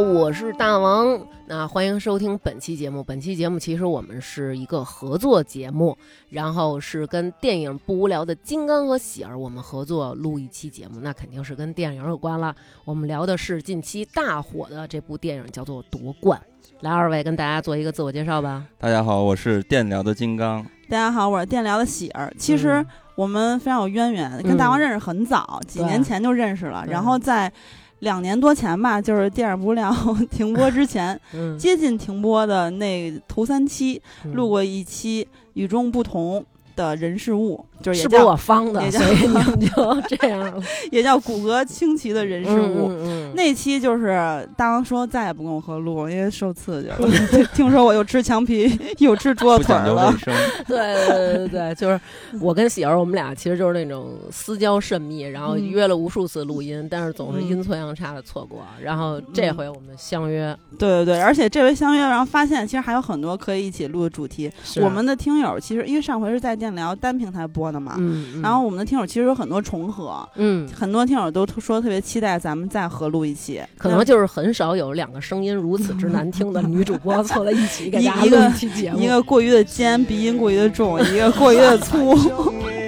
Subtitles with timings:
[0.00, 1.20] 好，我是大王。
[1.46, 3.04] 那欢迎收听本期节目。
[3.04, 5.94] 本期节目其实我们是一个合作节目，
[6.30, 12.56] 然后是跟电影不无聊的金刚和喜儿我们合作录一期节目，那肯定是跟电影有关了。
[12.86, 16.40] 我们聊的是近期大火的这部电影，叫做《夺冠》。
[16.80, 18.64] 来，二位跟大家做一个自我介绍吧。
[18.78, 20.64] 大家好，我是电聊的金刚。
[20.88, 22.32] 大家好，我是电聊的喜儿。
[22.38, 22.82] 其实
[23.16, 26.86] 我们非常有渊源，跟大王认识很早，几年前就认识了。
[26.88, 27.52] 然后在
[28.00, 29.90] 两年多前吧，就是电影不无聊
[30.30, 31.18] 停播之前，
[31.58, 34.00] 接近停播的那头三期，
[34.34, 36.44] 录过一期《与众不同
[36.76, 37.64] 的人事物》。
[37.82, 42.92] 就是是不是我方的，所以你们就 这样，也叫骨骼清奇的人事物。
[43.34, 46.98] 那期就是大王说再也不跟我合录，因为受刺激了。
[47.54, 50.14] 听说我又吃墙皮，又吃桌子腿了。
[50.68, 51.98] 对对对对，就是
[52.38, 58.62] 我跟喜儿，我们俩其实就是那种私交甚密，然后约了无数次录音，但是总是阴错阳差的错过。
[58.82, 64.50] 然后这回我们相约，对对对，而且这回相约，然后发现其实还有很多可以一起录的主题。
[64.82, 67.69] 我们的听友其实因为上回是在电聊单平台播。
[67.70, 82.16] 的嘛，嗯，然后我们的听友其实有很多重合，嗯，很多听友都说特别期待咱们再合录一期，可能就是很少有两个声音如此之难听的女主播凑在一起给大家录一期节目，一个过于的尖，鼻音过于的重，一个过于的粗。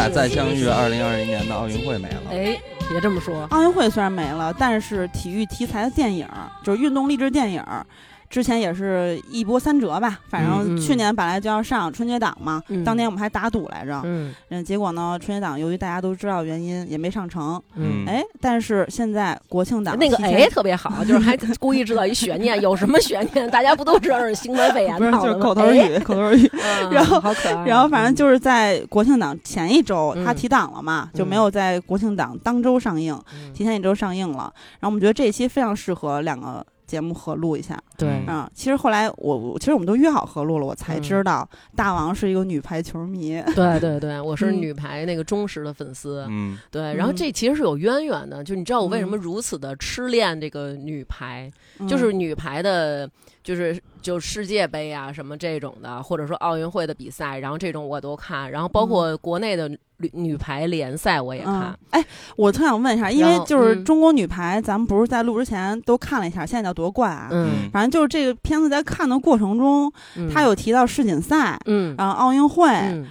[0.00, 2.22] 俩再相遇，二零二零年的奥运会没了。
[2.30, 6.26] 哎，别这么说，奥运会虽然没了，但是体育题材的电影，
[6.64, 7.62] 就是运动励志电影。
[8.30, 14.32] 之前也是一波三折吧，反正去年本来就要上春节档嘛，当年我们还打赌来着，嗯，
[14.64, 23.50] 结果呢，春节档由于大家都知道原因，也没上成，嗯，哎，但是现在国庆档那个哎特别好，就是还故意制造一悬念，有什么悬念？
[23.50, 26.48] 大家不都知道是新冠肺炎不是，就是口头语，口头语，
[26.92, 33.20] 然后好可爱，然后反正就是在国庆档前一周他提档了嘛，就没有在国庆档当周上映，
[33.52, 36.64] 提前一周上映了，然后我们觉得这一期非常适合两个。
[36.90, 51.50] 节目合录一下，对，嗯，其实后来我，其实我们都约好合录了，我才知道大王是一个女排球迷， 对对对，我是女排那个忠实的粉丝，嗯，对，然后这其实是有渊源的，就你知道我为什么如此的痴恋这个女排，
[51.88, 53.08] 就是女排的，
[53.44, 59.70] 就是就世界杯啊什么这种的，或者说奥运会的比赛，然后这种我都看，然后包括国内的。
[60.02, 62.02] 女女排联赛我也看，哎，
[62.34, 69.92] 我特想问一下，因为就是中国女排，咱们不是在录之前都看了一下，现在叫夺冠啊，嗯，反正就是这个片子在看的过程中，
[70.32, 72.68] 他有提到世锦赛，嗯，然后奥运会，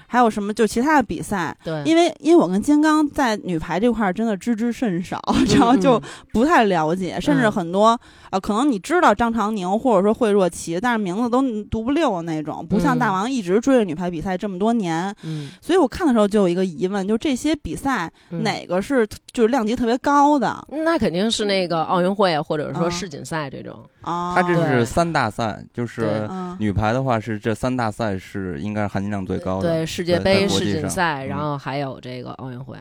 [0.08, 5.20] 还有什么就其他的比赛，对，因为因为我跟金刚在女排这块真的知之甚少，
[5.58, 6.02] 然后就
[6.32, 16.70] 不太了解，甚至很多啊，可能你知道张常宁或者说惠若琪，但是名字都读不溜的那种，不像大王一直追着女排比赛这么多年，嗯，所以我看的时候就有一个。
[16.70, 20.66] 疑问就这些比赛哪个是就是量级特别高的？
[20.86, 24.36] 那肯定是那个奥运会或者说世锦赛这种啊。
[24.36, 26.30] 它这是三大赛，就是
[26.60, 29.68] 女排的话是这三大赛是应该是含金量最高的。
[29.68, 32.78] 对世界杯、世锦赛，然后还有这个奥运会。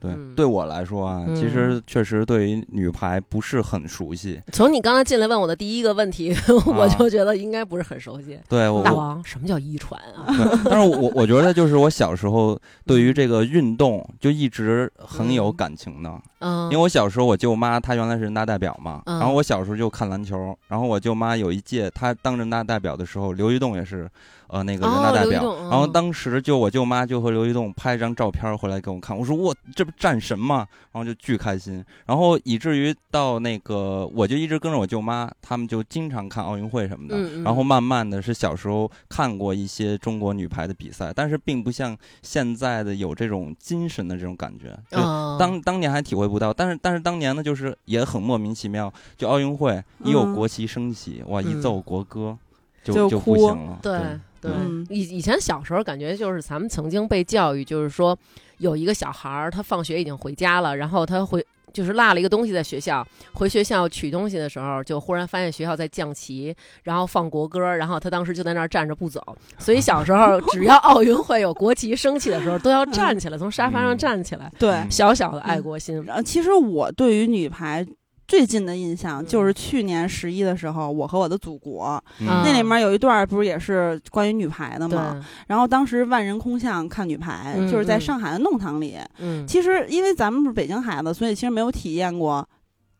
[0.00, 4.40] 对对，对我来说啊，其实确实对于女排不是很熟悉。
[4.52, 6.34] 从你刚才进来问我的第一个问题，
[6.66, 8.38] 我就觉得应该不是很熟悉。
[8.48, 10.24] 对，大王，什么叫遗传啊？
[10.64, 16.10] 但是我我觉得就是我小时候对于这个运动就一直很有感情的。
[16.38, 24.08] 嗯，因为我小时候我舅妈她原来是人大代表嘛，然后我小时候就看篮球，然后我舅妈有一届她当人大代表的时候，刘玉栋也是。
[24.48, 30.66] 呃，那个人大代表，然后当时就我舅妈就和刘玉栋拍一张照片回来给我看，我说我这不战神吗？
[30.92, 44.96] 然后就巨开心，然后以至于到那个我就一直跟着我舅妈，他们就经常看奥运会什么的，然后慢慢的是小时候看过一些中国女排的比赛，但是并不像现在的有这种精神的这种感觉，就
[45.38, 52.38] 当当年还体会不到，但是但是当年呢就是也很莫名其妙，就奥运会一有国旗升起，哇，一奏国歌
[52.82, 54.00] 就就不行了，对。
[54.46, 58.16] 对，以以前小时候感觉就是咱们曾经被教育，就是说
[58.58, 66.54] 有一个小孩儿，他放学已经回家了，然后他回就是落了一个东西在学校，回学校取东西的时候，就忽然发现学校在降旗，
[66.84, 69.20] 然后放国歌，然后他当时就在那儿站着不走。
[69.58, 74.50] 所以小时候只要奥运会有国旗升起的时候，都要站起来，从沙发上站起来。
[74.58, 76.02] 对，小小的爱国心。
[76.24, 77.86] 其实我对于女排。
[78.28, 85.24] 最近的印象就是去年十一的时候，我和我的祖国那里面有一段不是也是关于女排的吗？
[85.46, 88.96] 然后当时万人空巷看女排，就是在上海的弄堂里。
[89.18, 92.46] 嗯，其实因为咱们是北京孩子，所以其实没有体验过。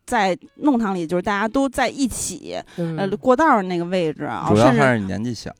[0.06, 5.50] 在弄堂里，就是大家都在一起，呃，过道那个位置，主要还是年纪小。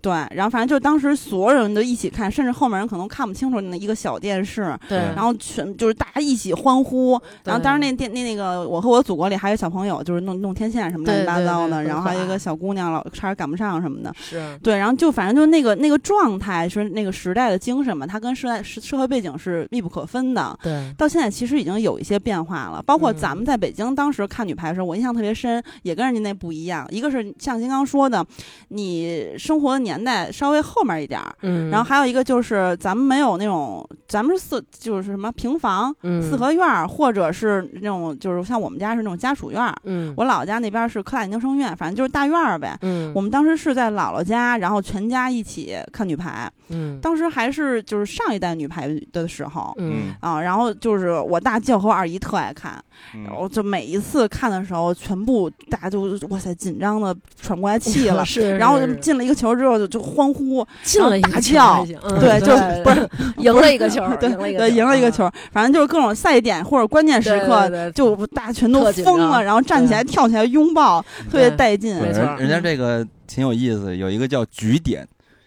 [0.00, 4.76] 对，然后反正就当时所有人都一起看，甚至后面人可能看不清楚那一个小电视。
[4.88, 4.98] 对。
[5.14, 7.20] 然后全就是大家一起欢呼。
[7.44, 11.82] 然后当时那电那那个我和我祖国里还有小朋友，就是弄弄天线什么乱七八糟的。
[11.84, 14.14] 然后还有一个小姑娘老差点赶不上什么的。
[14.18, 14.58] 是。
[14.62, 20.58] 对，然后就反正就那个那个状态是那个时代的精神嘛，它跟时代社社会背景是密不可分的。
[20.62, 20.92] 对。
[20.96, 26.86] 到现在其实已经有一些变化了，包括咱们在北京当时看女排的时候，我印象特别深，也跟人家那不一样。
[26.90, 28.24] 一个是像您刚说的，
[28.68, 30.60] 你生活的年代稍微。
[30.62, 50.14] 后面一点儿，嗯，然后还有一个就是咱们没有那种，咱们是四就是什么平房，嗯，四合院或者是那种就是像我们家是那种家属院，嗯，我姥姥家那边是科大研究生院，反正就是大院儿呗，嗯，我们当时是在姥姥家，然后全家一起看女排，嗯，当时还是就是上一代女排的时候，嗯。
[50.20, 52.80] 啊，然后就是我大舅和我二姨特爱看，
[53.26, 60.66] 然后就每一次看的时候，全部大家就哇塞紧张的喘不过来气了， 是，然后进了一个球之后就就欢呼。
[60.82, 61.86] 进了一大叫，
[62.18, 71.00] 对，就不是赢了一个球，对，赢了一个球，反正就是各种赛点或者关键时刻，就大家全都疯了，然后站起来跳起来拥抱，
[71.30, 71.96] 特别带劲。
[72.38, 75.06] 人家这个挺有意思，有一个叫局点，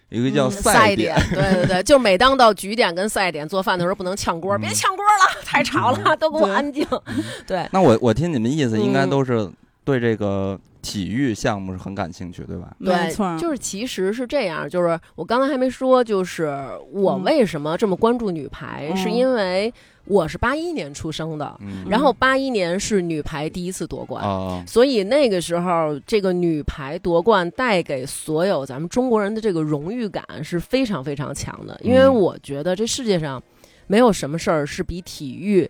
[0.10, 6.88] 有一个叫赛点，对对对，就每当到局点跟赛点做饭的时候，不能呛锅，别呛锅了，太吵了，都给我安静。
[7.46, 9.50] 对，那我我听你们意思，应该都是
[9.84, 10.60] 对这个。
[10.84, 12.76] 体育项目是很感兴趣，对吧？
[12.78, 16.54] 没错，就是其实是这样，就是我刚才还没说，就是
[16.92, 19.74] 我为什么这么关注女排，是因为
[20.06, 21.58] 我是八一年出生的，
[21.90, 24.22] 然后八一年是女排第一次夺冠，
[24.68, 33.42] 所以那个时候这个女排夺冠带给所有咱们中国人的这个荣誉感是非常非常强的，因为我觉得这世界上
[33.88, 35.70] 没有什么事儿是比体育。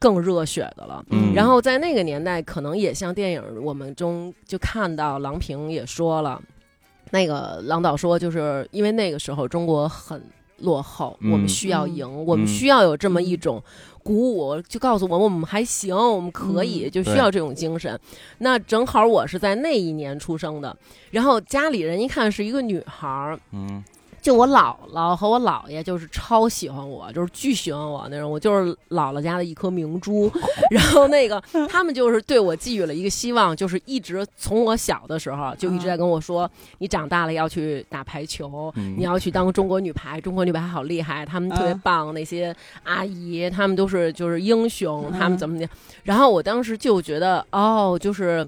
[0.00, 1.04] 更热血的了，
[1.34, 6.40] 然后在那个年代，可能也像电影我们中就看到郎平也说了，
[7.10, 10.22] 那个郎导说，就是因为那个时候中国很
[10.58, 13.60] 落后，我们需要赢，我们需要有这么一种
[14.04, 17.98] 鼓舞，就告诉我们我们还行，我们可以，就需要这种精神。
[18.38, 20.76] 那正好我是在那一年出生的，
[21.10, 23.82] 然后家里人一看是一个女孩儿，嗯。
[24.28, 30.30] 就我姥姥和我姥爷就是超喜欢我，就是巨喜欢我那种，我就是姥姥家的一颗明珠。
[30.70, 45.66] 然后那个他们就是对我寄予了一个希望，就是一直从我小的时候就一直在跟我说，你长大了要去打排球，你要去当中国女排，中国女排好厉害，他们特别棒，那些阿姨他们都是就是英雄，他们怎么的。
[46.02, 48.46] 然后我当时就觉得，哦，就是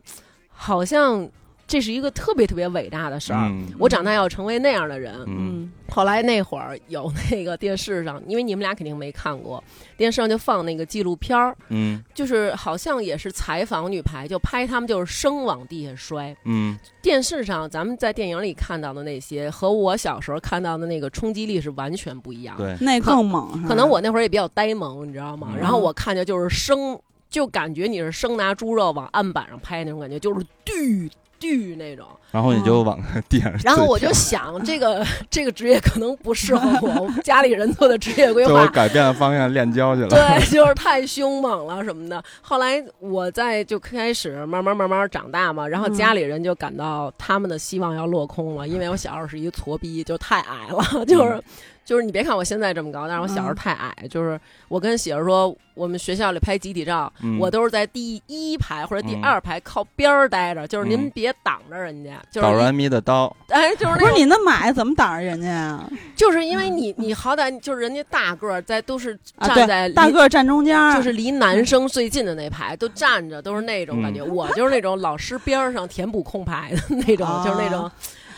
[0.50, 1.26] 好像。
[1.70, 3.48] 这是一个特别特别伟大的事儿，
[3.78, 5.14] 我长大要成为那样的人。
[5.28, 9.62] 嗯，后来那会儿有那个电视上，因为你们俩肯定没看过，
[9.96, 11.56] 电视上就放那个纪录片儿。
[11.68, 16.36] 嗯，就是好像也是采访女排，就拍他们就是生往地下摔。
[16.44, 22.56] 嗯，电视上咱们在电影里看到的那些和我小时候看到的那个冲击力是完全不一样。
[22.56, 23.62] 对，那更猛。
[23.68, 25.54] 可能我那会儿也比较呆萌，你知道吗？
[25.56, 26.98] 然后我看见就是生，
[27.30, 31.08] 就感觉你是生拿猪肉往案板上拍那种感觉，就是巨。
[31.40, 33.52] 巨那种，然后你就往地上。
[33.64, 38.64] 然后我就想，这个 这个职业可能不适合我， 家里人做的职业规划。
[38.64, 40.09] 就改变了方向，练跤去了。
[40.09, 42.23] 对， 就是太凶猛了什么的。
[42.40, 51.42] 后来我在就开始慢慢慢慢长大嘛，然后家里人就感到他们的希望要落空了，因为我小时候是一个矬逼，就太矮了，就是。
[51.84, 53.94] 就是你别看我现在这么高，但是我小时候太矮。
[54.08, 62.22] 就是我跟媳妇说，我们学校里拍集体照，我都是在第一排或者第二排靠边儿待着，就是您别挡着人家。
[62.30, 63.34] 就是导人迷的刀。
[63.49, 65.90] 哎，就是不是你那么矮，怎么挡着人家呀？
[66.14, 74.22] 就是因为你，你好歹就是人家大个儿在，都是站在大个儿站中间，就是离男生最近的那排都站着，都是那种感觉。
[74.22, 77.90] 我就是那种老师边上填补空排的那种，就是那种。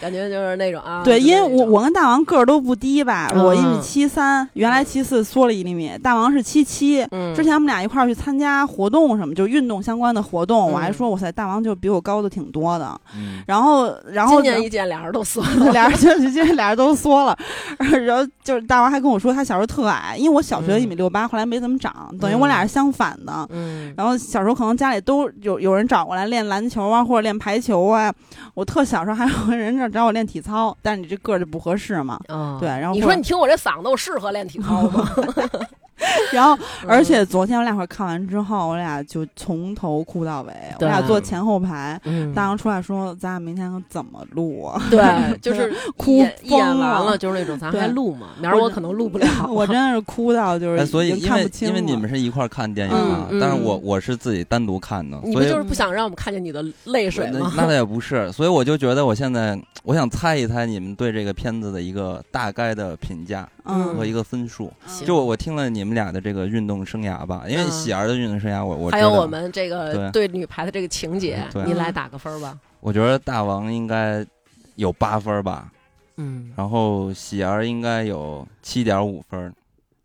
[0.02, 7.06] 感觉就是那种啊，对，因为我我跟大王个儿都不低吧，我一米七三，原来七四缩了一厘米，大王是七七。
[7.37, 13.00] 之前我们俩一块儿去参加活动什么，就运动相关的活动，我还说，我塞，大王就比我高的挺多的。
[13.47, 15.40] 然后，然后今年一见俩人都缩，
[15.71, 17.38] 俩人就今年俩人都缩了。
[17.78, 23.47] 然后就是大王还跟我说，他小时候特矮，因为我小学一米六八，后来没怎么长，等于我俩是相反的。
[23.50, 23.94] 嗯。
[23.97, 28.12] 然后小时候可能家里都有有人找过来练篮球啊，或者练排球啊。
[28.54, 29.91] 我特小时候还有人这。
[29.92, 32.18] 找我练体操，但是你这个儿就不合适嘛。
[32.58, 35.08] 对，然后你说你听我这嗓子，我适合练体操吗？
[36.32, 36.56] 然后，
[36.87, 40.52] 而且昨天我俩会看完之后，我俩就从头哭到尾。
[40.80, 42.00] 我俩坐前后排，
[42.35, 48.28] 大杨出来说：“咱俩明天可怎么录啊？” 对，就是 哭演完了，就是那种咱还录吗？
[48.40, 49.26] 明儿我可能录不了。
[49.49, 55.18] 我真的是哭到就是，所以因为因为你们是一块看电影啊，但是我我是自己单独看的。
[55.25, 57.52] 你们就是不想让我们看见你的泪水吗？
[57.56, 64.73] 那倒也不是，所以我就觉得我现在我想猜一猜你们对这个片子的一个大概的评价和一个分数。
[65.04, 72.59] 就我听了你们俩的这个运动生涯吧，因为喜儿的运动生涯，我我还有我们这个对女排的这个情节，你来打个分吧。
[72.81, 74.26] 我觉得大王应该
[74.75, 75.71] 有八分吧，
[76.16, 79.52] 嗯，然后喜儿应该有七点五分，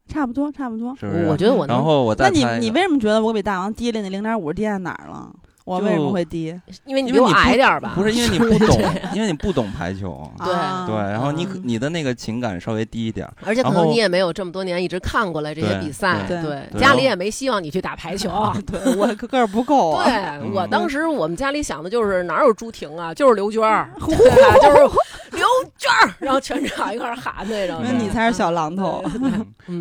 [0.08, 1.26] 差不多差不多，是不是？
[1.26, 4.02] 我觉得我然后我那你你为什么觉得我比大王低了？
[4.02, 5.34] 那零点五低在哪儿了？
[5.68, 6.58] 我为什么会低？
[6.86, 7.92] 因为你比我矮点吧？
[7.94, 8.82] 不是因为你不 懂，
[9.14, 10.26] 因为你不懂排球。
[10.40, 10.48] 对
[10.88, 16.24] 对，然后你你的那个情感稍微低一点，而且可能你也没有这么多年一直看过来这些比赛。
[16.26, 18.30] 对，家里也没希望你去打排球。
[18.66, 20.02] 对我个儿不够。
[20.06, 24.78] 对我当时我们家里想的就是哪有朱婷啊，就是刘娟儿， 就是
[25.32, 25.46] 刘
[25.78, 27.82] 娟儿，然后全场一块喊那种。
[27.84, 29.04] 那你才是小榔头。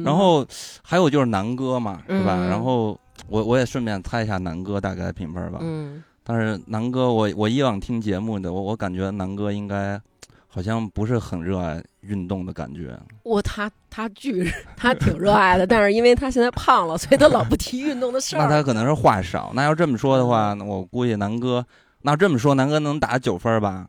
[0.05, 0.45] 然后
[0.83, 2.35] 还有就是南哥嘛，是吧？
[2.51, 2.99] 然后。
[3.29, 5.59] 我我也顺便猜一下南哥大概评分吧。
[5.63, 10.01] 嗯，但是南哥，我我以往听节目的，我我感觉南哥应该
[10.47, 12.99] 好像不是很热爱运动的感觉。
[13.23, 18.39] 我他他巨 他挺热爱的，但是因为他现在胖了，所以他老不提运动的事儿。
[18.45, 19.53] 那他可能是话少。
[19.55, 21.65] 那要这么说的话，那我估计南哥，
[22.03, 23.87] 那这么说，南哥能打九分吧？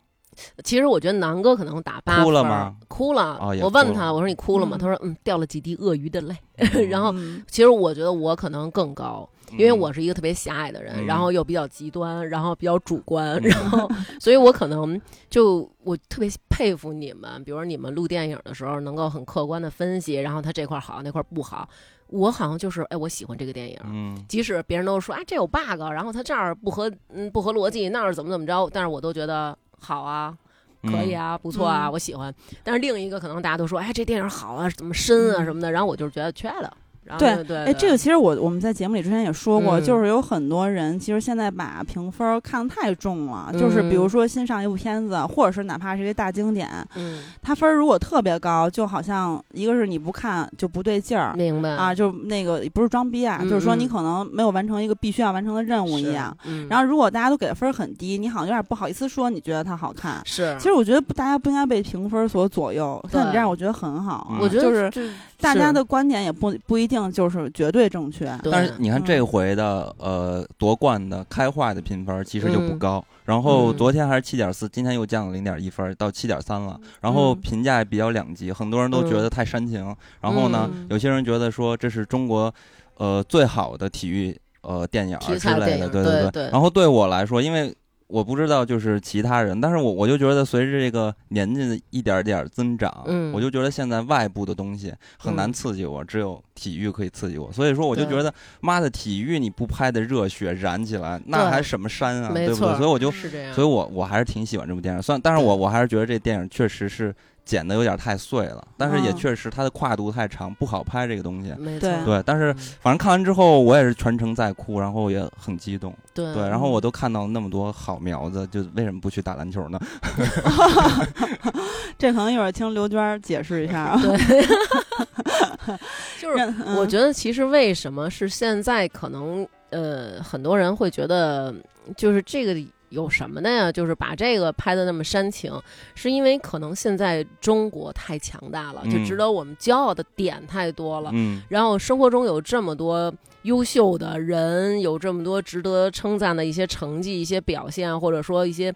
[0.63, 2.25] 其实我觉得南哥可能打八分。
[2.25, 2.75] 哭了吗？
[2.87, 3.39] 哭了。
[3.61, 4.77] 我问他，我说你哭了吗？
[4.79, 6.35] 他说嗯，掉了几滴鳄鱼的泪。
[6.89, 7.13] 然后
[7.47, 13.87] 其实我觉得我可能更高，因为我是一个特别狭隘的人，然后又比较极端，然后比较主观，然后
[14.19, 21.69] 所以我可能就我特别佩服你们，比如说你们录电影的时候能够很客观的分析，然后他这块好那块不好。
[22.07, 29.55] 我好像就是哎，我喜欢这个电影，即使别人都说哎这有 bug，然后他这儿不合嗯不合逻辑，那儿怎么怎么着，但是我都觉得。
[29.79, 30.35] 好啊，
[30.83, 32.33] 可以啊，不错啊，我喜欢。
[32.63, 36.75] 但是另一个可能大家都说，哎，这电影好啊，怎么深啊什么的，然后我就是觉得缺了。
[37.17, 51.93] 对对，哎，这个其实我我们在节目里之前也说过，就是有很多人其实现在把评分看得太重了，就是比如说欣赏一部片子，或者是哪怕是一个大经典，嗯，它分如果特别高，就好像一个是你不看就不对劲儿，明白啊？
[51.93, 56.35] 就那个不是装逼啊，就是说你可能没有完成一个必须要完成的任务一样。
[56.69, 60.21] 然后如果大家都给的分很低，你好像有点不好意思说你觉得它好看。
[60.25, 64.35] 是，其实我觉得大家不应该被评分所左右，像你这样，我觉得很好。
[64.39, 67.87] 我觉得就是大家的观点也不不一定就是绝对。
[67.89, 68.37] 正确。
[68.51, 76.79] 但是你看这回的呃夺冠的开化的评分其实就不高，然后昨天还是七点四，今天又降了零点一分到七点三了。
[76.99, 82.53] 然后评价也比较两极，很多人都觉得太煽情，然后呢，有些人觉得说这是中国
[82.97, 86.49] 呃最好的体育呃电影之类的，对对对。
[86.51, 87.73] 然后对我来说，因为。
[88.07, 97.51] 我不知道，就是其他人，但是我我就觉得随着这个年纪的一点点增长，嗯，我就觉得现在外部的东西很难刺激我，只有体育可以刺激我。
[97.51, 102.75] 所以说，我就觉得妈的，体育你不拍的热血燃起来，那还什么山啊，对不对？
[102.77, 103.11] 所以我就，
[103.53, 105.01] 所以我我还是挺喜欢这部电影。
[105.01, 107.13] 算，但是我我还是觉得这电影确实是。
[107.47, 111.53] 剪的有点太碎了，但是也确实它的跨度太长，不好拍这个东西。
[111.57, 115.95] 没错，对，但是反正看完之后，我也是全程在哭，然后也很激动。
[116.13, 119.79] 对，对，然后我都看到那么多好苗子，就为什么不去打篮球呢？
[121.97, 124.01] 这可能一会儿听刘娟解释一下啊。
[124.01, 124.17] 对，
[126.19, 131.55] 就是我觉得其实为什么是现在可能呃很多人会觉得
[131.95, 132.61] 就是这个。
[132.89, 133.71] 有什么的呀？
[133.71, 135.51] 就是把这个拍的那么煽情，
[135.93, 141.09] 是因为可能现在中国太强大了，就值得我们骄傲的点太多了。
[141.13, 148.73] 嗯，然后生活中有这么多优秀的人，有这么多值得称赞的一些成绩、一些表现，或者说一些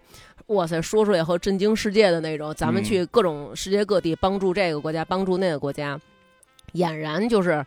[0.48, 5.98] 哇塞说出来以后震惊世界的那种，咱们去各种世界各地帮助这个国家，帮助那个国家，
[6.74, 7.64] 俨然就是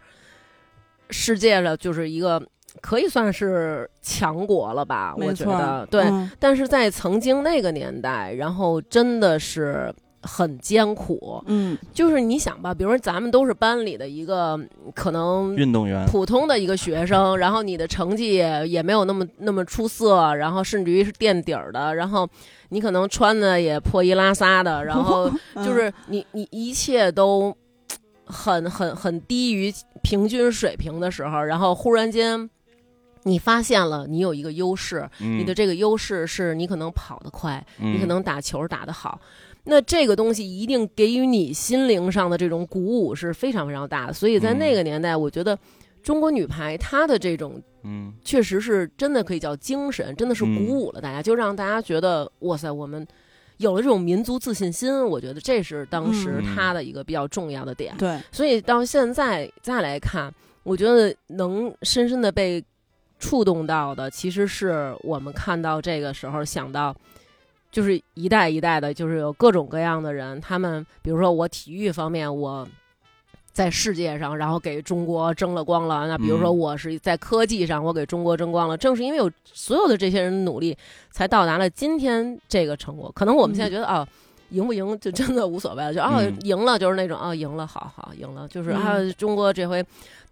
[1.10, 2.42] 世界的就是一个。
[2.86, 5.16] 可以算是强国了吧？
[5.18, 6.06] 我觉得对，
[6.40, 11.44] 但是在曾经那个年代，然后真的是很艰苦。
[11.48, 14.60] 嗯，就是你想吧，比如说咱们都是班里的一个
[14.94, 22.30] 可能运动员，普通的一个学生，然后你的成绩也没有那么那么出色，然后甚至于是垫底儿的，然后
[22.70, 25.28] 你可能穿的也破衣拉撒的，然后
[25.66, 27.52] 就是你你一切都
[28.26, 29.74] 很很很低于
[30.04, 32.48] 平均水平的时候，然后忽然间。
[33.28, 39.20] 你发现了，你有一个优势，你的这个优势是你可能跑得快，你可能打球打得好，
[39.64, 44.14] 那这个东西一定给予你心灵上的这种鼓舞是非常非常大的。
[44.14, 45.58] 所以在那个年代，我觉得
[46.04, 53.06] 中国女排她的这种，嗯，确实是真的可以叫精神，真的是鼓舞了大家，就让大家觉得哇塞，我们
[53.58, 55.04] 有了这种民族自信心。
[55.04, 57.96] 我觉得这是当时她的一个比较重要的点。
[57.98, 62.64] 对，所以到现在再来看，我觉得能深深的被
[63.26, 66.96] 触动到的，其实是我们看到这个时候想到。
[67.72, 72.66] 就是一代一代的，就是有各种各样的人，他们比如说我体育方面，我
[73.52, 76.08] 在世界上，然后给中国争了光了。
[76.08, 78.78] 那比如说我是在科技上，我给中国争光了。
[78.78, 80.78] 正是因为有所有的这些人努力，
[81.12, 83.12] 才到达了今天这个成果。
[83.14, 84.08] 可能我们现在觉得啊。
[84.52, 89.84] 赢不赢就真的无所谓了，就啊赢了就是那种啊赢了好好赢了，就是啊中国这回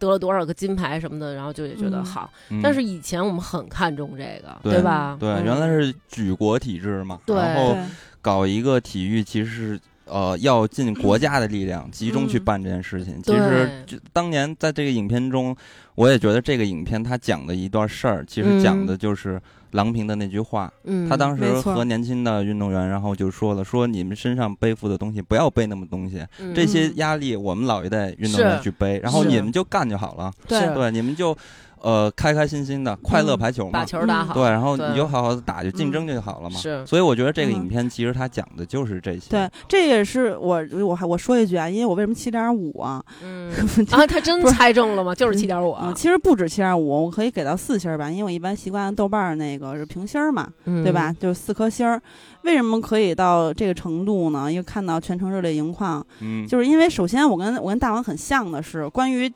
[0.03, 2.29] 得了多少个金牌什么的，然后就也觉得好。
[2.61, 5.15] 但是以前我们很看重这个，对吧？
[5.19, 7.77] 对，原来是举国体制嘛，然后
[8.21, 13.21] 搞一个体育其实是呃要尽国家的力量，集中去办这件事情。
[13.23, 15.55] 其实就当年在这个影片中，
[15.95, 19.41] 我也觉得这个影片它讲的一段事儿，其实讲的就是。
[19.73, 26.25] 郎平的那句话，嗯他当时和年轻的运动员，然后就说了：“说你们身上背负的东西不要背那么东西，
[26.55, 30.31] 这些压力我们老一代运动员去背，然后你们就干就好了。
[30.47, 31.37] 对，你们就。”
[31.83, 36.57] 呃，开开心心的快乐排球嘛，把球打好，对，然后你就好好的打，就竞争就好了嘛。
[36.57, 39.29] 是，所以我觉得这个影片其实它讲的就是这些。
[39.29, 43.03] 对，这也是我我还我说一句啊，因为我为什么七点五啊？
[43.21, 43.51] 嗯
[43.91, 45.13] 啊，他真 猜中了吗？
[45.13, 45.91] 就是七点五啊。
[45.93, 51.13] 其实不止七点五，我可以给到四星吧，因为我一般习惯豆瓣那个是评星嘛，对吧？
[51.19, 52.01] 就是四颗星儿。
[52.43, 54.49] 为什么可以到这个程度呢？
[54.49, 59.29] 因为看到全程热泪盈眶，嗯，就是因为首先我跟我跟大王很像的是关于。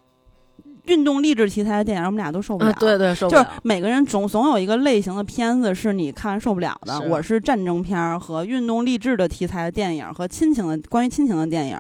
[0.88, 2.74] 运动励志题材的电影，我们俩都受不了。
[2.80, 3.44] 对对，受不了。
[3.44, 7.00] 就是每个人总总有一个类型的片子是你看完受不了的。
[7.02, 11.78] 我是战争片和运动励志的题材的电影和亲情的关于亲情的电影。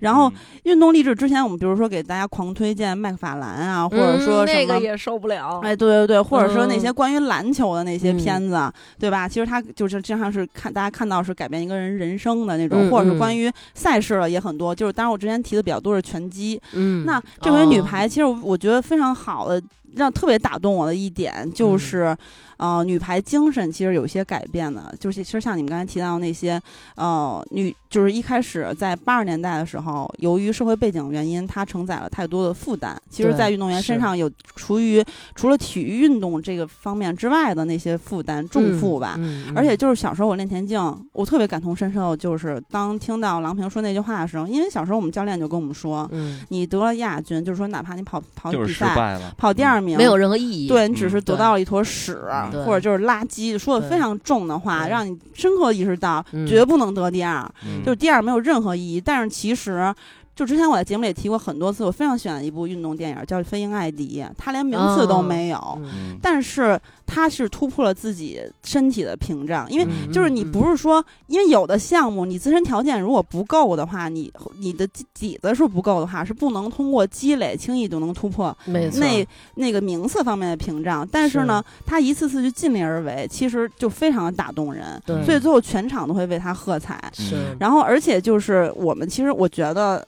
[0.00, 0.30] 然后
[0.64, 5.60] 运动励志之前，我们比如说给大家狂推荐麦克法兰啊，或者说那个也受不了。
[5.62, 9.26] 哎，对对对，或者说那些关于篮球的那些片子，对吧？
[9.28, 14.74] 其实它就是经常是看大家看到是改变一个人人生的那种，或者是关于赛事的也很多。
[14.74, 16.60] 就是当然我之前提的比较多是拳击。
[16.72, 18.32] 嗯，那这回女排其实。
[18.41, 19.62] 我觉得非常好的，
[19.94, 22.16] 让特别打动我的一点就是。
[22.62, 26.62] 呃，女排精神其实有些改变的，就是其实像你们刚才提到那些，
[26.94, 32.96] 呃，女就是一开始在八十年代的时候，由于社会背景原因，它承载了太多的负担。
[33.10, 39.18] 其实，在运动员身上有除于除了体育运动这个方面之外的那些负担重负吧。
[39.56, 40.80] 而且就是小时候我练田径，
[41.12, 46.08] 我特别感同身受，就是当听到郎平说那句话的时候，因为小时候我们教练就跟我们说，
[46.50, 52.22] 你得了亚军，就是说哪怕你跑跑比赛跑第二名，没有任何意义，对你只是得到了一坨屎。
[52.64, 57.48] 或者就是垃圾，说的非常重的话，让你深刻意识到绝不能得第二，
[57.84, 59.00] 就是第二没有任何意义。
[59.00, 59.94] 但是其实。
[60.34, 65.78] 就之前我在节目里提过很多次，我非常喜欢一部运动电影，叫《飞鹰艾迪》，它连名次都没有，
[66.22, 69.70] 但是它是突破了自己身体的屏障。
[69.70, 78.56] 因为就是你不是说，因为有的项目你自身条件如果不够的话，你你的底子是不够的话，是不能通过积累轻易就能突破
[79.00, 81.06] 那那个名次方面的屏障。
[81.12, 86.98] 但是呢，他一次次就尽力而为，其实就非常的打动人，所以最后全场都会为他喝彩。
[87.12, 90.02] 是，然后而且就是我们其实我觉得。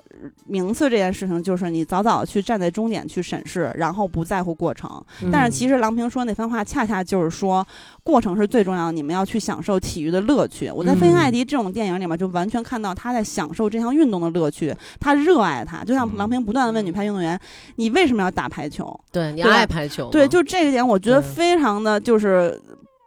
[0.46, 4.90] 名次这件事情，就是你早早去站在终点去审视，然后不在乎过程。
[5.33, 7.66] 但是其实郎平说那番话，恰恰就是说，
[8.03, 8.92] 过程是最重要的。
[8.92, 10.70] 你们要去享受体育的乐趣。
[10.70, 15.83] 我在《飞鹰艾迪》这种电影里面，就完全看到他在享受这项运动的乐趣，他热爱他。
[15.85, 17.38] 就像郎平不断的问女排运动员
[17.77, 20.09] ：“你为什么要打排球？”对你爱排球？
[20.11, 22.61] 对，就这个点，我觉得非常的就是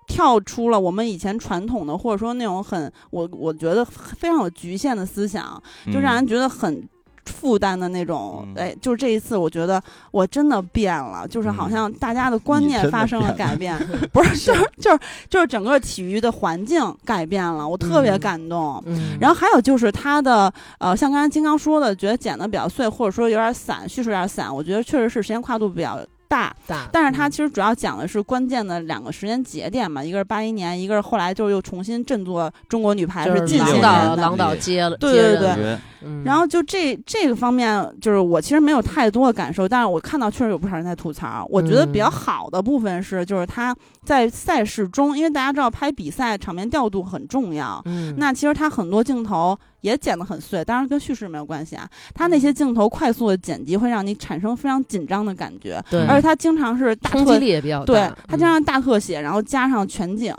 [0.08, 6.88] 跳出了我们以前传统的，或者说那种很我我觉得非常有局限的思想，就让人觉得很。
[7.28, 13.78] 负担的那种，哎，就是这一次，我觉得我真的变了，就是好像大家的观念发生了改变，
[14.12, 18.84] 不是， 就是就是就是整个体育的环境改变了，我特别感动。
[19.20, 26.00] 然后还有就是他的，呃，像刚才金刚说的，觉得剪的比较碎，或者说有点散，叙述有点散，我觉得确实是时间跨度比较。
[26.28, 35.78] 大，大但是它其实主要讲的是关键的两个时间节点嘛，一个是八一年，一个是后来就又重新振作中国女排是进行到郎导接了，对对对。
[36.24, 41.46] 然后就这这个方面，就是我其实没有太多的感受，但是我看到确实有不少人在吐槽。
[41.50, 49.58] 我觉得比较好的部分是，就是他在赛事中，因为大家知道拍比赛场面调度很重要，嗯，那其实他很多镜头。
[49.82, 51.90] 也剪得很碎，当然跟叙事没有关系啊。
[52.14, 60.34] 他那些镜头快速的剪辑会让你产生非常紧张的感觉，对，而且他经常是大特，力也比较大，对他经常大特写，然后加上全景。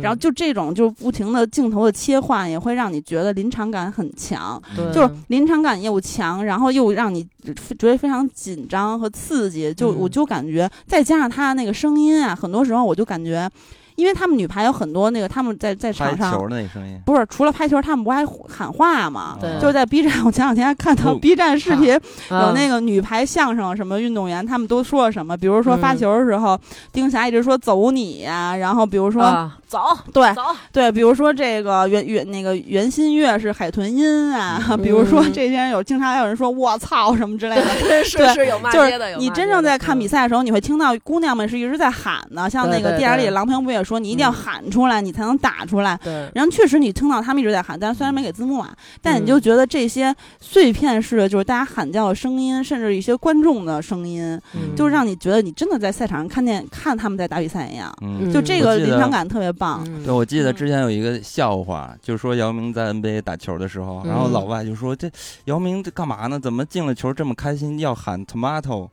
[0.00, 4.58] 然后就这种就是不停的镜头的切换，也会让你觉得临场感很强，
[4.94, 9.74] 就是临场感又强，然后又让你觉得非常紧张和刺激。
[9.74, 13.46] 就我就感觉再加上他那个声音啊，很多时候我就感觉。
[13.96, 19.38] 因为他们女排有很多那个，他们在在场上拍球的那声音，不是除了拍球，他们不还喊话吗？
[19.40, 25.36] 对，就是在 B 站，我前两天还看到 B 站视频，有那个女排相声什么运动员，他们都说了什么？
[25.36, 26.58] 比如说发球的时候，
[26.92, 29.22] 丁霞一直说走你呀，然后比如说
[29.68, 29.80] 走，
[30.12, 43.83] 对走，对，比如说这个袁袁那个袁心玥是海豚音啊， 比如说这些有经常还有人说我操什么之类的，是是有骂街的，你真正在看比赛的时候，你会听到姑娘们是一直在喊的，像那个电影里郎平不也。
[43.84, 45.98] 说你一定要喊出来，你才能打出来。
[46.02, 54.40] 对，然后确实你听到他们一直在喊，但虽然没给字幕啊，但你就觉得这些碎片式的，就是大家喊叫的声音，甚至一些观众的声音，
[54.74, 57.94] 就是让你觉得你真的在赛场上看见看他们在打比赛一样。
[58.02, 59.84] 嗯，就这个临场感特别棒。
[60.02, 65.10] 对，我记得之前有一个笑话，就是说姚明在 NBA 打球的时候，然后老外就说：“这
[65.44, 66.38] 姚明这干嘛呢？
[66.38, 68.88] 怎么进了球这么开心，要喊 tomato？”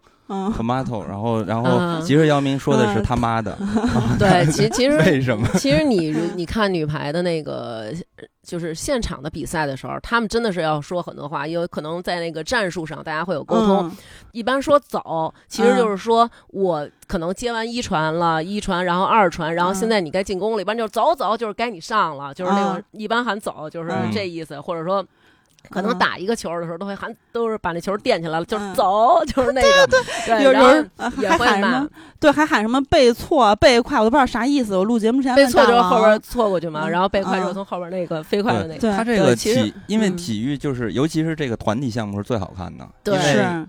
[0.57, 3.57] tomato，然后，然后，其实姚明说的是他妈的。
[4.17, 5.47] 对，其其实 为什么？
[5.57, 7.91] 其实你你看女排的那个，
[8.43, 13.91] 就是现场的比赛的时候，他们真的是要说很多话，因为可能在那个战术上大家会有沟通。
[14.31, 25.05] 一般说走，其实就是说我可能接完一传了，一传，然后二传，然后现在你该进攻了，一般就是走走，就是该你上了，就是那种一般喊走，就是这意思，或者说。
[25.69, 29.87] 可能打一个球的时候都会喊，都是把那球垫起来了，就是走，就是那个。
[29.87, 31.89] 对对，有人还喊什么？
[32.19, 34.75] 对，还喊什么背错、背快，我都不知道啥意思。
[34.75, 38.91] 我录节目之前背错就是后边错过去嘛，然后背快就是从后边那个飞快的那个。
[38.91, 42.87] 他这个体，因为体育就是，尤其是这个团体项目是最好看的。
[43.03, 43.17] 对，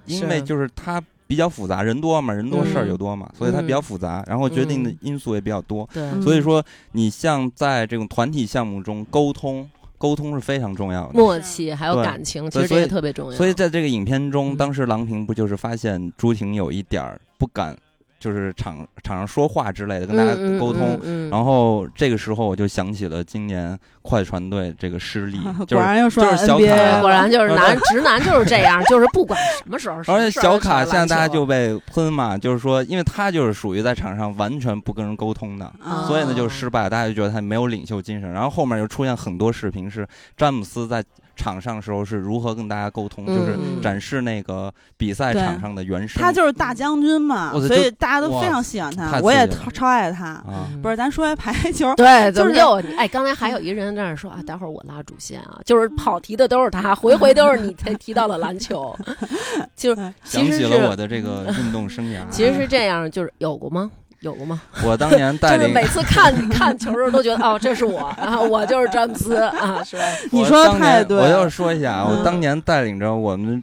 [0.07, 5.89] 因为就是它比较复杂，人多嘛，人多事儿就多嘛，所以它比较复杂，然后决定的因素也比较多。
[5.93, 9.71] 对，所以说你像在这种团体项目中沟通。
[10.03, 13.37] 沟通是非常重要的，默契还有感情，其实这个特别重要。
[13.37, 17.77] 所以在这个影片中，当时郎平不就是发现朱婷有一点儿不敢。
[18.23, 21.29] 就是场场上说话之类的，跟大家沟通。
[21.29, 29.97] 然后这个时候我就想起了今年快船队这个失利， 果然又说就是小卡，果然就是男直男就是这样，就是不管什么时候。
[30.15, 35.73] 而且小卡现在大家就被喷嘛，就是说，因为他就是属于在场上完全不跟人沟通的，
[36.07, 38.31] 所以呢就失败，大家就觉得他没有领袖精神。
[38.31, 40.07] 然后后面又出现很多视频，是
[40.37, 41.03] 詹姆斯在。
[41.35, 46.23] 场上时候是如何跟大家沟通，就是展示那个比赛场上的原声。
[46.23, 50.42] 他就是大将军嘛，所以大家都非常喜欢他，我也超爱他。
[50.83, 52.61] 不是，咱说回排球，对，就是
[52.97, 58.97] 哎，刚才还有一个人在那说啊，待会儿我拉主线啊，就是跑题的都是他， 回回都是你才提到了篮球，
[59.77, 62.21] 就是想起了我的这个运动生涯。
[62.31, 63.90] 其实是这样，就是有过吗？
[64.23, 64.61] 有过吗？
[64.85, 70.03] 我当年 带领，就是每次看看球的时候都觉得哦，这是我，然后我就是詹姆斯啊，是吧？
[70.31, 71.19] 你说的太对。
[71.19, 73.61] 我要说一下，我当年带领着我们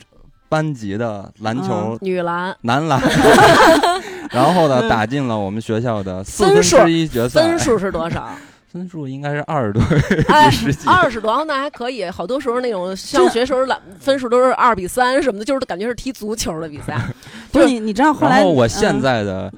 [0.49, 3.01] 班级的篮球女篮、男篮，
[4.31, 7.41] 然后呢，打进了我们学校的四分之一决赛。
[7.41, 8.29] 分数是多少？
[8.71, 9.81] 分数应该是二十多，
[10.51, 12.07] 十几，二十多，那还可以。
[12.07, 16.95] 好多时候那种上学时候篮分数都是二比三什么的，就是感觉是踢足球的比赛。
[17.51, 19.51] 不是你，你知道后来，然后我现在的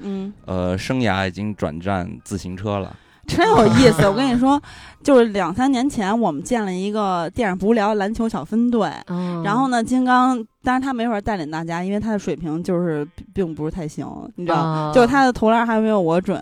[0.46, 2.96] 呃生涯已经转战自行车了。
[3.24, 4.60] 真有意思，我跟你说，
[5.00, 8.90] 就是两三年前我们建了一个电影不无聊篮球小分队，
[9.44, 16.40] 然后呢，金刚，当然他没法带领大家，因为他的水平就是并不是太行，你知道，就是他的投篮还没有我准。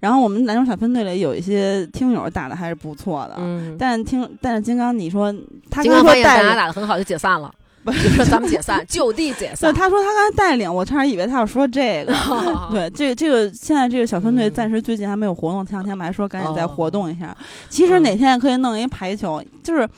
[0.00, 3.36] 然后我们篮球小分队里有一些听友打的还是不错的，
[3.78, 5.34] 但听但是金刚你说
[5.70, 7.50] 他金刚发现大家打的很好就解散了。
[7.86, 9.72] 就说咱们解散， 就地解散。
[9.72, 12.14] 对，他说他刚才带领，我差点以为他要说这个。
[12.70, 17.36] 对，这个这个现在这个小分队暂时最近还没有活动，前两天我们还说赶紧再活动一下。
[17.68, 19.88] 其实哪天也可以弄一排球，就是。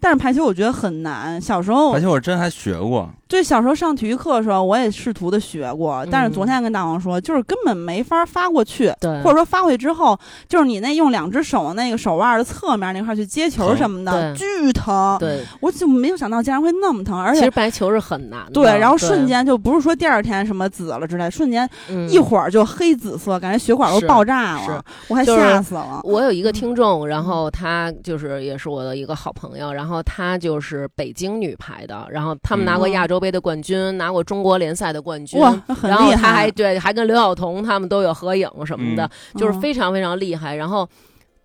[0.00, 1.40] 但是排球我觉得很难。
[1.40, 3.08] 小时候排球我真还学过。
[3.28, 6.04] 对，小时候上体育课的时候，我也试图的学过。
[6.10, 8.92] 但是昨天跟大王说，就是根本没法发过去。
[8.98, 9.22] 对。
[9.22, 15.16] 或者说发过去之后，就是你那用两只手那个手腕的侧面那块去接球什么的，巨疼。
[15.20, 15.44] 对。
[15.60, 18.52] 我就没有想到竟然会那么疼，而且其实排球是很难的。
[18.52, 21.68] 对，然后瞬间就不是说第二天什么紫了之类，瞬间
[22.08, 26.00] 一会儿就黑紫色，感觉血管都爆炸了，我还吓死了。
[26.02, 29.89] 我有一个听众，然后他就是也是我的一个好朋友，然后。
[29.90, 35.40] 然后她就是北京女排的，然后他们拿过亚洲杯的冠军，拿过中国联赛的冠军，
[35.82, 40.54] 然后她还对，还跟刘晓彤他们都有合影什么的，就是非常非常厉害。
[40.54, 40.88] 然后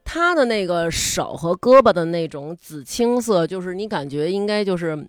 [0.03, 5.07] 她的那个手和胳膊的那种紫青色，就是你感觉应该就是。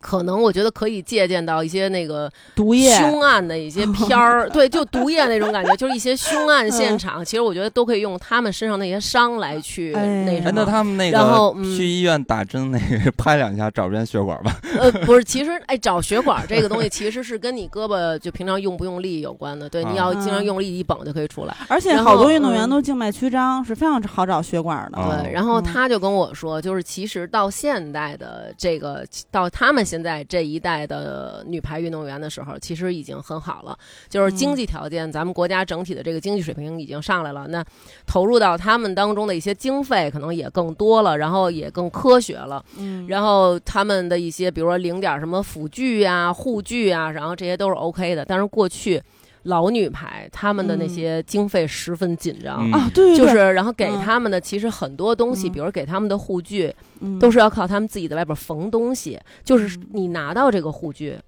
[0.00, 7.24] 可能我觉得可以借鉴到一些那个毒液凶案的一些片儿， 对，就毒液那种感觉，就是一些凶案现场。
[7.24, 10.52] 其实我觉得都可以用他们身上那些伤来去那什么。
[10.54, 14.56] 那他们那个，然后去医院打针那个拍两下找不见血管吧？
[14.78, 19.68] 呃，不是，其实哎，找血管这个东西其实是跟你胳膊就平常用不用力有关的。
[19.68, 21.56] 对，你要经常用力一绷就可以出来。
[21.68, 24.98] 而且好多运动员都静脉曲张，是非常好找血管的。
[25.22, 30.84] 对，然后他就跟我说，就是其实到现代的这个，到他们现在这一代。
[30.84, 33.78] 的女排运动员的时候，其实已经很好了。
[34.08, 37.46] 就是经济条件，咱们国家整体的这个经济水平已经上来了。
[37.48, 37.64] 那
[38.06, 42.62] 投入到他们当中的一些经费，可能也更多了，然后也更科学了。
[42.76, 48.24] 嗯，然后他们的一些，比如说领点什么辅具啊、护具啊，然后这些都是 OK 的。
[48.24, 49.02] 但是过去。
[49.44, 56.74] 老女排他们的那些经费十分紧张啊，对，就是然后给他们的其实很多东西，比如给他们的护具，
[57.20, 59.18] 都是要靠他们自己在外边缝东西。
[59.44, 61.18] 就是你拿到这个护具，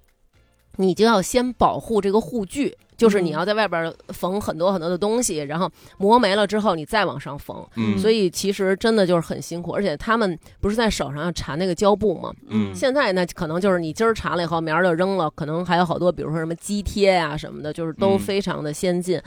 [0.77, 2.75] 你就要先保护这个护具。
[2.97, 7.63] 就是你要在外边缝很多很多的东西，然后磨没了之后你再往上缝，
[7.97, 9.71] 所以其实真的就是很辛苦。
[9.71, 12.31] 而且他们不是在手上要缠那个胶布吗？
[12.47, 19.21] 嗯，现在呢可能就是你今儿缠了以后，明儿就扔了，可能还有好多，比如说什么肌贴呀什么的，就是都非常的先进。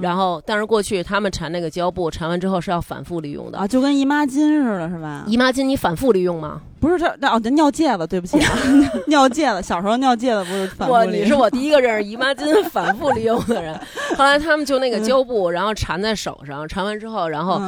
[0.00, 5.24] 然后，但是过去他们缠那个胶布，缠完之后是要反复利用的啊，就跟姨妈巾似的，是吧？
[5.26, 6.60] 姨妈巾你反复利用吗？
[6.78, 8.52] 不是，这哦，尿戒子，对不起啊，
[9.08, 13.74] 尿戒子，小时候尿戒子不是反复我你是我 第一个认识姨妈巾反复利用的人。
[14.16, 17.60] 后来他们就那个胶布，然后缠在手上，缠完之后，然后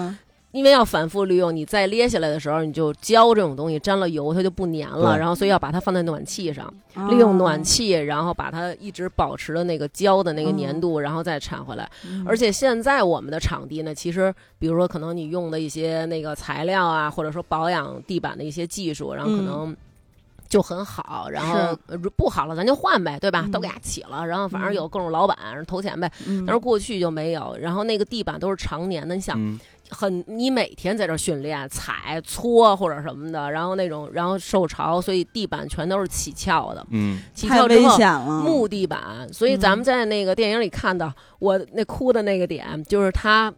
[0.53, 5.19] 因为要反复利用，你再捏下来的时候，你就胶这种东西沾了油，它就不粘了。
[5.19, 6.73] 然后所以要把它放在暖气上，
[7.11, 11.87] 利用暖气，然后把它一直保持的那个胶的那个粘度，然后再缠回来。
[12.25, 19.77] 而且现在我们的场地呢，其实比如说可能你用的一些那个材料啊，或者说保养地板的一些技术，然后可能。
[20.49, 21.77] 就很好，然后
[22.17, 23.47] 不好了咱就换呗，对吧？
[23.53, 26.11] 都给它起了，然后反正有各种老板投钱呗。
[26.47, 29.39] 但是过去就没有，然后那个地板都是常年的，你想，
[29.91, 36.87] 很你每天在这训练踩搓或者什么的，然后那种然后受潮，所以地板全都是起翘的。
[36.91, 37.99] 嗯，起翘之后
[38.43, 43.53] 木地板，所以咱们在那个电影里看到我那哭的那个点，就是他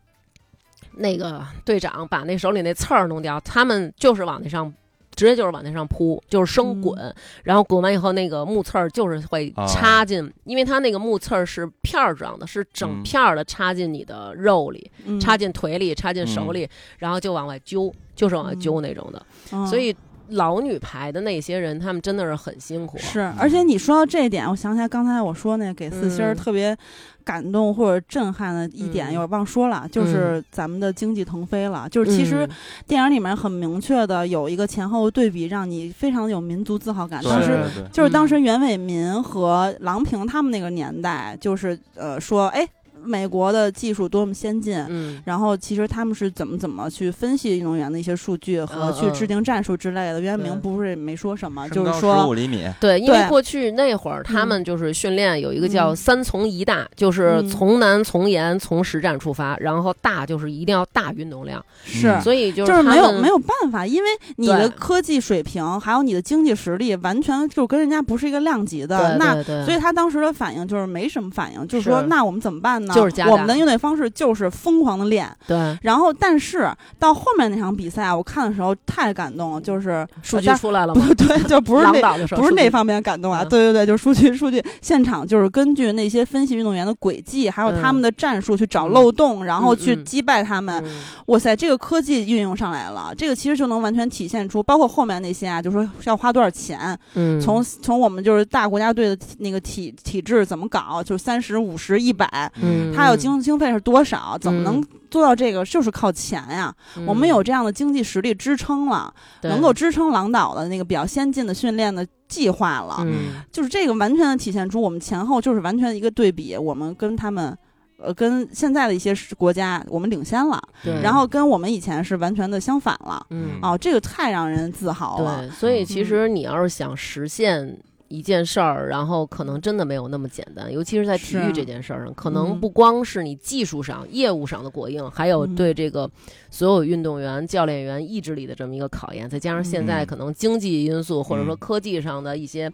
[0.96, 4.72] 那个队长把那手里那刺儿弄掉，他们就是往那上。
[5.14, 16.68] 直接就是往那上扑，就是生滚，然后滚完以后，那个木刺儿就是会插进，因为它那个木刺儿是片儿状的，是整片儿的插进你的肉里，插进腿里，插进手里，
[16.98, 19.66] 然后就往外揪，就是往外揪那种的。
[19.66, 19.94] 所以
[20.30, 22.98] 老女排的那些人，他们真的是很辛苦。
[22.98, 26.76] 是，而且你说到这一点，我想起来刚才我说那给四星儿特别。
[27.22, 31.86] 感动或者震撼的一点，有点忘说了，就是咱们的经济腾飞了。
[31.88, 32.48] 就是其实
[32.88, 37.22] 电影里面很明确的有一个前后对比，让你非常有民族自豪感。
[37.22, 37.60] 当时
[37.92, 42.66] 就是当时袁伟民和郎平他们那个年代，就是呃说，哎。
[43.04, 50.20] 美国的技术多么先进，嗯，然后其实他们是怎么怎么去分析运动员的一些数据和去制定战术之类的。
[50.20, 72.89] 袁明不是没说什么，就是说十五厘米，对，因为过去那会儿他们就是训练有一个叫三从一大，就是从难从严从实战出发，然后大就是一定要大运动量，是，所以就是没有没有办法，因为你的科技水平还有你的经济实力完全就跟人家不是一个量级的，那所以他当时的反应就是没什么反应，就是说那我们怎么办呢？
[72.94, 75.78] 就是我们的应对方式就是疯狂的练，对。
[75.82, 90.82] 然后，但是到后面那场比赛，我看的时候太感动了，就是数据出来了，不 对，就不是那不是那方面感动啊，对对对，就是数据数据现场就是根据那些分析运动员的轨迹，还有他们的战术去找漏洞，然后去击败他们。
[91.26, 103.20] 哇塞，这个科技运用上来了，这个其实就能完全体现出，包括后面那些啊，就说要花多少钱，嗯，从从我们就是大国家队的那个体体制怎么搞，就三十五十一百，嗯，他有。
[103.20, 104.38] 经经费是多少？
[104.40, 105.62] 怎么能做到这个？
[105.62, 106.74] 就是靠钱呀！
[107.06, 109.12] 我们有这样的经济实力支撑了，
[109.42, 112.96] 能够支撑郎导的那个比较先进的训练的计划了。
[113.00, 116.56] 嗯，就是这个完全的体现出我们前后就是完全一个对比。
[116.56, 117.54] 我们跟他们，
[117.98, 120.58] 呃，跟现在的一些国家，我们领先了。
[120.82, 123.22] 对，然后跟我们以前是完全的相反了。
[123.28, 125.42] 嗯，哦，这个太让人自豪了。
[125.46, 127.78] 对，所以其实你要是想实现。
[128.10, 136.10] 一件事儿，然后可能真的没有那么简单，尤其是在体育这件事儿上，可能不光是你技术上、业务上的过硬，还有对这个
[136.50, 142.68] 所有运动员、教练员意志力的这么一个考验，再加上现在可能经济因素或者说科技上的一些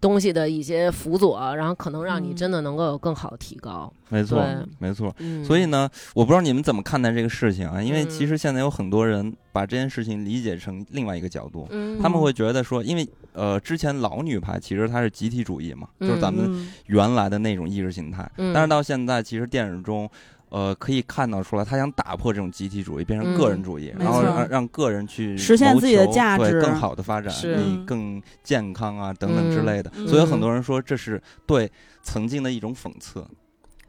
[0.00, 3.92] 东西的一些辅佐，然后可能让你真的能够有更好的提高。
[4.08, 4.44] 没错，
[4.78, 5.14] 没错。
[5.44, 7.82] 所以呢，我不知道你们怎么看待这个事情啊？
[7.82, 11.68] 因为其实现在有很多人把这件事情理解成另外一个角度，
[12.00, 18.28] 他们会觉得说，因为呃，之前老女排其实它是集体主义嘛，就是咱们原来的那种意识形态。
[18.54, 20.08] 但是到现在，其实电影中，
[20.48, 29.92] 呃，可以看到出来，他想打破这种集体主义，变成个人主义，然后让让个人去实现自己的价值，更好的发展，你更健康啊等等之类的。
[30.06, 31.70] 所以很多人说，这是对
[32.02, 33.24] 曾经的一种讽刺。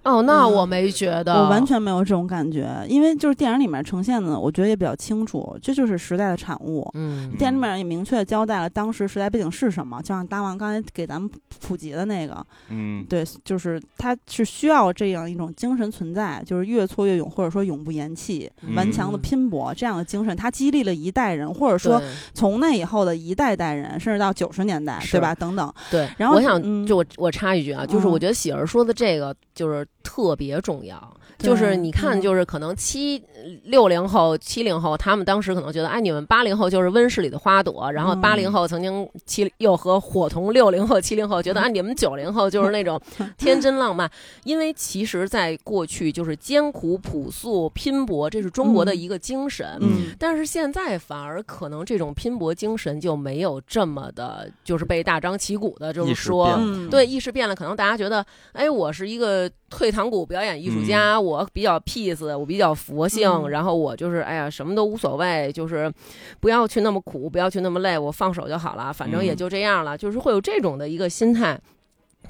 [0.03, 6.89] 哦，那我没觉得，我完全没有这种感觉，因为就是电影里面呈现的，我觉得也比较清楚，这就是时代的产物。
[6.93, 11.29] 嗯，电影里面也明确交代了当时时代背景是什么，就像大王刚才给咱们
[11.61, 22.01] 普及的那个，嗯，对，就是他是需要这样一种精神存在，就是越挫越勇，或者说永不言弃、顽强的拼搏这样的精神，他激励了一代人，或者说
[22.33, 25.35] 从那以后的一代代人，甚至到九十年代，对吧？
[25.35, 25.71] 等等。
[25.91, 29.85] 对，然后我想就我我插一句啊，就是我觉得喜儿说的这个就是。
[30.09, 30.99] 特别重要。
[31.37, 33.23] 就是你看，就是可能七
[33.63, 37.89] 六零后、七零后，他们当时可能觉得，哎，你们八零后就是温室里的花朵。
[37.93, 42.99] 然后八零后曾经七又和伙同六零后、七零后，觉得，哎，你们九零后就是那种
[43.37, 44.09] 天真浪漫。
[44.43, 49.77] 因为其实，在过去就是艰苦朴素、拼搏，这是中国的一个精神。
[49.79, 50.13] 嗯。
[50.17, 56.59] 但是现在反而可能这种拼搏精神就没有这么的，就是被大张旗鼓的，就是说，
[56.91, 57.55] 对，意识变了。
[57.55, 61.19] 可能大家觉得，哎，我是一个退堂鼓表演艺术家。
[61.19, 65.91] 我比较 peace，我比较佛性，然后我就是哎呀，什么都无所谓，就是
[66.39, 71.59] 不要去那么苦，不要去那么累，我放手就好了，反正也就这样了，就是会有这种的一个心态。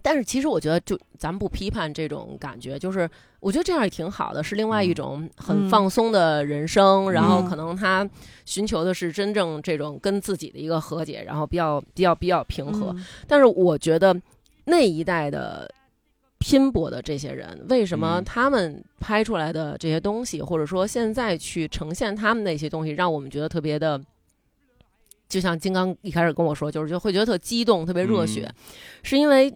[0.02, 7.12] 但是其实我觉得，就咱们不批判这种感觉，就是我觉得这样也挺好的，是另外一种很放松的人生。
[7.12, 8.08] 然后可能他
[8.45, 12.95] 寻求的是真正这种跟自己的一个和解，然后比较比较比较平和。
[13.28, 14.15] 但是我觉得
[14.65, 15.69] 那一代的。
[16.39, 24.02] 拼搏的这些人，为什么他们拍出来的这些东西，或者说现在去呈现他们那些东西，让我们觉得特别的，
[25.28, 28.49] 就像金刚一开始跟我说，就是就会觉得特激动、特别热血，
[29.04, 29.54] 是因为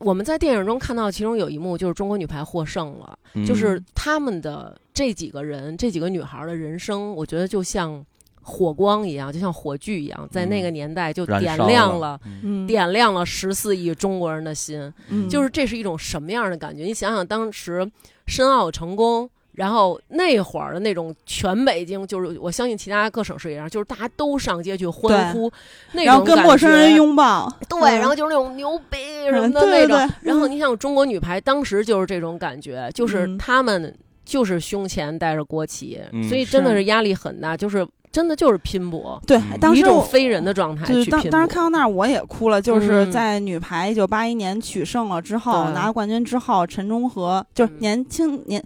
[0.00, 8.04] 我们在电影中看到其中有一幕，就是中国女排获胜了，就是他们的这几个人、这几个女孩的人生，我觉得就像。
[8.44, 12.18] 火光一样，就像火炬一样，在那个年代就点亮了，
[12.66, 14.92] 点亮了十四亿中国人的心。
[15.30, 16.82] 就是这是一种什么样的感觉？
[16.82, 17.88] 你想想，当时
[18.26, 25.50] 申奥成功，然后那会儿的那种全北京，就是我相信其他各省市也一样，就是大家都上街去欢呼，
[25.92, 28.98] 然后跟陌生人拥抱，对，然后就是那种牛逼
[29.30, 29.96] 什么的那种。
[30.22, 37.86] 然后你像，中国女排当时就是这种感觉，就是他们就是胸前带着国旗，所以真的是压力很大，就是。
[38.12, 48.62] 真的就是拼搏，对，当时一种非人的状态去当当时看到那儿我也哭了，就是在女排一九八一年取胜了之后，拿冠军之后，陈忠和就是年轻年。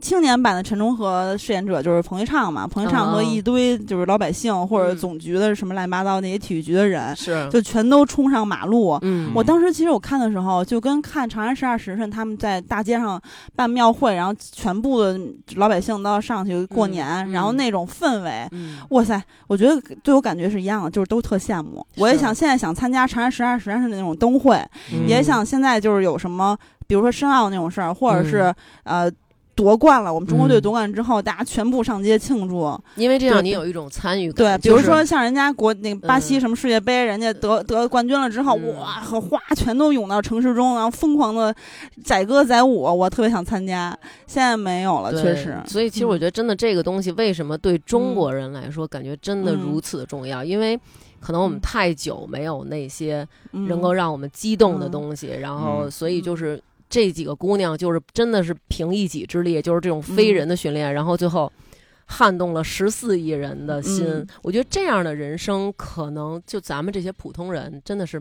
[0.00, 8.98] 青年版的陈忠和饰演者就是彭昱畅嘛，彭昱畅和一堆就是老百姓或者总局的什么乱七八糟那些体育局的人，是就全都冲上马路。
[9.02, 13.20] 嗯，我当时其实我看的时候，就跟看《长安十二时辰》他们在大街上
[13.54, 15.18] 办庙会，然后全部的
[15.56, 18.48] 老百姓都要上去过年，然后那种氛围，
[18.90, 19.22] 哇塞！
[19.46, 21.84] 我觉得对我感觉是一样的，就是都特羡慕。
[21.96, 24.62] 我也想现在想参加《长安十二时辰》的那种灯会，
[25.06, 26.56] 也想现在就是有什么，
[26.86, 29.10] 比如说申奥那种事儿，或者是呃。
[29.58, 30.14] 夺冠了！
[30.14, 34.56] 我们中国队夺冠之后，大家全部上街庆祝，因为这样你有一种参与感。
[34.56, 41.52] 对，比如说像人家国那个巴西什么世界杯，人家得得冠军了之后，哇和花全都涌到城市中，然后疯狂的
[42.04, 43.92] 载歌载舞，我特别想参加。
[44.28, 45.60] 现在没有了，确实。
[45.66, 50.44] 所以其实我觉得，真的这个东西为什么对中国人来说感觉真的如此重要？
[50.44, 50.78] 因为
[51.18, 56.62] 可能我们太久没有那些能够让我们激动的东西，然后所以就是。
[56.88, 61.52] 这几个姑娘就是真的是凭一己之力，就是这种非人的训练，然后最后
[62.06, 64.26] 撼动了十四亿人的心。
[64.42, 68.20] 我觉得这样的人生，可能就咱们这些普通人真的是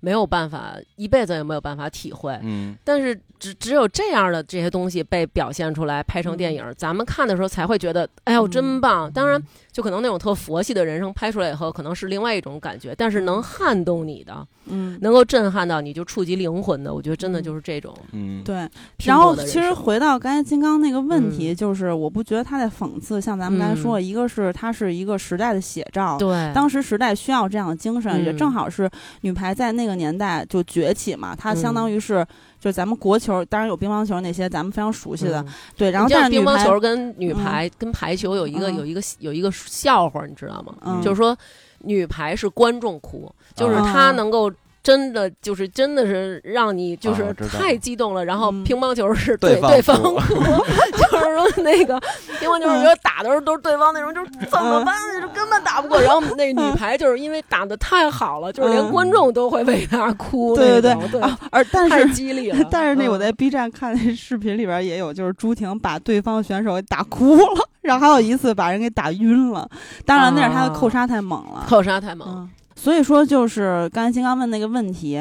[0.00, 2.38] 没有办法，一辈子也没有办法体会。
[2.42, 9.10] 嗯，但是只只有这样的这些东西被表现出来，拍成电影，咱们看的时候才会觉得，哎呦，真棒！
[9.12, 9.40] 当然。
[9.78, 12.92] 就可能那种特佛系的人生拍出来以后，可能是另外一种感觉。
[12.98, 18.68] 但是能撼动你的，嗯，能够震撼到你就触及灵魂的，我觉得真的就是这种，嗯，对。
[19.04, 32.26] 然后其实回到刚才金刚那个问题，就是我不觉得他在讽刺，像咱们刚才说，一个是他是一个时代的写照，对，当时时代需要这样的精神，也正好是女排在那个年代就崛起嘛，它相当于是。
[32.60, 35.44] 就咱们国球，当然有乒乓球那些咱们非常熟悉的，
[35.76, 35.90] 对。
[35.90, 41.00] 然后但是乒乓球跟女排跟排球有一个有一个有一个笑话，你知道吗？
[41.02, 41.36] 就是说
[41.78, 44.52] 女排是观众哭，就是她能够。
[44.88, 50.14] 真的就是真的是让你就是太激动了，然后乒乓球是对对方哭，
[50.96, 52.00] 就是说那个
[52.40, 54.94] 乒乓球如果打的时候都是对方那种，就是怎么办？
[55.20, 56.00] 就根本打不过。
[56.00, 60.56] 然后那女排就是因为打的太好了，就是连观众都会为她哭。
[60.56, 61.20] 对对对，
[61.50, 62.66] 而但是太激励了。
[62.70, 69.68] 但是那我在 B 站看那视频里边也有，就是朱婷把对方选手给打哭了，然后还有一次把人给打晕了。
[70.06, 72.48] 当然那是她的扣杀太猛了，扣杀太猛。
[72.78, 75.18] 所以说，就是刚才金刚问那个问题，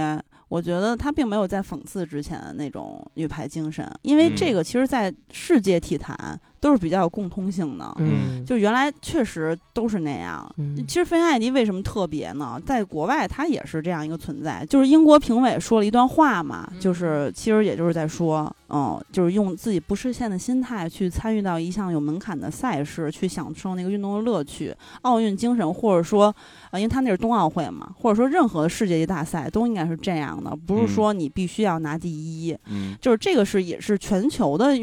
[0.48, 6.40] 我觉得他并没有在讽刺之前的那种女排精神，因为这个其实，在世界体坛。
[6.60, 10.50] 都是比较有共通性的，嗯，就原来确实都是那样。
[10.88, 12.60] 其实菲恩艾迪为什么特别呢？
[12.66, 14.66] 在国外，他也是这样一个存在。
[14.68, 24.76] 就是英国评委说了一段话嘛，就是其实也就是在说，嗯，就是用自己不设限的心态去参与到一项有门槛的赛事，去享受那个运动的乐趣。
[25.04, 26.34] 奥运精神，或者说，
[26.72, 32.58] 呃，因为他那是冬奥会嘛，或者说任何世界级大赛都应该是这样的，不是说你必须要拿第一。
[32.66, 34.76] 嗯，就是这个是也是全球的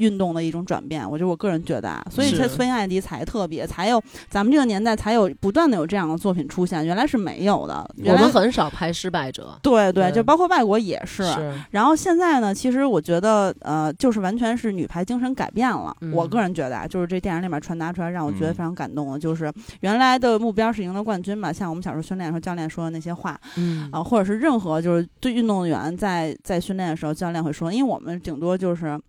[0.00, 0.20] 运。
[0.20, 7.90] 动的一种转变，我觉得我个人觉得啊，所以才崔艾迪才特别，才有咱们这个年代才有不断的有这样的作品出现，原来是没有的。
[8.04, 11.24] 我们很少拍失败者，对对，就包括外国也是。
[11.70, 15.96] 然后现在呢，其实我觉得呃，就是完全是女排精神改变了。
[16.12, 29.00] 我个人觉得啊，就是这电影里面传达出来让我觉得非常感动的，就是原来的目标是赢得冠军嘛，像我们小时候训练的时候教练说的那些话，嗯啊，或者是任何就是对运动员在在训练的时候教练会说，因为我们顶多就是。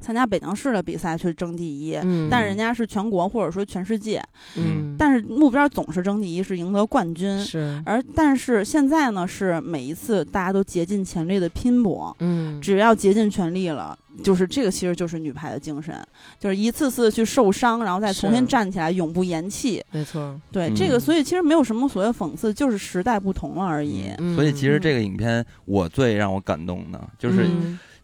[0.00, 1.98] 参加北京市的比赛去争第一，
[2.30, 4.22] 但是人家是全国或者说全世界，
[4.56, 7.38] 嗯，但是目标总是争第一，是赢得冠军。
[7.42, 15.96] 是，而但是现在呢，是每一次大家都竭尽全力的拼搏，嗯，只要竭尽全力了，就是这个其实就是女排的精神，
[16.38, 19.82] 就是一次次去受伤，然后再重新站起来，永不言弃。
[19.92, 24.10] 没错，对这个，所以其实没有什么所谓讽刺，就是时代不同了而已。
[24.34, 27.48] 所以其实这个影片我最让我感动的就是。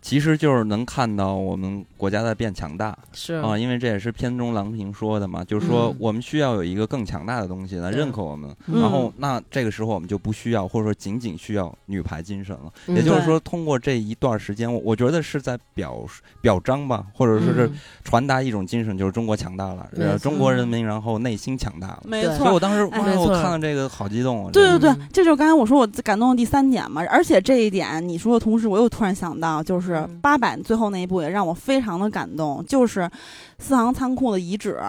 [0.03, 3.35] 其实就是能看到我们国家在变强大，是。
[3.35, 12.73] 啊，因为这也是片中郎平说的嘛，就是说我们需要有一个更强大的东西来认可我们，然后那这个时候我们就不需要或者说仅仅需要女排精神了。
[12.87, 16.03] 也就是说，通过这一段时间，我我觉得是在表
[16.41, 17.71] 表彰吧，或者说是
[18.03, 22.03] 传达一种精神，就是中国强大了，中国人民然后内心强大了。
[22.05, 24.51] 没错，所以我当时哇，我看到这个好激动啊。
[24.51, 29.90] 对对对，这就是刚才我说我感动的第三点嘛，而且这一点你说的同时，我又突然想到就是。
[29.91, 33.11] 是八版最后那一步也让我非常的感动，就是
[33.59, 34.81] 四行仓库的遗址，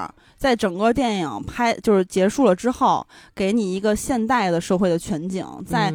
[0.41, 5.93] 在整个电影拍就是结束了之后，给你一个现代的社会的全景，在。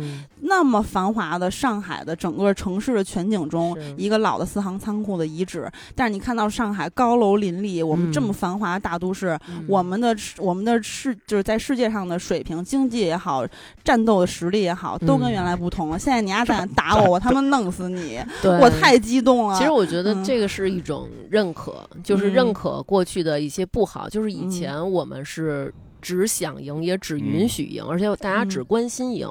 [0.49, 5.69] 那么繁华的上海的整个城市的全景中，一个老的四行仓库的遗址。
[5.95, 9.37] 但是你看到上海高楼林立，我们这么繁华的大都市，
[9.67, 13.45] 我们的我们的世就是在世界上的水平，经济也好，
[13.83, 15.99] 战斗的实力也好，都跟原来不同了。
[15.99, 18.21] 现在你丫敢打我，我他妈弄死你！
[18.61, 19.59] 我太激动了。
[19.59, 25.73] 其实我觉得这个是一种认可，就是认可过去的一些不好，就是以前我们是。
[26.07, 29.29] 只想赢，也只允许赢，而且大家只关心赢。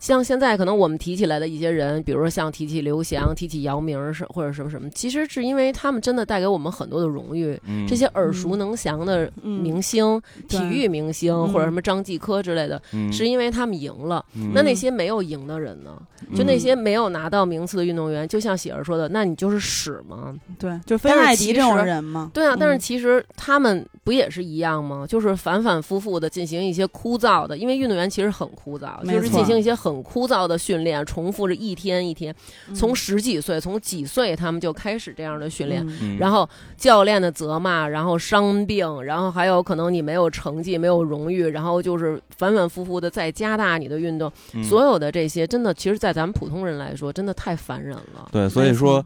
[0.00, 7.56] 像现在可能我们提起来的一些人，比如说像提起刘翔、提起姚明是或者什么什么，其实是因为他们真的带给我们很多的荣誉。
[7.86, 14.24] 这些耳熟能详的明星、体育明星或者什么张继科之类的，是因为他们赢了。
[14.52, 16.02] 那那些没有赢的人呢？
[16.34, 20.34] 就那些没有拿到名次的运动员，就像喜儿说的，那你就是屎吗？
[20.58, 22.32] 对，就非艾迪这种人吗？
[22.34, 25.06] 对啊，但是其实他们不也是一样吗？
[25.06, 26.15] 就是反反复复。
[26.18, 32.34] 的进行一些枯燥的，因为运动员其实很枯燥，就是进行一些很枯燥的训练，重复着一天一天。
[32.74, 35.86] 从十几岁，从几岁他们就开始这样的训练，
[36.18, 44.30] 然后教练的责骂，然后伤病，然后还有可能你没有成绩，没有荣誉，然后就是反反复复的在加大你的运动，
[44.62, 48.28] 所有的这些真的，其实，在咱们普通人来说，真的太烦人了。
[48.32, 49.04] 对，所以说。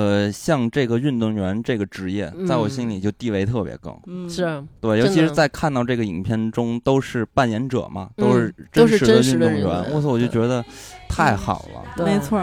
[0.00, 4.00] 呃，像这个运动员这个职业，在我心里就地位特别高。
[4.06, 9.66] 嗯是对，尤其是在看到这个影片中都是扮演者嘛，都是真实的运动员。
[9.92, 10.64] 我操，我就觉得
[11.06, 12.02] 太好了。
[12.02, 12.42] 没错。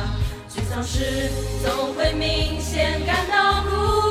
[0.73, 1.29] 消失
[1.61, 4.10] 总会明显感到孤独。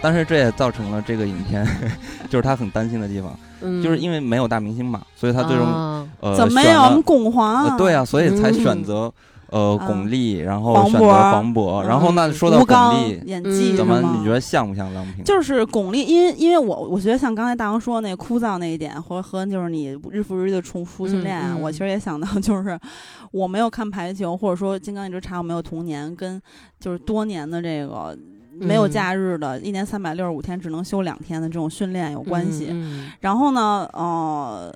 [0.00, 1.66] 但是这也造成了这个影片，
[2.28, 3.36] 就是他很担心的地方，
[3.82, 5.66] 就是因为没有大明星嘛，所以他最终
[6.20, 7.76] 呃怎么没有我们巩皇？
[7.76, 9.12] 对啊，所以才选择。
[9.52, 15.24] 呃，巩俐，然后选择黄渤，然后那说到巩俐演技，怎么你觉得像不像郎平？
[15.24, 22.78] 就是巩俐，因为因为我我觉得像刚才大王说那枯燥那一点，和和就是你日复日的重复训练，我其实也想到， 就是
[23.32, 26.40] 我没有看排球，或者说金刚一直查我没有童年，跟
[26.78, 28.16] 就是多年的这个
[28.60, 32.72] 没有假日的，一年三百六十五天只能休两天的这种训练有关系。
[33.20, 34.74] 然后呢，呃。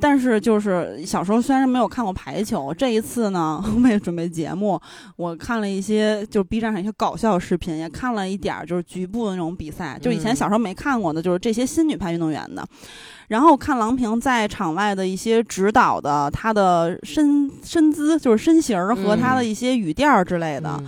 [0.00, 4.80] 但是就是小时候虽然没有看过排球，这一次呢， 为了准备节目，
[5.16, 12.66] 我看了一些就 B 站上一些搞笑视频，也看了一点儿就是局部的那种比赛，就以前小时候没看过的，就是这些新女排运动员的。
[13.32, 20.78] 然后看郎平在场外的一些指导的，她的身身姿就是身形和她的一些语调之类的。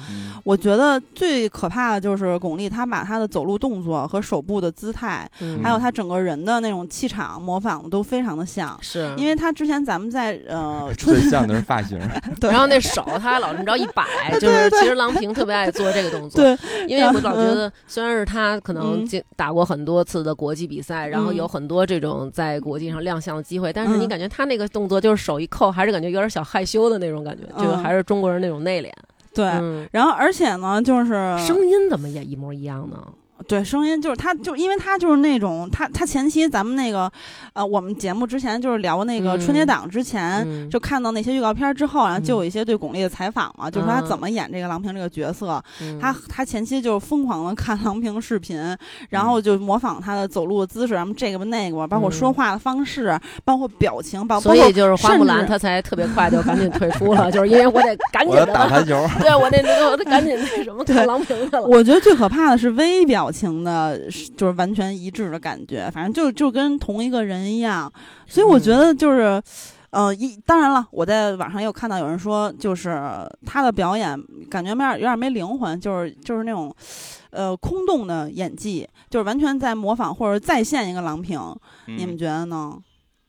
[0.44, 5.26] 我觉得最可怕的就是巩俐，她把她的走路动作和手部的姿态，
[5.62, 8.78] 还有她整个人的那种气场模仿的都非常的像。
[8.82, 11.98] 是，因为她之前咱们在呃， 最像的是发型。
[12.38, 14.04] 对， 然后那手她还老这么着一摆，
[14.38, 16.42] 就是其实郎平特别爱做这个动作。
[16.42, 16.54] 对，
[16.86, 19.02] 因为我老觉得，虽然是她可能
[19.34, 22.30] 打过很多次的国际比赛，然后有很多这种。
[22.34, 28.90] 在国际上亮相的机会，但是你感觉他那个动作就是手一扣，还是感觉有点小害羞的那种感觉，就还是中国人那种内敛。
[29.32, 29.44] 对，
[29.92, 33.00] 然后而且呢，就是声音怎么也一模一样呢？
[33.46, 37.10] 对，声音就是他，就因为他就是那种他他前期咱们那个，
[37.52, 45.62] 呃，我们节目之前就是聊那个春节档之前，就看到那些预告片之后，然后就有一些对巩俐的采访嘛，就说他怎么演这个郎平这个角色。
[46.00, 48.58] 他他前期就是疯狂的看郎平视频，
[49.10, 61.62] 然后就模仿他的走路的姿势，什么这个吧那个吧，包括说话的方式，包括表情，包所以就是花木兰他才特别快就赶紧退出了， 就是因为我得赶紧打排球， 对我得那个我得赶紧那什么看郎平去了。
[61.62, 63.30] 我觉得最可怕的是微表。
[63.34, 63.98] 情的，
[64.36, 67.92] 就是完全一致的感觉，反正就就跟同一个人一样，
[68.26, 69.42] 所以我觉得就是，
[69.90, 72.96] 呃，一当然了，我在网上也有看到有人说，就是
[73.44, 74.16] 他的表演
[74.48, 76.74] 感觉有点有点没灵魂，就是就是那种，
[77.30, 81.40] 呃，空洞的演技，就是完全在模仿或者再现一个郎平，
[81.86, 82.78] 你们觉得呢？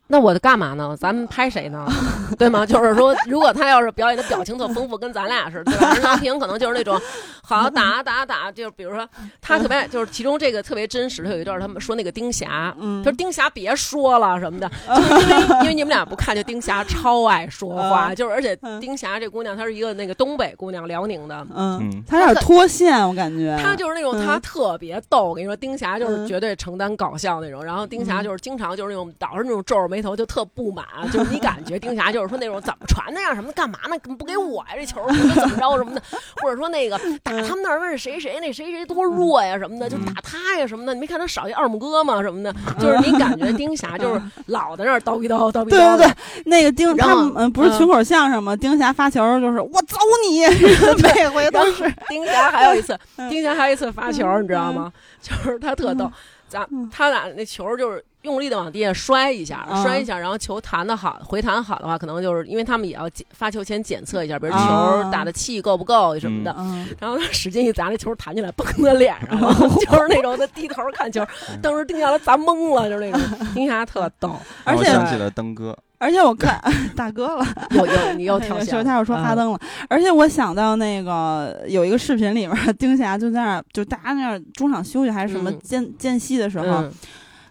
[0.07, 0.95] 那我干嘛呢？
[0.99, 1.87] 咱们拍谁呢？
[2.37, 2.63] 对吗？
[2.65, 5.95] 就是说，如果他要是表演的表情特丰富，跟咱俩似的，对吧？
[6.03, 6.99] 郎平可能就是那种，
[7.41, 9.07] 好打打打，就比如说
[9.41, 11.23] 他特别就是其中这个特别真实。
[11.23, 23.57] 他有一段他们说那个丁霞，他说丁霞别说了什么的， 就是因为因为你们俩不看，就丁霞超爱说话，就是而且丁霞这姑娘她是一个那个东北姑娘，辽宁的，嗯，她有点脱线，我感觉。
[23.59, 29.94] 她就是那种她特别逗，我跟你说，丁霞就是绝对承担搞笑那种，然后丁霞就是经常就是那种导致那种皱着。
[29.95, 33.97] 眉头就特不满，就是你感觉丁霞就是说那种怎么传的呀什么的，干嘛呢？
[34.17, 36.01] 不给我呀这球怎么怎么着什么的，
[36.41, 40.93] 或者说那个打他们那儿问谁谁那谁谁多弱呀什么的，就打他呀什么的。
[40.93, 42.53] 你没看他少一二拇哥吗什么的？
[42.77, 45.97] 就是你感觉丁霞就是老在那儿叨逼叨叨逼叨。
[45.97, 46.15] 对对对，
[46.45, 48.53] 那个丁他们嗯不是群口相声吗？
[48.53, 49.97] 丁霞发球就是我走
[50.29, 50.41] 你，
[51.01, 51.89] 每回都是。
[52.09, 54.91] 丁霞还有一次，丁霞还有一次发球，你知道吗？
[55.23, 56.11] 就是他特逗，
[56.49, 58.03] 咱他俩那球就是。
[58.25, 66.53] 用力的往地下摔一下，摔一下，然后球弹的好，回弹好的话，可能就是因为他们也要发球前检测一下，比如球打的气够不够什么的。
[66.99, 71.25] 然后他使劲一砸，那球弹起来，嘣在脸上了，就是那种他低头看球，
[71.61, 73.21] 当时丁霞砸懵了，就是那种
[73.53, 74.35] 丁霞特逗。
[74.63, 76.59] 而且想起了登哥，而且我看
[76.95, 86.83] 大哥了， 又又你又 跳说他又说哈登了，而且我想到那个有一个视频里面，丁霞就在那儿，就大家那儿中场休息还是什么间间隙的时候。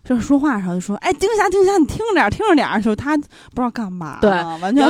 [0.05, 3.25] 就是说话的时候就说：“哎，丁霞，丁霞，你听着点，听着点。”就他不
[3.55, 4.31] 知道干嘛，对，
[4.61, 4.87] 完全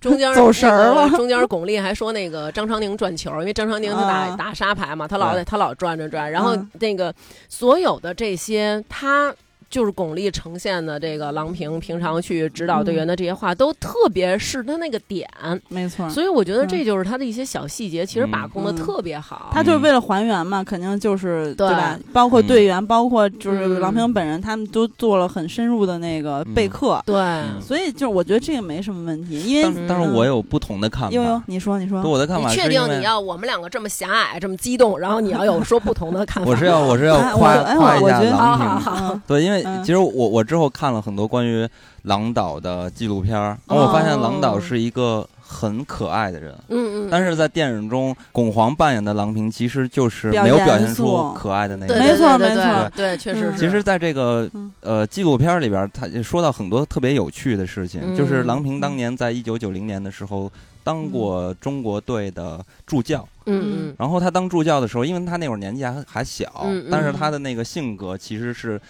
[0.00, 1.08] 中间 走神儿了。
[1.10, 7.14] 中间巩俐还说那个张常宁转球，因为张常宁他打打沙排嘛，他老他老转着转，然后那个
[7.48, 9.34] 所有的这些他。
[9.68, 15.28] 就是巩俐呈现的这个郎平平常去指导队员的这些话，都特别是他那个点，
[15.68, 16.08] 没错。
[16.08, 19.50] 所以我觉得这就是他的一些小细节，其实把控的特别好。
[19.52, 21.98] 他就是为了还原嘛，肯定就是对吧？
[22.12, 27.02] 包括队员，包括就是郎平本人，他们都做了很深入的那个备课。
[27.04, 31.14] 对，所以就是我觉得这个没什么问题，因为但是我有不同的看法。
[31.14, 36.50] 悠悠，你说你说，我的看法，你确定你要我们两个这么狭隘，这么激动，然后你要有说不同的看法？
[36.50, 40.36] 我是要我是要夸夸一下郎平，对，因为其实我。
[40.36, 41.66] 我之后看了很多关于
[42.02, 46.54] 郎导的纪录片儿，然后我发现郎导是一个很可爱的人。
[46.68, 47.08] 嗯嗯。
[47.10, 51.98] 但是在电影中，巩皇扮演的郎平其实就是没有表现出可爱的那个。
[51.98, 53.56] 没错没错，对，确实是。
[53.56, 54.50] 其实，在这个
[54.80, 60.52] 呃纪录片里边，他说到很多特别有趣的事情，就是郎平当年在一九九零年的时候
[60.84, 63.26] 当过中国队的助教。
[63.46, 63.94] 嗯嗯。
[63.96, 68.80] 然后他当助教的时候，因为他那会儿年纪还还小，但是他的那个性格其实是。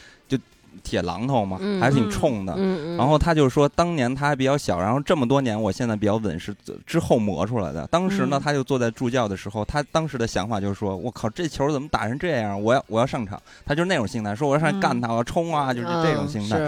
[0.83, 2.57] 铁榔头嘛，还挺冲的。
[2.97, 6.55] 然后他就说，当年他还比较小，然后这么多年，我现在比较稳，是
[6.87, 7.87] 之后磨出来的。
[7.89, 12.61] 当时呢，他就坐在助教的时候，他当时的想法就是说：“我靠，这球怎么打成这样？
[12.63, 16.59] 我要我要上场。”他就是那种心态，说我要上去干他，我要冲啊，就是这种心态。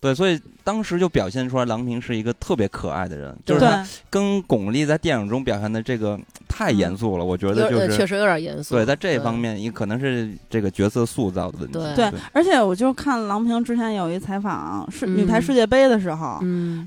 [0.00, 6.16] 对，所以当时就表现出来，郎平是一个特别可爱的人，就是他跟巩俐在电影中表现的这个
[6.46, 8.76] 太严肃了，我觉得就是确实有点严肃。
[8.76, 11.78] 对，在这方面，也可能是这个角色塑造的问题。
[11.96, 16.38] 对，而且我就看郎平之前有一采访，是女排世界杯的时候，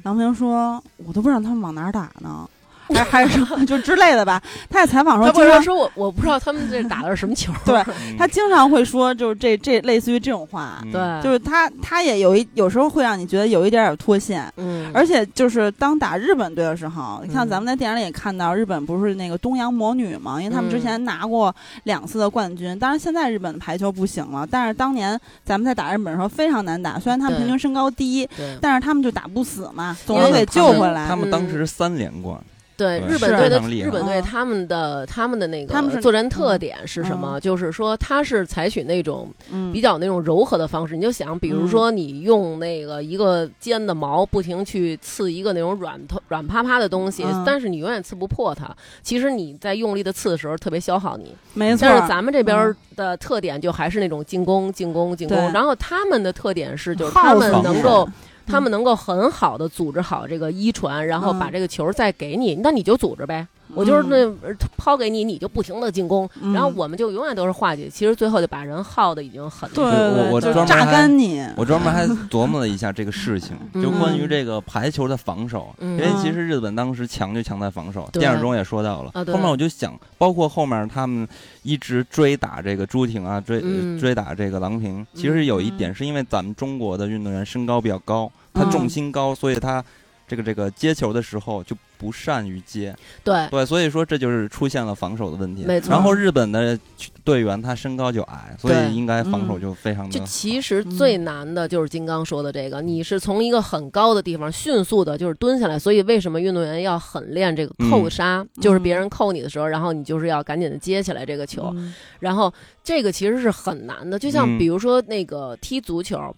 [0.04, 2.48] 郎平说：“我都不知道他们往哪打呢。”
[2.94, 4.42] 还还是就之类的吧。
[4.70, 7.52] 他在采访说，经常说我我不知道他们这打的是什么球。
[7.66, 7.84] 对
[8.18, 10.82] 他经常会说，就是这这类似于这种话。
[10.92, 14.52] 对，就是他他也有一有时候会让你觉得有一点点脱线。
[14.58, 14.92] 嗯。
[14.94, 20.42] 而且就是当打日本队的时候，你看咱们在电影里也看到，日本不是那个东洋魔女嘛？
[20.42, 22.78] 因为他们之前拿过两次的冠军。
[22.80, 27.00] 当然现在日本的排球不行了，但是当年咱们在打日本的时候非常难打。
[27.00, 28.28] 虽然他们平均身高低，
[28.60, 31.08] 但是他们就打不死嘛，总能给救回来。
[31.08, 32.38] 他们当时三连冠。
[32.82, 37.40] 对日本队的日本队，他们的他们的那个作战特点是什么？
[37.40, 39.32] 就是说，他是采取那种
[39.72, 40.96] 比较那种柔和的方式。
[40.96, 48.76] 你就想，比如说，你用那个一个尖的矛，不停去刺一个那种软头软趴趴的东西，但是你永远刺不破它。
[49.04, 51.36] 其实你在用力的刺的时候，特别消耗你。
[51.54, 51.88] 没错。
[51.88, 55.38] 但是咱们这边的特点就还是那种进攻、进攻、进攻。
[55.52, 58.10] 然后他们的特点是，就是他们能够。
[58.52, 63.48] 他们能够很好的组织好这个一传，然后把这个球再给你，那你就组织呗。
[63.74, 64.30] 我就是那
[64.76, 67.88] 抛给你，你就不停的进攻，然后我们就永远都是化解。
[67.88, 71.42] 其实最后就把人耗的已经很对，我我专门榨干你。
[71.56, 79.12] 我专门还琢磨了一下这个事情，就关于这个排球的防守，因为其实日本当时强就强在防守，电影中也说到了。
[79.14, 81.26] 后面我就想，包括后面他们
[81.64, 83.62] 一直追打这个朱婷啊，追
[83.98, 88.30] 追打这个郎平，其实有一点是因为咱们中国的运动员身高比较高。
[88.54, 89.84] 他重心高，所以他
[90.28, 92.96] 这个这个接球的时候就不善于接。
[93.24, 95.66] 对对，所以说这就是出现了防守的问题。
[95.66, 95.92] 没错。
[95.92, 96.80] 然后日本的
[97.24, 100.18] 队员他身高就矮，所以应该防守就非常的。
[100.18, 105.78] 就其实最难的就是金刚说的这个，你是从一个很高的地方迅速的，就是蹲下来。
[105.78, 108.46] 所以为什么运动员要狠练这个扣杀？
[108.62, 111.76] 就是别人扣你的时候，然后你就是要赶紧的接起来这个球。
[112.20, 112.52] 然后
[112.84, 116.34] 这个其实是很难的，就像比如说那个踢足球。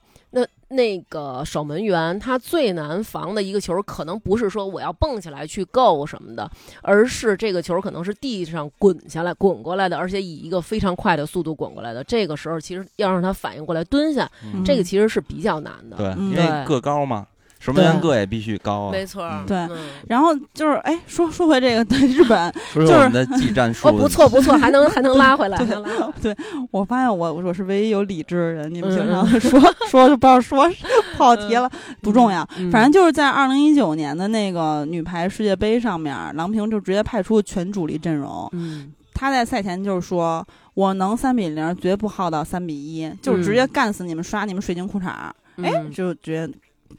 [0.74, 6.52] 那那个守门员他最难防的一个球，可能不是说我要蹦起来去够什么的，
[6.82, 12.04] 而是这个球可能是地上滚下来、滚过来的，而且以一个非常快的速度滚过来的。
[12.04, 14.30] 这个时候其实要让他反应过来蹲下，
[14.66, 15.96] 这个其实是比较难的。
[15.96, 17.28] 对，因为个高嘛。
[17.64, 19.66] 守门员个也必须高啊，没错，对。
[20.10, 25.58] 然后就是，哎，说说回这个，对日本， 就是我们的技战术，哦，不错不错，还能还能拉回来。
[26.22, 26.36] 对，
[26.72, 30.70] 我发现我我是唯一有理智的人，你们经常说说就不知道说
[31.18, 32.46] 跑题了，不重要。
[32.70, 38.50] 反正就是在二零一九年的那个女排世界杯上面，郎平就直接派出全主力阵容。
[38.52, 45.32] 嗯，他在赛前就是说，我能三比零，绝不耗到三比一，就直接干死你们，刷你们水晶裤衩。
[45.62, 46.50] 哎，就直接。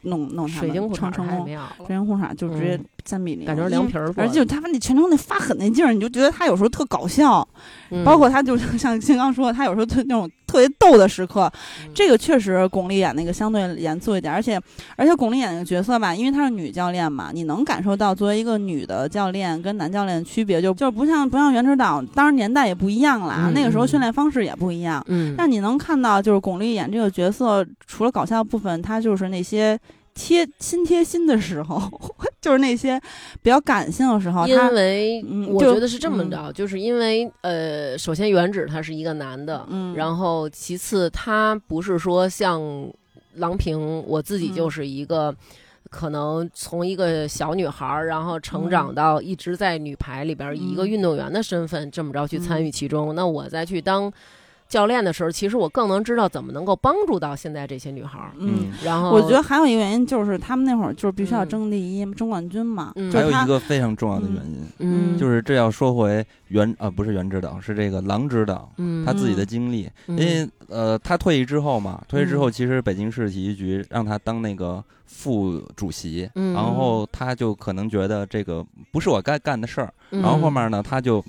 [0.03, 1.47] 弄弄他们成成功，
[1.78, 7.46] 水晶裤衩就直接三比零，感觉凉皮儿，而且他那全程那发狠那劲儿，你就觉得他有时候特搞笑，
[8.05, 11.52] 包括他就像金刚说，他有时候特那种特别逗的时刻，
[11.94, 14.59] 这个确实巩俐演那个相对严肃一点，而且
[14.96, 29.78] 而且巩俐演那个角色吧，因为她是女教练嘛，你能感受到作为一个女的教练跟男教练的区别，就就是不像不像袁指导，当然年代也不一样啦，那个时候训练方式也不一样，嗯，但你能看到就是巩俐演这个角色，除了搞笑部分，她就是那些。
[30.14, 31.90] 贴心贴心的时候，
[32.40, 33.00] 就是那些
[33.42, 34.46] 比较感性的时候。
[34.46, 42.62] 因为我觉得是这么着，就是因为呃，首先原指他是一个男的，嗯，然后其次他不是说像
[43.34, 45.34] 郎平，我自己就是一个
[45.90, 54.12] 可能从一个小女孩，然后成长到一直在女排里边以一个运动员的身份这么着去参与其中，那我再去当。
[54.74, 58.32] 教练的时候，其实我更能知道怎么能够帮助到现在这些女孩儿。
[58.38, 62.92] 嗯，然后我觉得还有一个原因就是他们那会儿就是必须要争第一、争冠军嘛。
[63.12, 68.68] 还有一个非常重要的原因，嗯，就是这要说回原呃不是原指导，是这个郎指导，
[69.06, 69.88] 他自己的经历。
[70.08, 81.24] 因为呃他退役之后嘛，退役之后其实北京市体育局让他当那个副主席，然后他就可能觉得这个不是我该干的事儿，然后后面呢他就。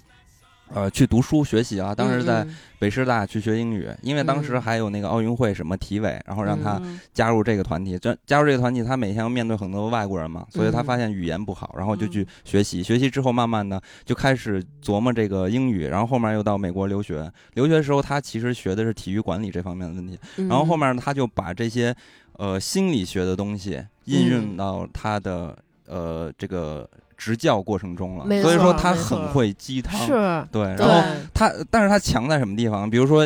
[0.73, 1.93] 呃，去读书学习啊！
[1.93, 2.45] 当时在
[2.79, 6.81] 北师大去学英语，因为当时还有那个奥运会什么体委，然后让他
[7.13, 7.99] 加入这个团体。
[7.99, 12.81] 这加入这个团体，他每天要面对很多外国人嘛，所以他发现语言不好，然后就去学习。
[12.81, 17.31] 学习之后，慢慢的就开始琢磨这个英语，然后后面又到美国留学。
[17.53, 20.17] 留学的时候，他其实学的是体育管理这方面的问题。
[20.35, 21.95] 然后后面他就把这些
[22.37, 25.55] 呃心理学的东西应用到他的
[25.85, 26.89] 呃这个。
[27.17, 30.63] 执教过程中了，所以说他很会鸡汤，是对。
[30.75, 31.01] 然后
[31.33, 32.89] 他，但是他强在什么地方？
[32.89, 33.23] 比如说，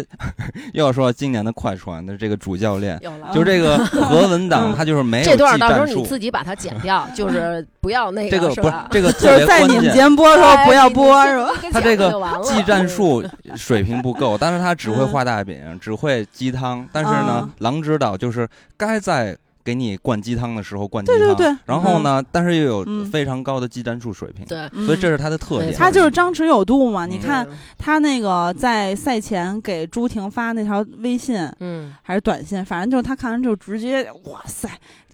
[0.74, 3.00] 又 要说今年的快船的这个主教练，
[3.34, 11.52] 就是这个何文党， 他就是没有这段到时候你自己把它剪掉， 就是不要那个这个不是这个就是在你们节目播的时候不要播是吧？
[11.72, 12.14] 他这个
[12.44, 13.24] 技战术
[13.56, 16.88] 水平不够，但是他只会画大饼，只会鸡汤。
[16.92, 19.38] 但是呢，狼指导就是该在。
[19.70, 21.36] 给你灌鸡汤的时候灌鸡汤，对对。
[21.36, 25.72] 对，然后呢，但是又有非常高的技战术水平，对，所以这是他的特点。
[25.76, 27.06] 他就是张弛有度嘛。
[27.06, 27.48] 你看
[27.78, 34.68] 他那个在赛前给朱婷发那条微信，嗯，还是短信，反正就是他看完就直接哇塞。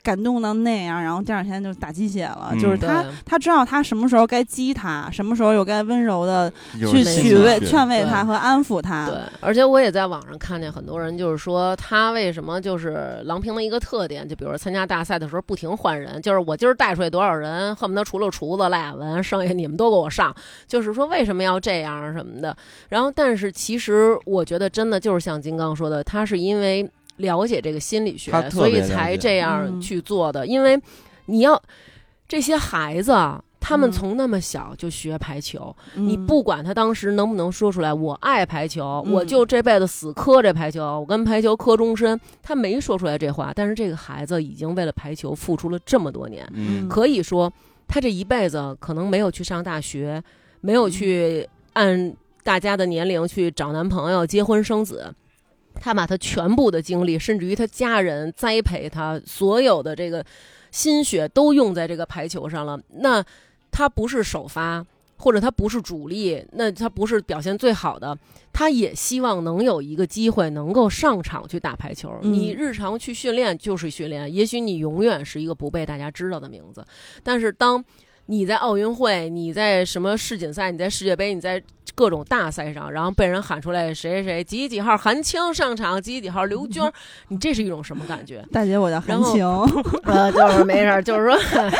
[0.06, 2.54] 感动到那样，然后第二天就打鸡血了。
[2.62, 9.08] 就是他，他知道他什么时候该激他，什么时候又该温柔的去取慰、劝慰他和安抚他。
[9.10, 20.32] 对，而且我也在网上看见很多人，就是说他为什么就是郎平的一个特点，就比如说参加大赛的时候不停换人，就是我今儿带出来多少人，恨不得除了厨子赖亚文，剩下你们都给我上。
[20.68, 22.56] 就是说为什么要这样什么的。
[22.90, 26.88] 然后，但是其实我觉得真的就是像金刚说的，他是因为。
[27.18, 30.46] 了解这个心理学，所以才这样去做的。
[30.46, 30.80] 因为
[31.26, 31.62] 你要
[32.28, 33.14] 这些孩子，
[33.60, 42.20] 他们从那么小就学排球，你不管他当时能不能说出来“我爱排球”，我就这辈子死磕这排球，我跟排球磕终身。
[42.44, 46.48] 他没说出来这话，但是这个孩子已经为了排球付出了这么多年。
[46.88, 47.52] 可以说，
[47.88, 50.22] 他这一辈子可能没有去上大学，
[50.62, 55.12] 没有去按大家的年龄去找男朋友、结婚生子。
[55.80, 60.26] 他把他全部的精力，甚至于他家人栽培他所有的这个
[60.72, 62.80] 心血都用在这个排球上了。
[62.90, 63.24] 那
[63.72, 64.86] 他不是首发，
[65.18, 68.18] 或者他不是主力，那他不是表现最好的，
[68.52, 72.12] 他也希望能有一个机会能够上场去打排球。
[72.22, 76.86] 你日常去训练就是训练，也许你永远是一个不被大家知道的名字，
[77.24, 77.84] 但是当
[78.28, 81.62] 你在奥运会，你在什么世锦赛，你在世界杯，你在。
[81.94, 86.92] 各种大赛上，然后被人喊出来谁谁谁几几号韩青上场，几几号刘娟，
[87.30, 88.44] 你这是一种什么感觉？
[88.52, 89.48] 大姐，我叫韩青，
[90.04, 91.38] 呃，就是没事儿，就是说，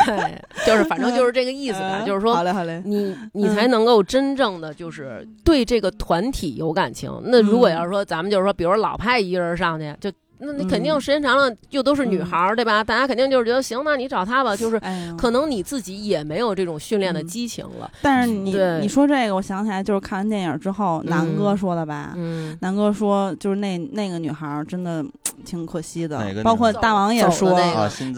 [0.64, 7.12] 就是反正就是这个意思吧，就是说，好嘞好嘞，你你才能够真正的就是对这个团体有感情。
[7.24, 10.10] 那如果要是说咱们就是说，比如老派一个人上去就。
[10.38, 12.84] 那你肯定时间长了又都是女孩儿，对吧？
[12.84, 14.54] 大家肯定就是觉得行，那你找他吧。
[14.54, 14.80] 就是
[15.16, 17.90] 可能你自己也没有这种训练的激情了。
[18.02, 22.12] 但是你你说这个，我想起来就是看完电影之后，南哥说的吧？
[22.16, 25.02] 嗯，南哥说就是那那个女孩儿真的
[25.44, 26.22] 挺可惜的。
[26.42, 27.58] 包括大王也说，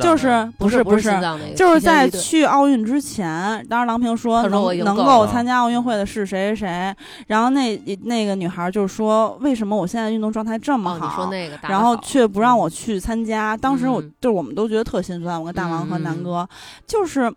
[0.02, 1.10] 就是不是不是，
[1.56, 6.94] 就是在去奥运之前，当时郎平说能能够参加奥运会的是谁谁谁。
[7.28, 11.14] 然后那那个女孩儿就是说，为什么我现在运动状态这么好？
[11.14, 11.96] 说那个，然后。
[12.08, 15.38] 却不让我去参加，当时我就是我们都觉得特心酸。
[15.38, 16.48] 我跟大王和南哥，
[16.86, 17.30] 就是，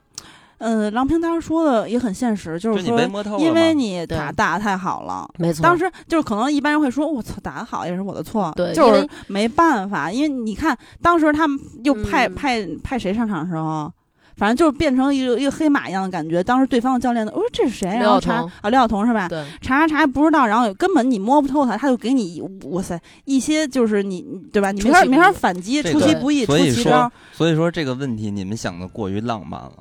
[0.59, 2.97] 嗯，郎平当时说的也很现实，就是说，
[3.38, 5.61] 因为你打打的太好了，没错。
[5.61, 13.91] 当时就是可能一般人会说，我操，打的好也是我的错，对，就是没办法，因为你看当时他们又派派派谁上场的时候。
[14.42, 16.44] 反正就是变成一个一个黑马一样的感觉。
[16.44, 17.88] 当时对方的教练呢，我说这是谁？
[17.89, 19.30] 然后查啊，廖晓彤是吧？
[19.30, 24.72] 对，查查查不知道，然后根本你摸不透他，他就给你哇塞一些就是你对吧？
[24.72, 27.12] 你没法没法反击，出其不意，出奇招。
[27.32, 29.74] 所以说这个问题你们想的过于浪漫了。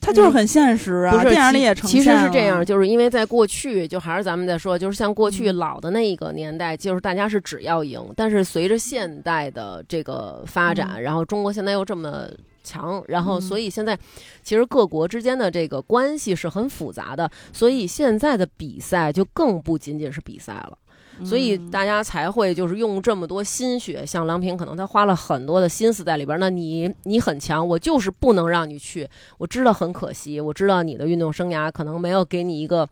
[0.00, 2.02] 他就是很现实啊，电影里也呈现。
[2.02, 8.00] 其实是这样，就是因为在过去，就还是咱们在说，就是像过去老的那一个年代，就是大家是只要赢。
[8.16, 12.26] 但是随着现代的这个发展，然后中国现在又这么
[12.62, 13.98] 强，然后所以现在
[14.42, 20.78] 其实各国之间的这个关系是很复杂的，所以现在的比赛就更不仅仅是比赛了。
[21.24, 26.40] 所以大家才会就是用这么多心血，像郎平可能他花了很多的心思在里边。
[26.40, 29.06] 那你你很强，我就是不能让你去。
[29.36, 32.88] 我知道很可惜，我知道你的运动生涯可能没有给你一个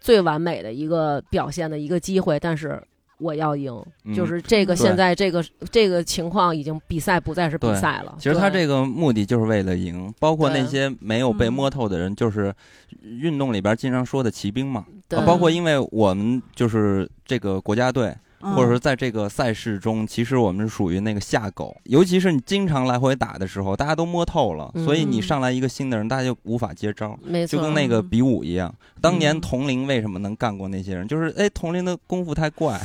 [0.00, 2.80] 最完美的一个表现的一个机会，但是。
[3.24, 3.72] 我要赢，
[4.14, 4.76] 就是这个。
[4.76, 8.14] 现在这个这个情况已经比赛不再是比赛了。
[8.18, 12.54] 其实他这个目的就是为了赢，包括那些没有被摸透的人，就是
[13.02, 14.84] 运动里边经常说的骑兵嘛。
[15.08, 18.14] 包括因为我们就是这个国家队。
[18.54, 27.18] 或者说，在这个赛事中，其实我们是属于那个下狗，尤其是你经常来回打的时候，大家都摸透了，所以你上来一个新的人，大家就无法接招，
[27.48, 28.72] 就跟那个比武一样。
[29.00, 31.06] 当年佟林为什么能干过那些人？
[31.06, 32.80] 就是哎，佟林的功夫太怪。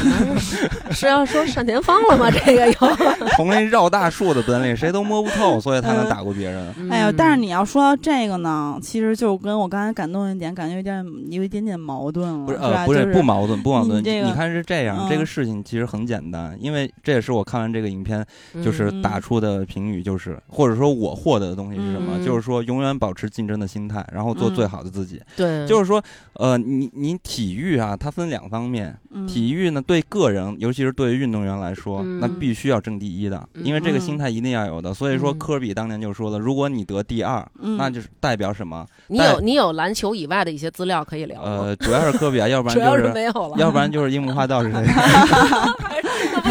[0.90, 2.30] 是要说单田芳了吗？
[2.30, 2.72] 这个有
[3.36, 6.74] 佟林绕大树的本领，谁都摸不透，所以他能打过别人。
[6.90, 12.46] 哎呀，但是你要说到这个呢，其实就跟我刚才感动一点，感觉有点有一点点矛盾了。
[12.46, 14.02] 不是呃，不是不矛盾，不矛盾。
[14.02, 14.99] 你看是这样。
[15.08, 18.24] 这个事情其实很简单，因为这也是我看完这个影片
[18.62, 22.24] 就是打出的评语，就是或者说我获得的东西是什么？
[22.24, 25.20] 就是说永远保持竞争的心态，然后做最好的自己。
[25.36, 26.02] 对，就是说，
[26.34, 28.96] 呃，你你体育啊，它分两方面。
[29.26, 34.94] 体育呢，对个人，尤其是对于运动员来说，那必须要争第一的，因为这个心态一定要有的。
[34.94, 37.44] 所以说，科比当年就说了，如果你得第二，
[37.76, 38.86] 那就是代表什么？
[39.08, 44.84] 你有你有篮球以外的一些资料可以聊呃，主要是科比啊，要不然 就是没有了，要不然就是樱木花道 是谁？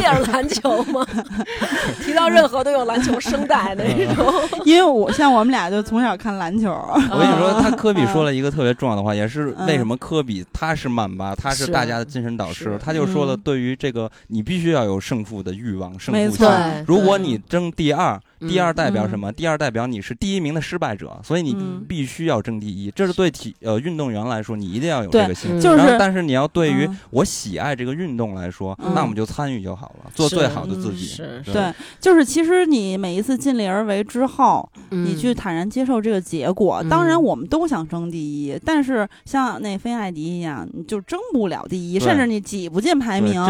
[0.02, 1.06] 也是篮球吗？
[2.04, 4.34] 提到任何都有篮球声带那种。
[4.66, 6.70] 因为我像我们俩就从小看篮球。
[7.12, 12.80] 我跟你说，他科比说了一个特别重要的话，也是为什么科比他是曼巴，他是大家的精神导师。
[12.84, 16.48] 他就说了，对于这个，你必须要有胜负的欲望，胜负心。
[16.88, 18.20] 如果你争第二。
[18.48, 19.32] 第二代表什么？
[19.32, 21.56] 第二代表你是第一名的失败者，所以你
[21.88, 22.90] 必须要争第一。
[22.92, 25.60] 这是对体呃运动员来说，你一定要有这个心。
[25.60, 31.06] 就是，但是你要对于我喜爱这个运动来说，那我们就参与就好了，做最好的自己。
[31.06, 36.82] 是，对，就是其实你每一次尽力而为之后，你去坦然接受这个结果。
[36.90, 43.44] 当然，我们都想争第一，但是像那菲艾迪一样，你就争不了第一，甚至你挤不进排名。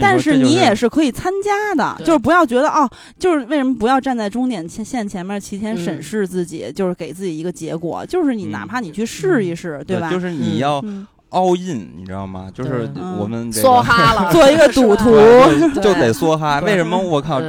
[0.00, 4.31] 但是你也是可以参加的，就是不要觉得哦，就是为什么不要站在。
[4.32, 10.10] 终点线前面提前审视自己，就是给自己一个结果，就是你哪怕你去试一试，对吧？
[10.10, 10.82] 就是你要
[11.30, 12.50] all in，你知道吗？
[12.52, 15.10] 就是我们梭哈了，做一个赌徒
[15.80, 16.58] 就得梭哈。
[16.60, 17.40] 为什么我靠？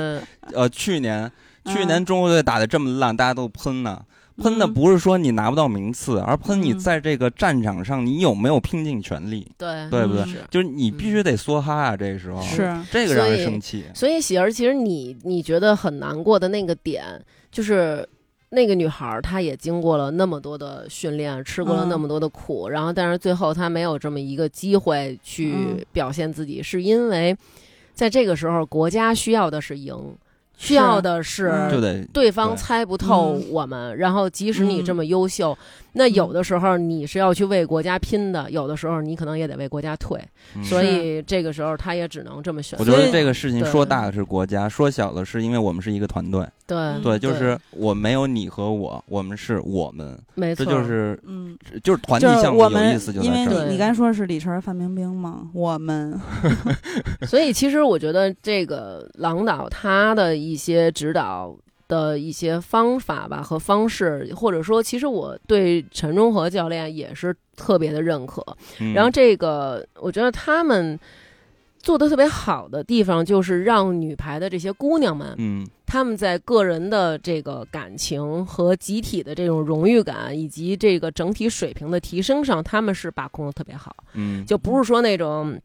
[0.53, 1.31] 呃，去年
[1.65, 4.01] 去年中国队打的这么烂，大家都喷呢。
[4.38, 10.25] 喷的不是说你拿不到名次，而喷你在这个战场上你有没有拼尽全力，对对不对？
[10.49, 11.95] 就是你必须得梭哈啊！
[11.95, 13.86] 这个时候是这个让人生气。
[13.93, 17.03] 所以喜儿，其实你你觉得很难过的那个点，
[17.51, 18.07] 就是
[18.49, 27.36] 那个女孩她也经过了那么多的训练，吃过了那么多的苦，然后但是最后她没有这么一个机会去表现自己，是因为
[27.93, 30.15] 在这个时候国家需要的是赢。
[30.57, 31.51] 需要的是
[32.13, 35.57] 对方猜不透我们，然后即使你这么优秀。
[35.93, 40.19] 那有的时候你是要去为国家拼的，有的时候你可能也得为国家退，
[40.63, 42.77] 所以这个时候他也只能这么选。
[42.79, 46.45] 我觉得这个事情说大的是国家，说小的是因为我们是一个团队。
[46.65, 53.35] 对对，就是我没有你和我，我们是我们，没错，这就是嗯，就是团体项目有意思就在这儿。
[53.35, 55.49] 因为你你刚说是李晨、范冰冰吗？
[55.53, 56.17] 我们，
[57.27, 61.55] 所以其实我觉得这个郎导他的一些指导。
[61.93, 68.43] 的一些方法吧和方式，或者说，其实我对陈忠和教练也是特别的认可。
[68.95, 70.99] 然后这个，我觉得他们
[71.77, 83.95] 做的特别好的地方，就是让女排的这些姑娘们，嗯，他们在个人的这个感情和集体的这种荣誉感，以及这个整体水平的提升上，他们是把控的特别好。
[84.13, 85.61] 嗯，就不是说那种。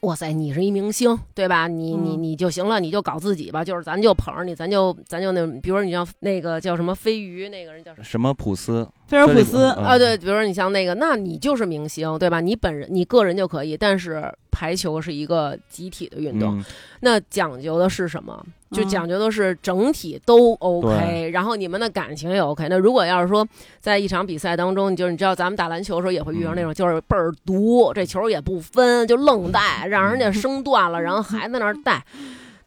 [0.00, 1.66] 哇塞，你是一明星，对吧？
[1.66, 3.64] 你你你就行了，你就搞自己吧。
[3.64, 8.04] 就是咱就捧着你，咱就咱就那，比如说你像那个叫什么飞鱼那个人叫什么？
[8.04, 8.88] 什么普斯？
[9.06, 12.40] 菲尔普斯啊，对，比如说你像那个，那你就是明星，对吧？
[12.40, 16.62] 你本人你个人就可以，但是排球是一个集体的运动，
[17.00, 18.44] 那讲究的是什么？
[18.70, 22.66] 就讲究的是整体都 OK，然后你们的感情也 OK。
[22.68, 23.46] 那如果要是说
[23.80, 32.04] 在一场比赛当中，就是你知道咱们打篮球的时候也会遇到那种就是倍儿毒，这球也不分就愣带，让人家生断了，然后还在那儿带，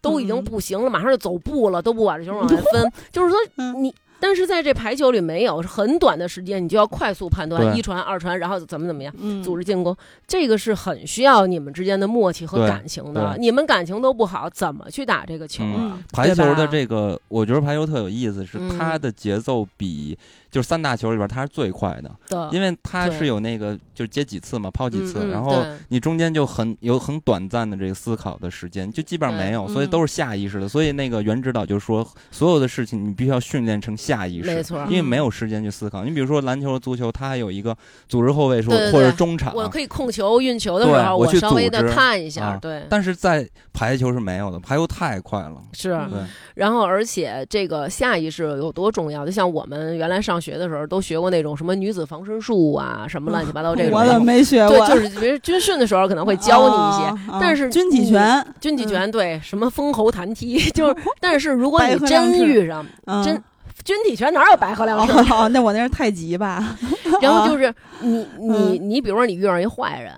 [0.02, 3.38] 都已经不行了，马上就走步了，都不把这球往外 分，就是说
[3.80, 3.93] 你。
[4.22, 9.14] 但是在这排球里没有很短的时间，你就要快速判断一传二传，然后怎么怎么样
[9.44, 9.98] 组织进攻，
[10.28, 13.36] 这个是很需要你们之间的默契和感情的。
[13.40, 16.00] 你们感情都不好，怎么去打这个球啊？
[16.14, 20.18] 排球的这个，我觉得排球特有意思，是它的节奏比。
[20.52, 30.68] 就是三大球里边，他是最快的，因为他是有那个就是接几次嘛，抛几次，然后你中间就很有很短暂的这个思考的时间，就基本上没有，所以都是下意识的。
[30.68, 36.04] 所以那个原指导就说，所有的事情你必须要训练成下意识，没错，因为没有时间去思考。
[36.04, 37.76] 你比如说篮球、足球，它还有一个
[38.10, 42.86] 组织后卫说或者中场，我可以控球、运球的时候，我稍微的看一下，对。
[42.89, 45.97] 但是在排球是没有的，排球太快了，是。
[46.56, 49.26] 然后而且这个下意识有多重要？
[49.26, 51.22] 就像我们原来上学的时候都学。
[51.22, 54.76] 过那种什么女子防身术啊，什么乱七八糟这种，我怎么没学过？
[54.88, 60.96] 对，就是比如军训的时候可能会教你一些，但是军体拳，军体拳对，什么封喉弹踢， 就是。
[61.20, 62.84] 但是如果你真遇上
[63.24, 63.39] 真
[63.84, 65.14] 军体拳，哪有白鹤亮翅？
[65.52, 66.76] 那我那是太极吧？
[67.22, 70.12] 然后就是你你你，比如说你遇上一坏人，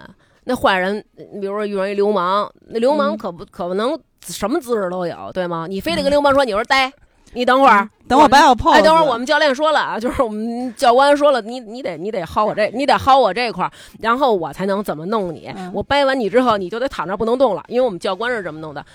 [0.46, 1.04] 那坏人，
[1.34, 5.66] 你比如说遇上一流氓，那流氓可不可能什么姿势都有，对吗？
[5.68, 6.90] 你非得跟流氓说，你说呆。
[7.34, 8.72] 你等会儿，等我摆好 pose。
[8.72, 15.54] 哎，等会儿我们教练说了啊， 就是我们教官说了，你你得你得薅我这，你得薅我这块儿，然后我才能怎么弄你。
[15.74, 18.86] 我掰完你之后，你就得躺那不能动了，因为我们教官是这么弄的。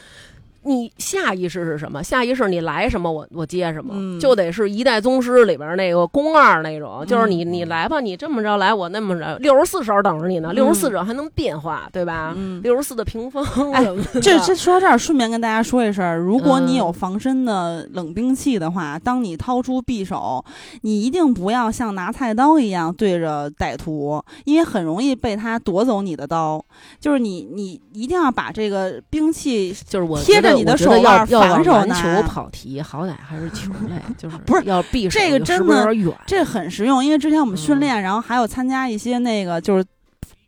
[0.63, 2.03] 你下意识是什么？
[2.03, 12.37] 下意识你来什么，我我接什么，就得是一代宗师里边那个宫二那种，就是你你来吧，你这么着来，我那么着，六十四手等着你呢，六十四手还能变化，对吧？
[12.63, 13.45] 六十四的屏风。
[13.73, 13.87] 哎，
[14.21, 20.45] 这这说到这儿，顺便跟大家说一声，如果你有防身的冷兵器的话，当你掏出匕首，
[20.83, 26.63] 你一定不要像拿菜刀一样对着歹徒，因为很容易被他夺走你的刀。
[27.01, 30.48] 就是你你一定要把这个兵器就是我贴着。
[30.55, 39.85] 你的手要要往篮球跑题，好歹还是球类，就是不是要避，这个真的远，这很实用，因为之前我们训练，然后还有参加一些那个就是。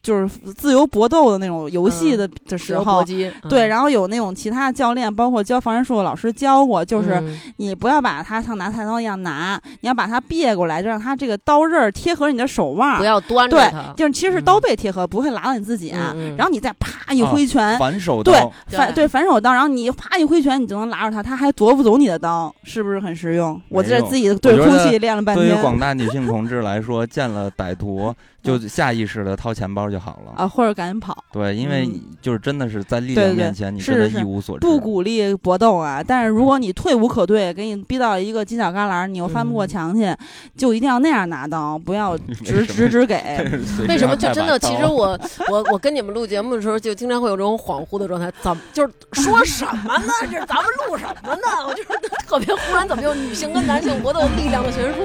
[0.03, 0.27] 就是
[0.57, 3.05] 自由搏斗的那种游戏的的时候，
[3.49, 7.23] 对，然后有那种其他的教练，包括教防身术的老师教过，就是
[7.59, 15.91] 你不要把它像拿菜刀一样拿，你要把它别过来，就让它这个刀刃贴合你的手腕，不要端着对，就是其实是刀背贴合，不会拉到你自己。
[16.37, 23.61] 然后你再啪一挥拳，反手刀，对反对反手刀，然后你啪一挥拳，你就能拉住它，它还夺不走你的刀，是不是很实用？
[23.69, 25.47] 我在自己对空气练了半天。
[25.47, 28.15] 对于广大女性同志来说，见了歹徒。
[28.43, 31.25] 就下意识的掏钱包就好了啊，或者赶紧跑。
[31.33, 31.89] 对，因为
[32.23, 34.67] 就是真的是在力量面前，你真的一无所知。
[34.67, 40.15] 不鼓励搏斗啊，但是如果你退无可退，给你逼到一个犄角旮旯，你又翻不过墙去，
[40.57, 43.17] 就一定要那样拿刀，不要 直直直给。
[43.89, 44.17] 为什么？
[44.17, 45.19] 就真的，其实我
[45.49, 48.33] 我我跟你们录节目的时候，就经常会有这种恍惚的状态。
[48.41, 50.13] 怎么就是说什么呢？
[50.31, 51.67] 这咱们录什么呢？
[51.67, 51.89] 我就是
[52.27, 55.05] 特别忽然，怎么有女性跟男性搏斗力量的悬殊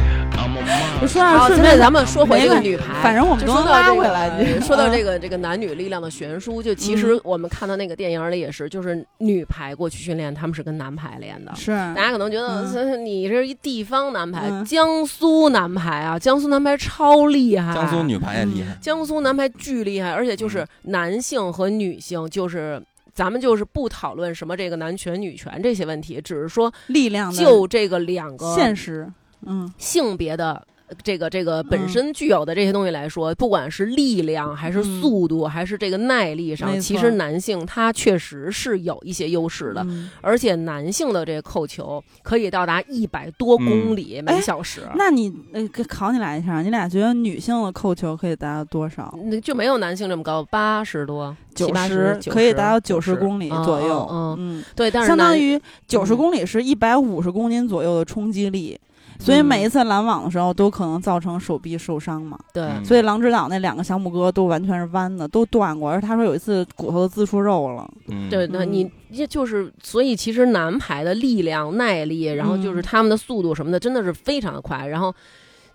[1.01, 4.59] 就说到顺便，咱们说回这个女排，反正我们都拉回来。
[4.61, 11.51] 说到这个这个男女力量的悬殊，就其实我们看到那个电影里也是，就是女排过去训练，他们是跟男排练的。
[11.55, 22.79] 是，大家可能觉得你是一地方男排，江苏男排啊，江苏男排超厉害，江苏女排也厉害，江苏男排巨厉害，而且就是男性和女性，就是
[23.11, 29.11] 咱们就是不讨论什么这个男权女权这些问题，只是说力量就这个两个现实，
[29.47, 30.61] 嗯，性别的。
[31.03, 39.85] 这个这个本身具有的这些东西来说，不管是力量还是速度，还是这个耐力上，其实男性他确实是有一些优势的。
[40.21, 44.81] 而且男性的这个扣球可以到达一百多公里每小时。
[44.95, 49.17] 那你呃，考你俩一下，你俩觉得女性的扣球可以达到多少？
[49.25, 51.35] 那就没有男性这么高，八十多。
[51.53, 58.79] 九十可以达到九十公里左右，嗯，对，但是相当于九十公里是一百五十公斤左右的冲击力。
[59.23, 62.37] 所以每一次拦网的时候都可能造成手臂受伤嘛。
[62.53, 65.89] 对，所以狼指导那两个小拇哥都完全是弯的，都断过。
[65.89, 67.89] 而他说有一次骨头滋出肉了。
[68.29, 68.91] 对，那你
[69.27, 74.87] 就是，所以其实男排的力量、耐力，然后就是他们的速度什么的，真的是非常的快。
[74.87, 75.13] 然后。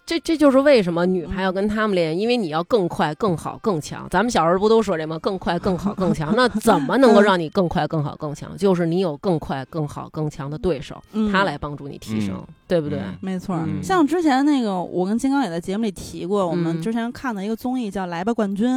[0.07, 4.07] 这这就是为什么女排要跟他们练，因为你要更快、更好、更强。
[4.09, 5.19] 咱们小时候不都说这吗？
[5.19, 6.33] 更快、更好、更强。
[6.37, 8.57] 那怎么能够让你更快、更好、更强？
[8.57, 11.03] 就是你有更快、更好、更强的对手，
[11.33, 12.41] 他来帮助你提升。
[12.69, 12.99] 对不对？
[13.21, 18.69] 没错，像之前那个，我跟金刚也在节目里提过，我们之前看的一个综艺叫《来吧冠军》，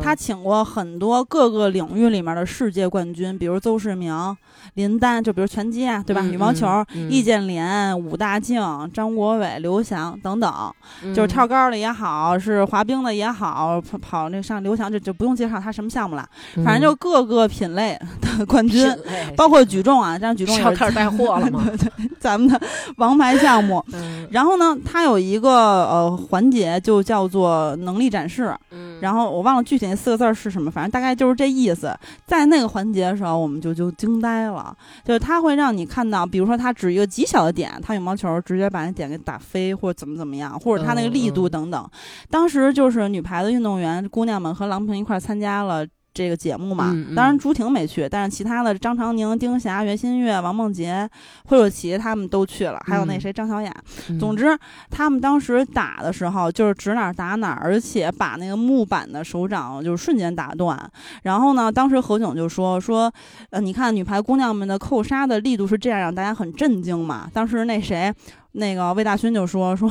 [0.00, 4.34] 他请过很多各个领域里面的世界冠军，比如邹市明、
[4.72, 6.22] 林丹，就比如拳击啊，对吧？
[6.22, 6.66] 羽毛球，
[7.10, 10.65] 易建联、武大靖、张国伟、刘翔等等，
[11.14, 16.28] 就是跳高的也好，是滑冰的也好，跑跑那上刘翔就就不用介绍他什么项目了，
[16.64, 18.90] 反正就各个品类的冠军，
[19.36, 21.64] 包括举重啊，这样举重要开始带货了吗？
[22.18, 22.60] 咱们的
[22.96, 23.36] 王牌。
[23.36, 23.84] 项目，
[24.30, 28.50] 然后呢，他有一个呃环节，就叫做能力展示。
[28.98, 31.94] 然后我忘了具体那四个字是什么，反正大概就是这意思。
[32.24, 41.90] 在那个环节的时候，我们就就惊呆了，就是他会让你看到，比如说他指一个极小的点，他羽毛球直接把那点给打飞，或者怎么怎么样，或者他那个力度等等。
[42.30, 45.86] 当时就是女排的运动员姑娘们和郎平一块参加了。
[46.16, 51.06] 这个节目嘛，当然朱婷没去，但是其他的张常宁、丁霞、袁心玥、王梦洁、
[51.44, 53.70] 惠若琪他们都去了，还有那谁张小雅。
[54.18, 60.90] 总之，他们当时打的时候就是指哪打哪，而且把那个木板的手掌就瞬间打断。
[61.24, 63.12] 然后呢，当时何炅就说说，
[63.50, 67.28] 呃，你看女排姑娘们的扣杀的力度是这样，让大家很震惊嘛。
[67.30, 68.10] 当时那谁。
[68.56, 69.90] 那个魏大勋就说说，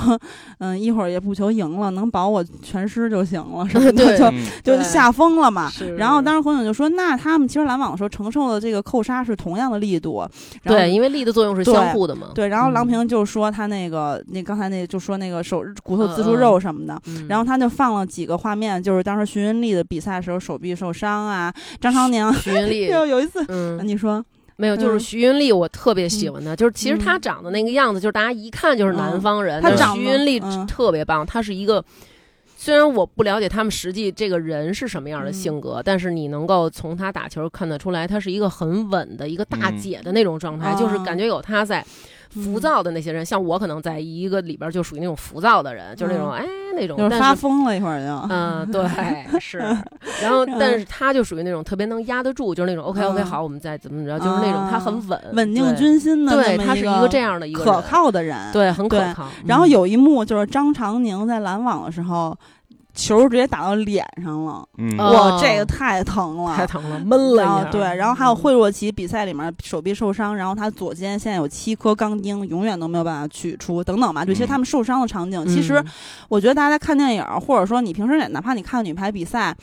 [0.59, 4.31] 嗯，一会儿也不求赢了，能保我全尸就行了，什么的，就
[4.63, 5.69] 就吓疯了嘛。
[5.97, 10.27] 然后当时洪总就说，那他们其实拦网的时候承受的这个扣杀是同样的力度，
[10.63, 12.27] 对，因为力的作用是相互的嘛。
[12.33, 16.99] 对，然后郎平就说他那个那刚才那就说那个手骨头自出肉什么的，
[17.29, 24.23] 然后他就放了几个画面，就是当时徐云丽的比赛时候手臂受伤啊，张常宁，徐云丽 就有一次，嗯，你说。
[24.57, 26.55] 没有，就是徐云丽，我特别喜欢她。
[26.55, 29.61] 就是其实她长得那个样子，就是大家一看就是南方人。
[29.61, 31.83] 她徐云丽特别棒，她是一个。
[32.57, 41.85] 虽然我不了解他们实际这个人是什么样的性格，但是你能够从她打球看得出来，她是一个很稳的一个大姐的那种状态，就是感觉有她在。
[42.35, 48.85] 浮躁的那些人，像我可能在一个里边就属于那种浮躁的人，就是那种哎那种，就是发疯了一会儿就，嗯对
[49.39, 49.57] 是，
[50.21, 59.27] 然后但是他就属于那种特别能压得住，就是那种 OK OK 好，我们再怎么着，就是那种他很稳，稳定军心的，对他是一个这样的一个可靠的人，对很可靠。
[59.45, 62.37] 然后有一幕就是张常宁在拦网的时候。
[62.95, 64.67] 球直接打到脸上了，
[64.97, 67.69] 哇，这个太疼了，太疼了，闷了。
[67.71, 74.23] 对，然后还有惠若琪比赛里面手臂受伤，然后她左肩现在有七颗钢钉，永远都没有办法取出，等等吧。
[74.23, 75.83] 就其实他们受伤的场景，其实
[76.29, 79.55] 我觉得大家在看电影，或者说你平时哪怕你看女排比赛。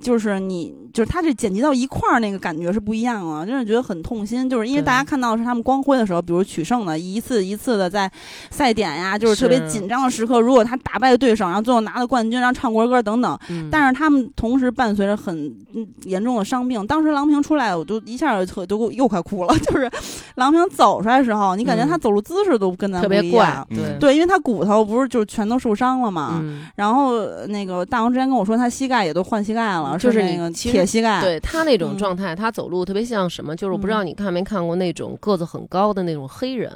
[0.00, 4.48] 就是你，就是他这剪辑到一块儿那个感觉是不一样啊，真是觉得很痛心。
[4.50, 8.10] 就是因为大家看到的是他们光辉的时候，比如取胜的一次一次的在
[8.50, 10.40] 赛点呀，就是特别紧张的时刻。
[10.40, 13.38] 如果他打败对手，然后最后拿了冠军，然后唱国歌等等。
[13.70, 15.54] 但是他们同时伴随着很
[16.04, 16.86] 严重的伤病。
[16.86, 19.56] 当时郎平出来，我就一下就都又快哭了。
[19.64, 19.90] 就是
[20.34, 26.42] 郎平走出来的时候，你感觉他走路姿势都跟咱特别怪，对对，因为他骨头不是就全都受伤了嘛。
[26.76, 29.83] 然后那个大王之前跟我说，他膝盖也都换膝盖了。
[29.98, 33.54] 就是那个铁膝盖，对他那种状态，他走路特别像什么？
[33.54, 36.72] 就是我不知道你看没看过那种个子很高的那种黑人，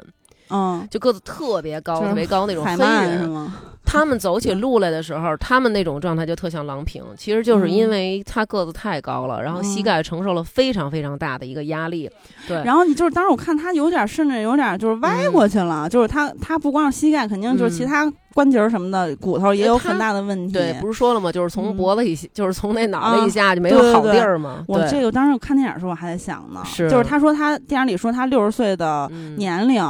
[0.50, 3.54] 嗯，就个子特别高、特别高那种黑人是吗？
[3.90, 12.10] 他们走起路来的时候，他们那种状态就特像郎平，其实就是因为他个子太高了，然后膝盖承受了非常非常大的一个压力。
[12.46, 18.12] 对，然后你就是当时我看他有点，甚至有点就是歪过去了，就是他他不光是膝盖，肯定就是其他。
[18.38, 20.52] 关节什么的骨头也有很大的问题。
[20.52, 21.32] 对，不是说了吗？
[21.32, 24.64] 就是从脖子以，就是从那脑袋以下就没有好地儿吗？
[24.68, 29.82] 我这个当时我看电影的时候我还在想呢，是，就是他说他电影里说他六十岁的年龄，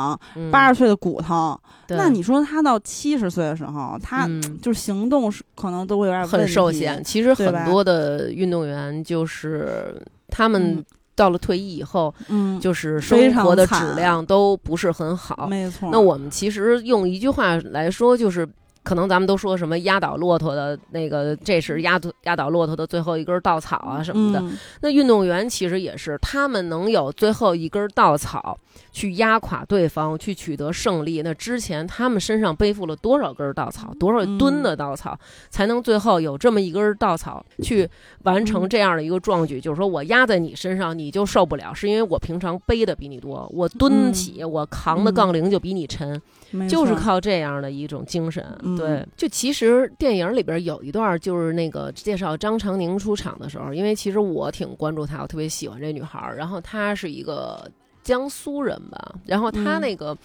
[0.50, 4.26] 八十岁的骨头，那你说他到七十岁的时候，他
[4.62, 7.04] 就是行动是可能都会有点很受限。
[7.04, 10.82] 其实很多的运动员就是他们。
[11.18, 15.90] 到了退役以后，嗯，就是生活的质量都不是很好，没错。
[15.90, 18.48] 那我们其实用一句话来说，就是
[18.88, 24.42] 可能咱们都说什么压倒骆驼的那个，这是压压倒骆驼的最后一根稻草啊什么的。
[24.80, 28.58] 那运动员其实也是，他们能有最后一根稻草
[28.90, 31.20] 去压垮对方，去取得胜利。
[31.20, 35.18] 那之前他们身上背负了多少根稻草，多少吨的稻草，
[35.50, 37.86] 才能最后有这么一根稻草去
[38.22, 39.60] 完成这样的一个壮举？
[39.60, 46.18] 就是说我压在你身上，你就受不了，是因为我平常背的比你多，我蹲起，我扛的杠铃就比你沉。
[46.66, 48.42] 就是靠这样的一种精神，
[48.86, 49.06] 对。
[49.16, 56.36] 就其实电影里边有一段，就是那个介绍张常宁出场的时候，因为其实我挺关注她，我特别喜欢这女孩儿。
[56.36, 57.70] 然后她是一个
[58.02, 60.16] 江苏人吧，然后她那个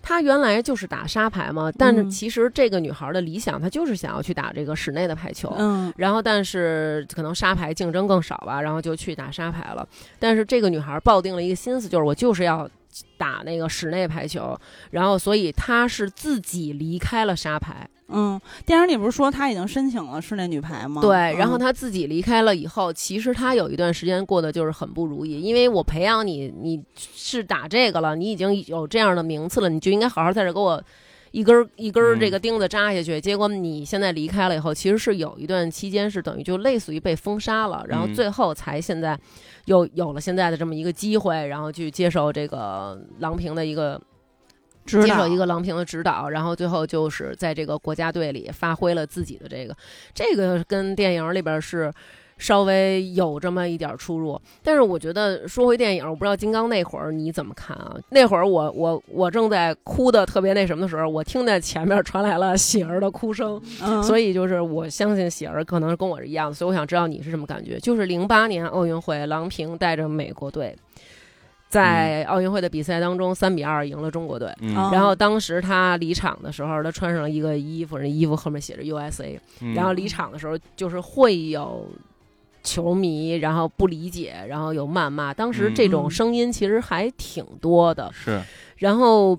[0.00, 5.54] 她原来就是打沙排嘛，但是其实这个女孩的理想，她就是想要去打这个室内的排球。
[5.58, 5.92] 嗯。
[5.96, 9.86] 然后但是可能沙排竞争更少吧，然后就去打沙排了。
[10.18, 12.68] 但是这个女孩抱定了一个心思，就是我就是要。
[13.16, 14.58] 打那个室内排球，
[14.90, 17.88] 然后所以他是自己离开了沙排。
[18.10, 21.02] 嗯，电影里不是说他已经申请了室内女排吗？
[21.02, 30.82] 对，然后他自己离开了以后，其实他有一段时间过得就是很不如意，因为我培养你，你是打这个了，你已经有这样的名次了，你就应该好好在这给我
[31.30, 33.20] 一根一根这个钉子扎下去。
[33.20, 39.18] 结果你现在离开了以后，其实是有一段期间是等于就类似于被封杀了，然后最后才现在。
[39.66, 44.00] 又有了现在的这么一个机会，然后去接受这个郎平的一个
[44.86, 49.76] 接受一个郎平的指导，然后最后就是在这个国家队里发挥了自己的这个，
[50.14, 51.92] 这个跟电影里边是。
[52.38, 57.96] 稍微有这么一点出入，但是我觉得说回电影，我不知道金刚那会儿你怎么看啊？
[58.10, 63.60] 那会儿我我我正在哭的特别那什么的时候，我听见前面传来了喜儿的哭声，
[64.04, 67.76] 所以就是我相信喜儿可能跟我是一样的，所以我想知道你是什么感觉？
[67.80, 70.76] 就是零八年奥运会，郎平带着美国队
[71.68, 74.54] 在奥运会的比赛当中三比二赢了中国队，
[74.92, 79.36] 然后当时他离场的时候，他穿上了一个衣服，那衣服后面写着 USA，
[79.74, 81.84] 然后离场的时候就是会有。
[82.68, 85.32] 球迷，然后不理解，然后有谩骂。
[85.32, 88.10] 当时这种声音其实还挺多的。
[88.12, 88.42] 是，
[88.76, 89.38] 然后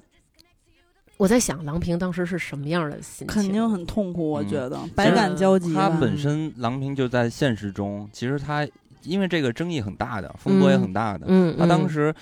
[1.17, 3.27] 我在想，郎平当时是什么样的心情？
[3.27, 5.73] 肯定很痛苦，我觉得百感交集。
[5.73, 8.67] 他本身，郎平就在现实中，其实他
[9.03, 11.25] 因为这个争议很大的，风波也很大的。
[11.27, 12.13] 嗯，他当时。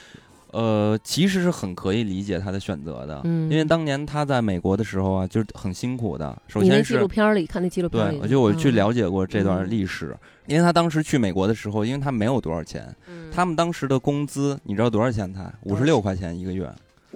[0.58, 6.36] 呃，其实是很可以理解他的选择的，因为当年他在美国的时候啊，就是很辛苦的。
[6.48, 10.18] 首先是纪录片里看那纪录片，对，就我去了解过这段历史。
[10.48, 12.92] 因为他当时去美国的时候，因为他没有多少钱，
[13.32, 15.32] 他们当时的工资你知道多少钱？
[15.32, 16.68] 他五十六块钱一个月。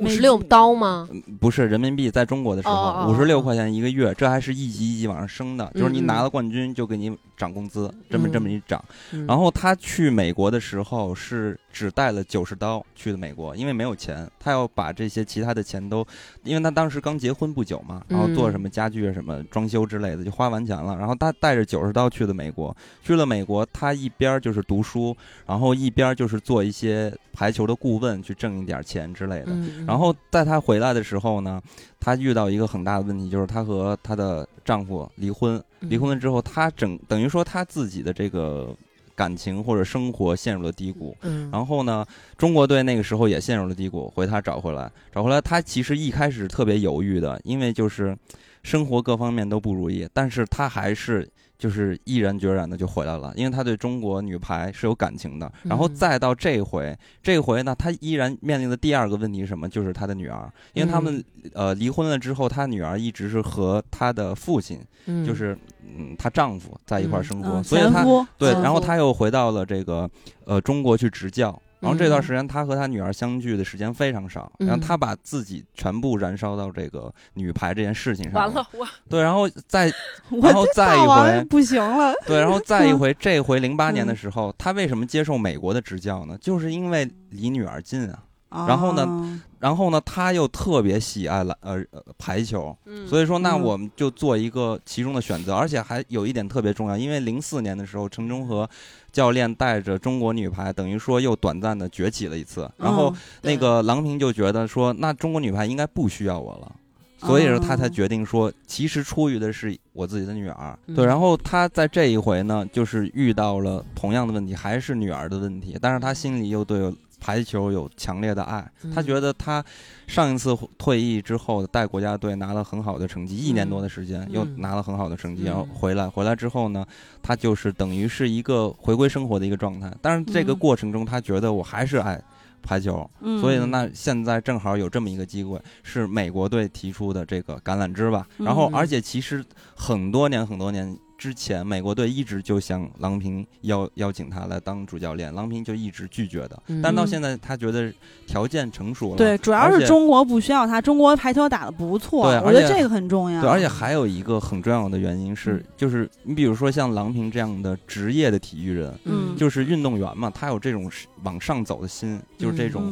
[0.02, 1.08] 五十六刀吗？
[1.40, 8.84] 不是人民币，在中国的时候，五十六块钱一个月，这还是一级一级往上升的，就是你拿了冠军就给你涨工资，这么这么一涨。
[9.28, 16.06] 然后他去美国的时候是只带了九十刀去的美国，因为没有钱，他要把这些其他的钱都，
[16.44, 25.16] 因为他当时刚结婚不久嘛，然后做什么家具什么装修之类的就花完钱了，然后他带着九十刀去的美国，去了美国，他一边就是读书，
[25.46, 29.52] 然后一边就是做一些排球的顾问，去挣一点钱之类的。
[29.92, 31.62] 然后在她回来的时候呢，
[32.00, 35.62] 她遇到一个很大的问题，就是她和她的丈夫离婚。
[35.82, 38.74] 离婚了之后，她整等于说她自己的这个
[39.16, 41.14] 感情或者生活陷入了低谷。
[41.52, 42.06] 然后呢，
[42.38, 45.42] 中国队那个时候也陷入了低谷，回她找回来，找回来。
[45.42, 48.18] 她其实一开始特别犹豫的，因为就是
[48.64, 51.30] 生活各方面都不如意，但是她还是。
[51.62, 55.50] 就是毅然决然的就回来了，因为他对中国女排是有感情的。
[55.62, 59.70] 然后再到这回，这回呢，他依然面临的第二个问题是什么？
[59.70, 61.24] 就是他的女儿，因为他们
[61.54, 64.80] 呃离婚了之后，他女儿一直是和他的父亲，
[65.24, 65.56] 就是
[65.86, 68.04] 嗯她丈夫在一块儿生活，所以她
[68.40, 70.10] 对，然后他又回到了这个
[70.46, 71.62] 呃中国去执教。
[71.82, 74.50] 然后这段时间，他和他女儿相聚的时间非常少。
[74.60, 78.34] 然后他把自己全部燃烧到这个女排这件事情上。
[78.34, 79.92] 完了，我对，然后再
[80.42, 82.14] 然后再一回不行了。
[82.26, 86.38] 对，然后再一 回，这回零八年的时候，他为什么接受美国的执教呢？
[86.40, 88.24] 就是因为离女儿近啊。
[88.54, 91.82] 然后呢，然后呢，他又特别喜爱篮呃
[92.18, 92.76] 排球，
[93.08, 98.70] 所以说那我们就做一个其中的选择，而且还有一点特别重要，因为零四年的时候，陈忠和
[99.10, 106.76] 教练带着中国女排，等于说又短暂的崛起了一次，然后那个郎平就觉得说，那中国女排应该不需要我了，
[107.20, 116.94] 所以说他才决定说，其实出于的是我自己的女儿，对，然后他在这一回呢，就是遇到了同样的问题，还是女儿的问题，但是他心里又对。
[117.22, 119.64] 排球有强烈的爱，他觉得他
[120.08, 126.84] 上一次退役之后带国家队拿了很好的成绩，一年多的时间又拿了很好的成绩，然后回来回来之后呢，
[127.22, 129.94] 他就是等于是一个回归生活的一个状态。
[130.02, 132.20] 但是这个过程中，他觉得我还是爱
[132.64, 133.08] 排球，
[133.40, 138.28] 所以呢，那现在正好有这么一个机会，是美国队提出的这个橄榄枝吧。
[138.38, 139.46] 然后，而且其实
[139.76, 140.98] 很多年很多年。
[141.22, 146.60] 之前美国队一直就向郎平邀邀请他来当主教练，郎平就一直拒绝的。
[146.82, 147.94] 但到现在他觉得
[148.26, 149.18] 条件成熟了。
[149.18, 152.32] 对，主要是中国不需要他，中国排球打的不错。
[152.32, 153.40] 对，我觉得这个很重要。
[153.40, 160.90] 对，而且还有一个很重要的原因是，就是你比如说像郎平这样的职业的体育人，嗯，就是运动员嘛，他有这种
[161.22, 162.92] 往上走的心，就是这种。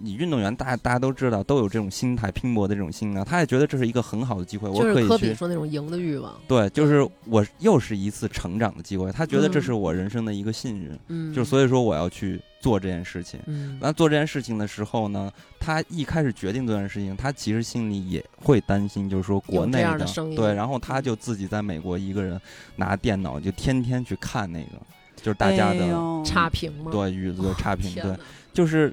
[0.00, 3.24] 你运动员，大家大家都知道，都有这种心态，拼搏的这种心啊。
[3.24, 5.08] 他也觉得这是一个很好的机会，我可以去。
[5.08, 6.34] 科比说那种赢的欲望。
[6.48, 9.12] 对，就是我又是一次成长的机会。
[9.12, 13.38] 他觉得这是我人生的一个幸运，嗯，就所以说我要去做这件事情。
[13.46, 15.30] 嗯，那做这件事情的时候呢，
[15.60, 22.40] 他一开始决定这件事情，他其实心里也会担心，就是说国内的对，然后他就自己在美国一个人
[22.76, 24.80] 拿电脑，就天天去看那个，
[25.16, 25.86] 就是大家的
[26.24, 26.90] 差评吗？
[26.90, 28.16] 对，语子差评，对，
[28.52, 28.92] 就是。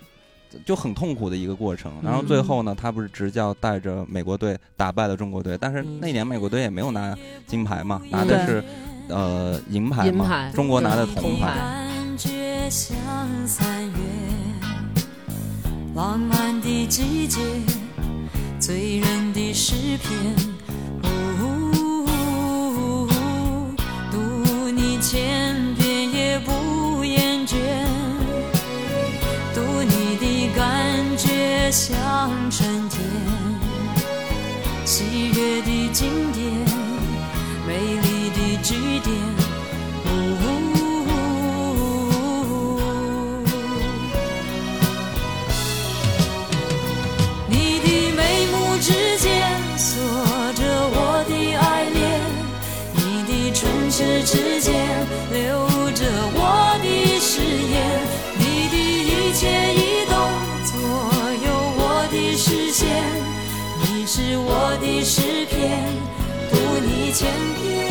[0.66, 7.16] 就很痛苦的一个过程，然后最后呢，他不是执教带着美国队打败了中国队，但是那年美国队也没有拿
[7.48, 8.64] 金牌嘛，拿的是
[9.08, 11.56] 呃银牌嘛，中国拿的铜牌。
[12.70, 12.96] 像
[31.72, 33.00] 像春天，
[34.84, 36.46] 喜悦的经典，
[37.66, 39.21] 美丽的句点。
[64.32, 65.84] 是我的诗篇，
[66.50, 67.30] 读你千
[67.60, 67.86] 遍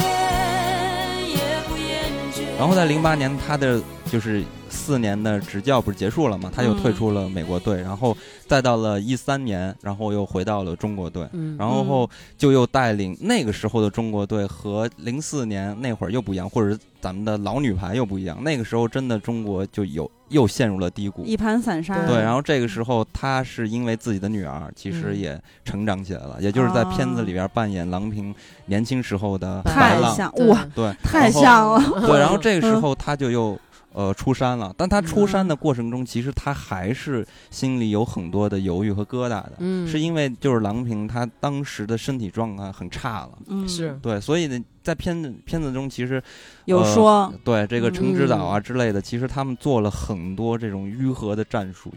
[1.29, 1.37] 也
[1.69, 2.59] 不厌倦。
[2.59, 3.79] 然后在零八年，他的
[4.11, 8.17] 就是四年的执教不是结束了嘛，他又退出了美国队，然后。
[8.47, 18.43] 再到了一三年，然后又回到了中国队，然后就又带领那个时候的中国队和零四年那会儿又不一样，或者咱们的老女排又不一样。
[18.43, 21.95] 那个时候真的中国就有又陷入了低谷，一盘散沙。
[22.07, 28.35] 对，然后这个时候他是因为自己的女儿其实也成长起来了，也就是在片子里边扮演郎平
[28.67, 32.01] 年轻时候的太像，哇，对，太像了。
[32.01, 33.59] 对，然后这个时候他就又。
[33.93, 43.99] 呃，出山了，但他出山的过程中，其实他还是心里有很多的犹豫和疙瘩的，嗯，是因为就是郎平他当时的身体状况很差了，嗯，是。
[44.01, 46.23] 对，所以呢，在片子片子中其实
[46.67, 51.93] 有说，对这个程指导啊之类的，其实他们做了很多这种愈合的战术，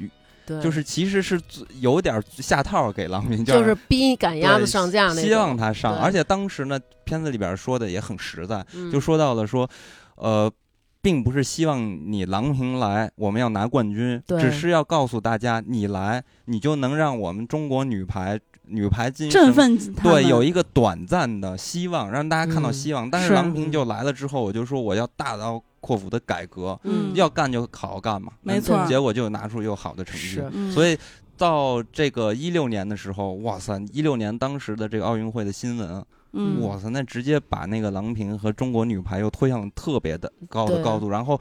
[0.48, 1.40] 对，就是其实是
[1.80, 9.70] 有点下套给郎平，就是逼赶鸭子上架那，希望他上，而且当时呢，片子里边说的也很实在，就说到了说，
[10.16, 10.52] 呃。
[11.04, 23.12] 并不是希望你郎平来，我们要拿冠军，只是要告诉大家，你来，你就能让我们中国女排女排金振奋，对，有一个短暂的希望，让大家看到希望。
[23.12, 26.80] 但是郎平就来了之后，我就说我要大刀阔斧的改革，
[27.14, 28.86] 要干就好好干嘛，没错。
[28.88, 30.98] 结果就拿出又好的成绩，所以
[31.38, 36.02] 到这个一六年的时候，哇塞，一六年当时的这个奥运会的新闻。
[36.62, 36.90] 哇塞！
[36.90, 41.40] 那直接把那个郎平和中国女排又推向特别的高的高度，然后，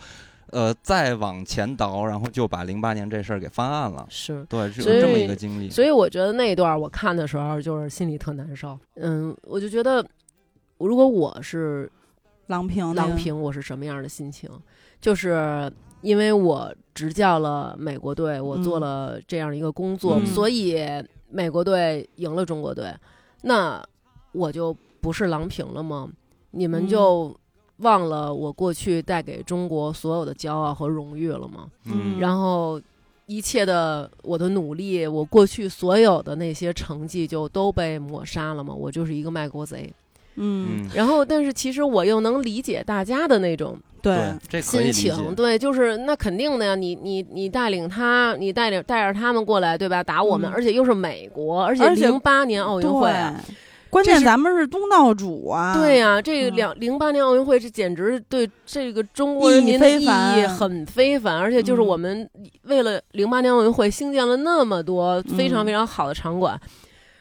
[0.50, 4.06] 呃，再往前倒，然后就把零八年这事儿给翻案了。
[4.10, 5.70] 是对，是有这么一个经历。
[5.70, 8.78] 所以我觉得那一段我看的时候，就是心里特难受。
[8.96, 10.06] 嗯，我就觉得，
[10.76, 11.90] 如果我是
[12.48, 14.50] 郎平，郎平，我是什么样的心情？
[15.00, 20.76] 就是因为我执教了美国队，我做了这样一个工作，所以
[21.30, 22.94] 美国队赢了中国队，
[23.40, 23.82] 那。
[24.32, 26.08] 我就不是郎平了吗？
[26.50, 27.34] 你们就
[27.78, 31.66] 忘了我过去带给中国所有的骄傲和荣誉了吗？
[31.86, 32.80] 嗯，然后
[33.26, 38.74] 一切的我的努力，我过去所有的那些成绩就都被抹杀了吗？
[38.74, 39.92] 我就是一个卖国贼。
[40.34, 46.74] 嗯，然后但是其实我又能理解大家的那种对心情，对，就是那肯定的呀。
[46.74, 50.02] 你你你带领他，你带领带着他们过来，对吧？
[50.02, 53.10] 打我们，而且又是美国，而且零八年奥运会。
[53.92, 55.74] 关键咱们是东道主啊！
[55.76, 62.26] 对呀，这个两零八年奥运会，这简直对这个中国人民的意义很非凡，而且就是我们
[62.62, 66.58] 为了零八年奥运会兴建了那么多非常非常好的场馆，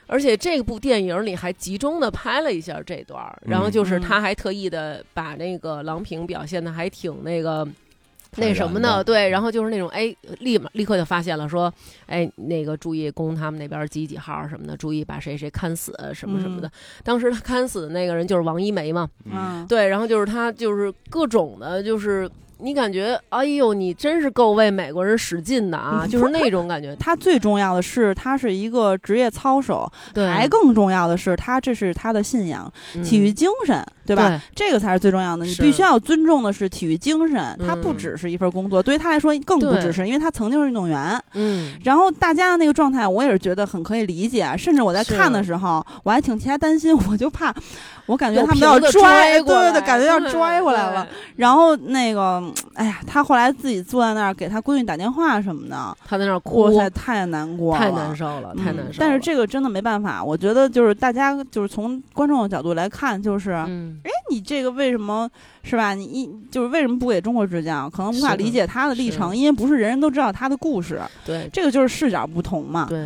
[0.07, 7.67] 而且这部电影里还集中的拍了一下这段，然后就是他还特意的把那个郎平表现的还挺那个。
[8.37, 9.03] 那什么呢？
[9.03, 11.73] 对，然后就是那种哎，立马立刻就发现了，说
[12.05, 16.71] 哎，那个注意攻他们那边几几号什么的，注意把谁谁看死什么什么的。
[17.03, 22.29] 当时他看死的那个人就是王一梅嘛，嗯，对，然后就是他就是各种的，就是。
[22.61, 26.05] 你感觉，哎呦，你真是够为美国人使劲的啊！
[26.09, 26.95] 就是那种感觉。
[26.97, 32.71] 他最重要的是，他是一个职业操守，还更重要的是，他这是他的信仰，
[33.03, 33.83] 体育精神。
[34.03, 34.41] 对吧？
[34.53, 35.45] 这个才是最重要的。
[35.45, 41.17] 你必须要尊重的是体育精神，它不只是一份工作，对于他来说更不只是，因为他曾经是运动员。
[41.33, 41.73] 嗯。
[41.85, 44.53] 然后大家的那个状态，我也是觉得很可以理解。
[44.57, 47.53] 甚至我在看的时候，我还挺替他担心，我就怕，
[48.07, 51.07] 我感觉他们要拽，对对对，感觉要 拽过来了。
[51.37, 58.99] 然后那个，哎呀，他后来自己坐在那儿给他闺女打电话什么的，他在那儿哭，哇塞，太难过了，太难受了，太难受。
[58.99, 64.71] 但是这个真的没办法，我觉得就是大家就是从观众的角度来看，就是，哎，你这个。
[64.71, 65.29] 为什么
[65.63, 65.93] 是吧？
[65.93, 67.89] 你一就是为什么不给中国支教？
[67.89, 71.01] 可能无法理解他的历程，因为不是人人都知道他的故事。
[71.25, 72.85] 对，这个就是视角不同嘛。
[72.87, 73.05] 对，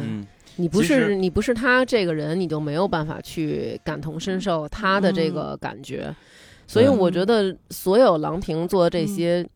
[0.57, 6.15] 你不是你不是他这个人，你就没有办法去感同身受他的这个感觉。
[6.67, 9.47] 所以我觉得所有郎平做的这些，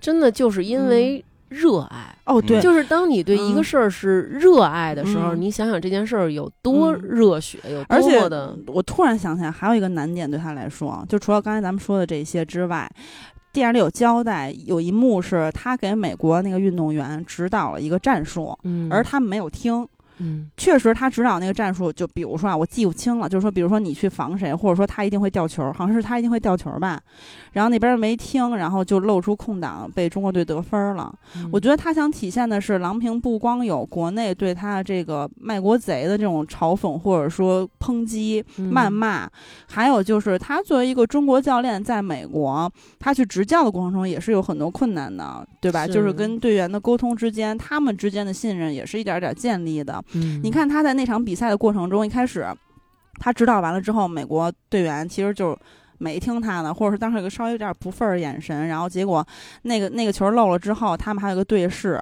[0.00, 1.24] 真的就是因为。
[1.50, 8.56] 热爱哦，对，就是当你对一个事儿是热爱的时候，你想想这件事儿有多热血，有多么的。
[8.66, 12.90] 我突然想起来，还有一个难点对他来说，就除了刚才咱们说的这些之外，
[13.52, 18.58] 电影里有交代，有一幕是他给美国那个运动员指导了一个战术，
[18.90, 19.86] 而他们没有听。
[20.18, 27.00] 嗯，确实，他指导那个战术，就比如说啊，我记不清了，就是说，比如说你去防谁，或者说他一定会掉球，好像是他一定会掉球吧，
[27.52, 31.12] 然后那边没听，然后就露出空档，被中国队得分了。
[31.52, 39.28] 我觉得他想体现的是，郎平不光有国内对他这个卖国贼的这种嘲讽或者说抨击、谩骂，
[39.68, 42.70] 还有就是他作为一个中国教练，在美国
[43.00, 45.86] 他去执教的过程中也是有很多困难的，对吧？
[45.86, 50.04] 就是跟队员的沟通之间，他们之间的信任也是一点点建立的。
[50.42, 52.46] 你看他在那场比赛的过程中，一开始
[53.18, 55.58] 他指导完了之后，美国队员其实就
[55.96, 59.26] 没听他的，或者是当时有个稍微有点不忿儿眼神，然后结果
[59.62, 61.98] 那个那个球漏了之后，他们还有个对视，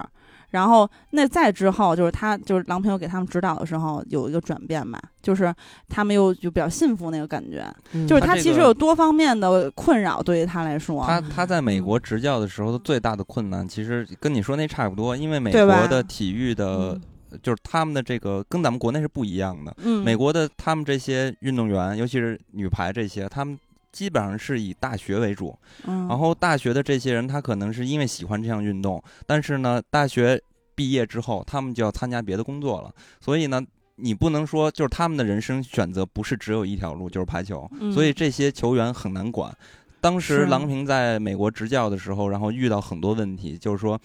[0.53, 5.53] 然后那再之后就是他就是郎平友给他们指导的时候有一个转变吧，就是
[5.89, 7.65] 他们又就比较信服那个感觉，
[8.07, 16.99] 就是他其实有多方面的困扰对于他来说，他他在美国执教的时候最大的困难其实跟你说那差不多，因为美国的体育的。
[17.41, 19.75] 就是他们的这个跟咱们国内是不一样的。
[19.77, 23.57] 嗯，美国的他们这些运动员，尤其是女排这些，他们
[23.93, 25.57] 基本上是以大学为主。
[25.85, 30.41] 嗯，然后大学的这些人，他可能是因为喜欢这项运动，但是呢，大学
[30.75, 32.93] 毕业之后，他们就要参加别的工作了。
[33.21, 33.61] 所以呢，
[33.95, 37.69] 你不能说就是他们的人生选择不是只有一条路，就是排球。
[37.93, 39.55] 所以这些球员很难管。
[40.01, 43.97] 当时郎平在美国执教的时候，然后遇到很多问题，就是说。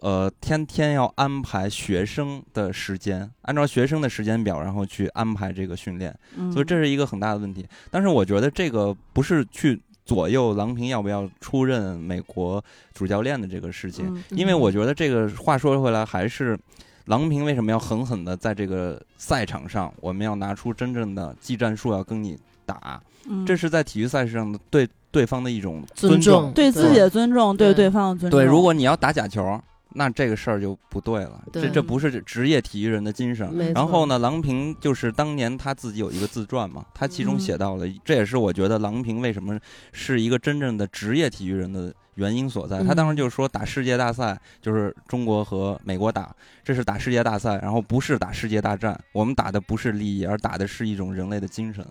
[0.00, 6.14] 呃，天天要安排学生的时间，按照学生的时间表，然后去安排这个训练，
[6.52, 7.66] 所以这是一个很大的问题。
[7.90, 12.64] 但是我觉得这个不是去左右郎平要不要出任美国
[12.94, 16.56] 主教练的这个事情，因为我觉得这个话说回来，还是
[17.06, 23.02] 郎平为什么要狠狠的在这个赛场上，我们要拿出真正的技战术要跟你打，
[23.44, 28.38] 这是在体育赛事上的对对方的一种尊重，对自己的尊重，对对方的尊重。
[28.38, 29.60] 对，如果你要打假球。
[29.94, 33.72] 那这个事儿就不对了，这这不是职业体育人的精神。
[33.74, 39.58] 然后呢，郎平就是当年他自己有一个自传嘛，他其中写到了，这也是我觉得郎平为什么
[39.92, 42.82] 是一个真正的职业体育人的原因所在。
[42.84, 48.98] 他当时就说，打世界大赛就是中国和美国打，这是打世界大赛，然后不是打世界大战。
[49.12, 51.84] 我们打的不是利益，而打的是一种人类的精神，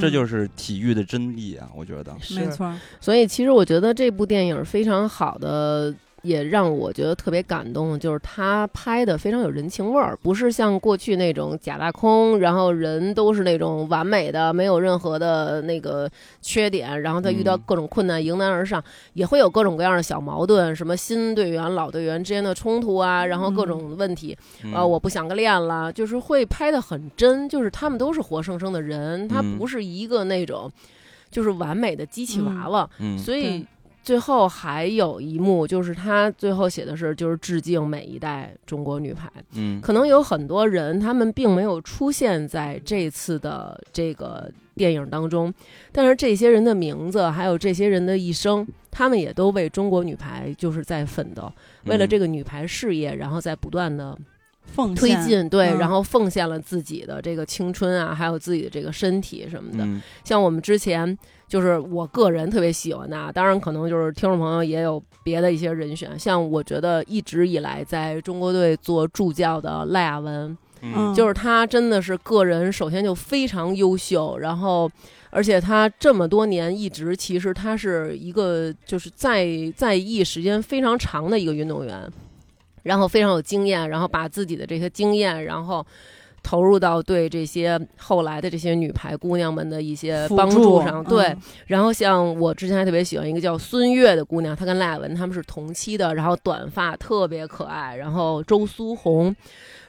[0.00, 1.68] 这就是体育的真谛啊！
[1.74, 2.72] 我觉得没错。
[3.00, 5.92] 所以其实我觉得这部电影非常好的。
[6.22, 16.10] 也让我觉得特别感动，就是他拍的非常有人情味儿，不是像过去那种假大空，然后人都是那种完美的，没有任何的那个
[16.42, 18.82] 缺点，然后他遇到各种困难迎难而上，
[19.14, 24.36] 也会有各种各样的小矛盾，什么新队员、老队员之间的冲突啊，然后各种问题，
[24.74, 30.70] 啊，我不想个练了，就是会拍的很真，就是他们都是活生生的人，他不是一个那种
[31.30, 32.88] 就是完美的机器娃娃，
[33.18, 33.66] 所以。
[34.02, 39.30] 最后还有一幕，就是他最后写的是，就是致敬每一代中国女排。
[39.52, 45.52] 嗯，可能有很多人，他们并没有出现在这次的这个电影当中，
[45.92, 51.52] 但是这些人的名字，还有这些人的一生，他们也都为中国女排就是在奋斗，
[51.84, 54.16] 为了这个女排事业，然后在不断的
[54.96, 59.86] 推进，对，然后奉献了自己的这个青春啊，还有自己的这个身体什么的。
[60.24, 61.16] 像我们之前
[61.48, 66.18] 就是我个人特别喜欢的，当然可能就是听众朋友也有别的一些人选。
[66.18, 70.56] 像我觉得一直以来在中国队做助教的赖亚文，
[71.14, 74.90] 就是他真的是个人首先就非常优秀，然后
[75.30, 82.10] 而且他这么多年一直其实他是一个就是在在役时间非常长的一个运动员。
[82.82, 85.86] 然后非常有经验，然后把自己的这些经验，然后
[86.42, 91.04] 投入到对这些后来的这些女排姑娘们的一些帮助上。
[91.04, 91.36] 对，
[91.66, 97.96] 然后像我之前还特别喜欢一个叫孙悦的姑娘，她跟赖文他们是同期的，然后短发特别可爱。
[97.96, 99.34] 然后周苏红，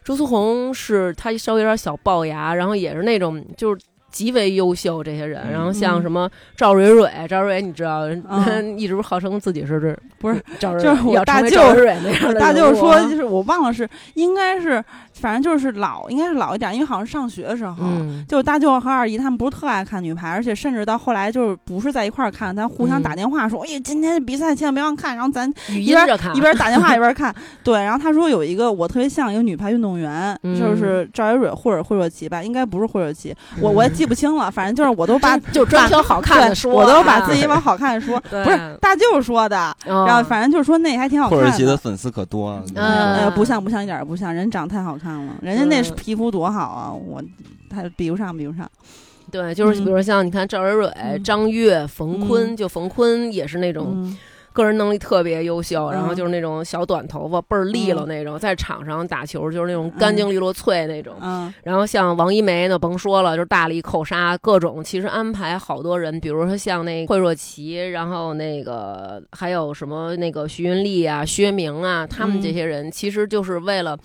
[0.03, 3.81] 周苏红是她稍微有点小龅牙，然后也是那种就是。
[4.11, 8.09] 极为优秀这些人，然后像什么赵蕊蕊，赵蕊蕊你知道，
[8.77, 12.35] 一直号称自己是这不是赵蕊，就是我大舅那样的。
[12.39, 14.83] 大舅说，就是我忘了是应该是。
[15.13, 17.85] 反正就是老，应该是老一点，因为好像上学的时候，
[18.27, 27.35] 就是大舅和二姨他们不是特爱看女排，而且甚至到后来就是不是在一块儿看，咱互相打电话说，哎呀，今天比赛千万别忘看，然后咱一边一边打电话 一边看。
[27.61, 41.37] 对，然后他说有一个我特别像一个女排运动员，就是赵蕊蕊或者惠若琪吧，应该不是惠若琪，我我也记不清了，反正就是我都把 就专挑好看的说，我都把自己往好看的说， 不是大舅说的，然后反正就是说那还挺好看。
[41.37, 45.79] 惠若琪的粉丝可多了，呃，不像不像一点也不像，人长太好看了，人家那。
[45.91, 46.89] 皮肤多好啊！
[46.89, 47.21] 我
[47.69, 48.65] 他比不上，比不上。
[49.29, 54.15] 对，就是比如说像你看赵蕊蕊、张悦、冯坤，就冯坤也是那种
[54.53, 61.15] 个人能力特别优秀，然后就是那种小短头发倍儿利落那种，在场上打球就是那种干净利落脆那种。
[61.63, 73.97] 然后像王一梅呢，甭说了，就是大力扣杀，各种其实安排好多人，比如说像那惠若琪，然后那个还有什么那个徐云丽啊、薛明啊，他们这些人其实就是为了。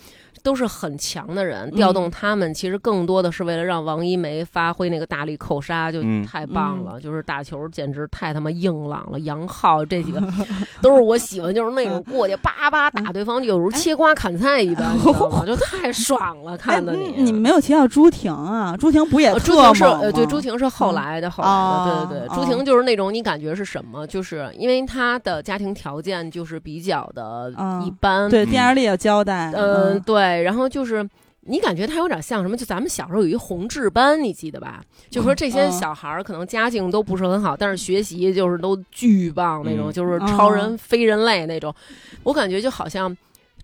[0.47, 7.01] 都是很强的人，调动他们其实更多的是为了让王一梅发挥那个大力扣杀，就太棒了。
[7.01, 9.19] 就是打球简直太他妈硬朗了。
[9.19, 10.23] 杨浩这几个
[10.81, 14.97] 都是我喜欢，就是那种过去叭叭打对方，有如切瓜砍菜一般，
[15.45, 16.57] 就太爽了。
[16.57, 18.77] 看的你，你们没有提到朱婷啊？
[18.79, 22.37] 朱婷不也朱婷是呃，对，朱婷是后来的，后来的，对对对。
[22.37, 24.07] 朱婷就是那种你感觉是什么？
[24.07, 27.53] 就是因为她的家庭条件就是比较的
[27.85, 28.31] 一般。
[28.31, 29.51] 对，电视里有交代。
[29.53, 30.36] 嗯，对。
[30.43, 31.09] 然后就是
[31.43, 32.57] 你感觉他有点像什么？
[32.57, 34.83] 就咱们小时候有一红志班，你记得吧？
[35.11, 41.75] 就说这些小孩儿可能家境都不是很好，但是学习就是都巨棒那种，就是超人、非人类那种。
[42.23, 43.17] 我感觉就好像。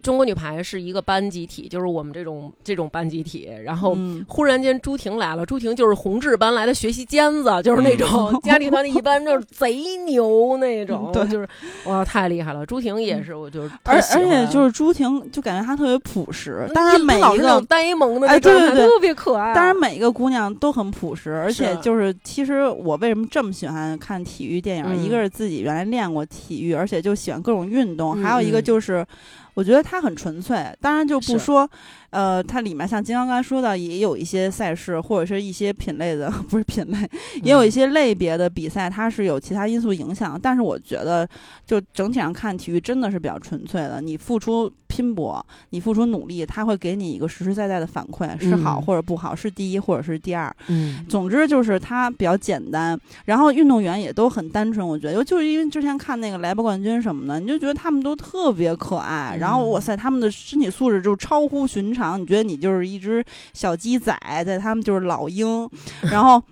[0.02, 3.48] 中国女排是一个班集体，就是我们这种这种班集体。
[3.64, 3.96] 然后
[4.26, 11.48] 忽然间朱婷来了，朱婷就是宏志班来的学习尖子， 就是那种 家里头的一般就是贼牛那种， 对，就是
[11.86, 12.66] 哇太厉害了。
[12.66, 19.54] 朱婷也是，我就是而而且就是朱婷就感觉她特别朴实，当然每一个呆萌的哎对对对特别可爱。
[19.54, 25.04] 当然每一个姑娘都很朴实，而且就是其实我为什么这么喜欢看体育电影？
[25.04, 29.06] 一个是自己原来练过体育，而且就喜欢各种运动，还有一个就是。
[29.54, 31.70] 我觉得他很纯粹，当然就不说。
[32.12, 37.08] 呃，它里面像金刚刚才说的，也有一些赛事或者是一些品类的， 不是品类，
[37.42, 40.38] 也有一些类别的比赛，它是有其他因素影响。
[40.40, 41.26] 但是我觉得，
[41.66, 44.02] 就整体上看，体育真的是比较纯粹的。
[44.02, 50.54] 你付出拼搏，你付出努力，它会给你一个实实在在的反馈，是好或者不好，是第一或者是第二。
[50.68, 54.86] 嗯，总之就是它比较简单，然后运动员也都很单纯。
[54.86, 59.38] 我觉得，就是因为之前看那个莱博冠军什么的，你就觉得他们都特别可爱。
[59.40, 62.01] 然后哇塞，他们的身体素质就超乎寻常。
[62.18, 65.68] 你觉得你就是一只小鸡仔，在他们就是老鹰，
[66.02, 66.42] 然后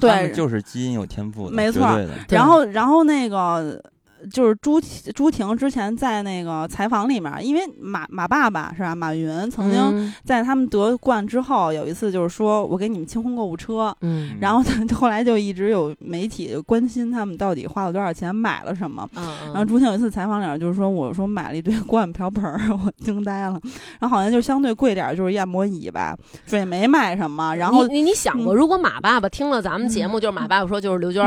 [0.00, 1.82] 对，就是基因有天赋的，没错。
[2.28, 3.82] 然后，然后那个。
[4.30, 4.80] 就是朱
[5.14, 8.94] 朱婷之前在那个采访里面，因为马马爸爸是吧？
[8.94, 14.62] 马云曾经在他们得冠之后有一次就是说我给你们清空购物车，嗯，然后
[14.94, 22.44] 后来就一直有媒体关心他们到底花了多少钱买了什么，嗯，然后朱婷有一次采访里面就是说我说买了一堆 锅碗瓢盆，
[22.84, 23.58] 我惊呆了，
[24.00, 26.14] 然后好像就相对贵点就是按摩椅吧，
[26.46, 31.24] 说也没买什么，然后你你想过如果马爸爸听了咱们节目，就是马爸爸说就是刘娟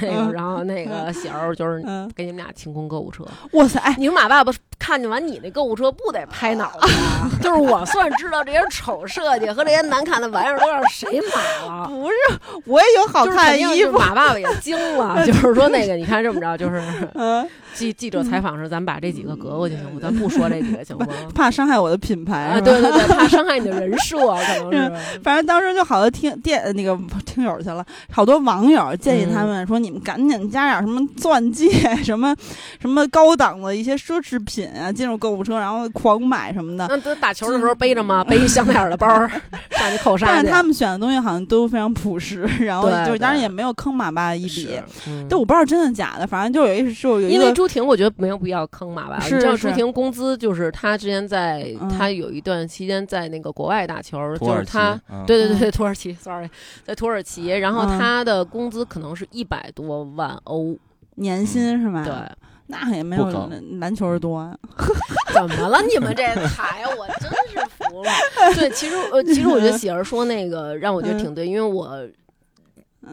[0.00, 1.84] 那个，然后那个喜儿就是
[2.14, 2.29] 给你。
[2.30, 3.82] 你们俩清空购物车， 哇塞！
[3.98, 6.88] 你们马爸爸看见完你那购物车，不得拍脑袋？
[7.42, 11.86] 就是我算知道这些丑设计和这些难看的玩意儿都让谁买了。
[11.90, 12.14] 不是，
[12.66, 13.98] 我也有好看的衣服。
[13.98, 16.80] 马爸爸也惊了，就是说那个，你看这么着，就是
[17.74, 20.00] 记记者采访时，咱把这几个隔过去行吗？
[20.02, 21.06] 咱不说这几个行吗？
[21.34, 22.60] 怕伤害我的品牌啊！
[22.60, 24.92] 对对对，怕伤害你的人设，可能是。
[25.22, 31.70] 反正当时就好多听电那个听友去了，好多网友建议他们说：“你们赶紧加点什么钻戒，
[32.02, 32.34] 什么
[32.80, 38.24] 什么高档的一些奢侈品啊，进入购物车，然后狂买什么的。”那都打球的时候背着吗？
[38.24, 39.08] 背一香奈儿的包
[39.70, 44.68] 上去扣杀但是他们选的东西好像都非常朴实，然后就当然也没有坑马爸一笔。
[45.28, 47.59] 但我不知道真的假的，反正就有一就有一个。
[47.60, 49.20] 朱婷，我觉得没有必要坑马吧。
[49.20, 56.48] 是你知道朱婷工资就是她之前在她有一段期间在那个国外打球，就是她对对对土耳其，sorry，
[56.82, 60.74] 在土耳其，然后她的工资可能是一百多万欧
[61.16, 62.02] 年薪是吧？
[62.02, 62.14] 对，
[62.68, 64.56] 那也没有篮球多呀。
[65.34, 65.82] 怎么了？
[65.82, 68.10] 你们这台我真是服了。
[68.54, 72.08] 对，其实呃，其实我觉得喜儿说那个让我觉得挺对，因为我。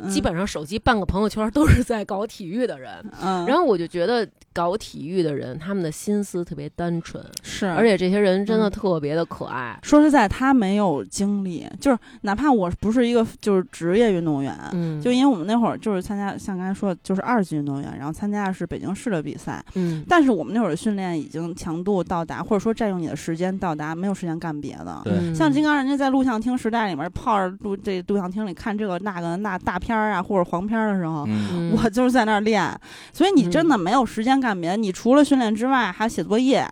[0.09, 9.79] 基本上手机半个朋友圈都是在搞体育的人，嗯然后我就觉得搞体育的人，他们的心思特别单纯，是，而且这些人真的特别的可爱。
[9.81, 25.01] 说实在，他没有精力，就是哪怕我不是一个就是职业运动员，嗯，就因为我们那会儿就是参加像刚才说的，就是二级运动员，然后参加的是北京市的比赛，嗯，但是我们那会儿的训练已经强度到达，或者说占用你的时间到达，没有时间干别的。
[25.05, 29.76] 对，像金刚人家在录像厅时代里面泡着录这录像厅里看这个那个那大。
[29.79, 31.27] 片儿啊，或者黄片儿的时候，
[31.75, 32.69] 我就是在那儿练，
[33.13, 34.77] 所以你真的没有时间干别的。
[34.77, 36.67] 你除了训练之外，还写作业，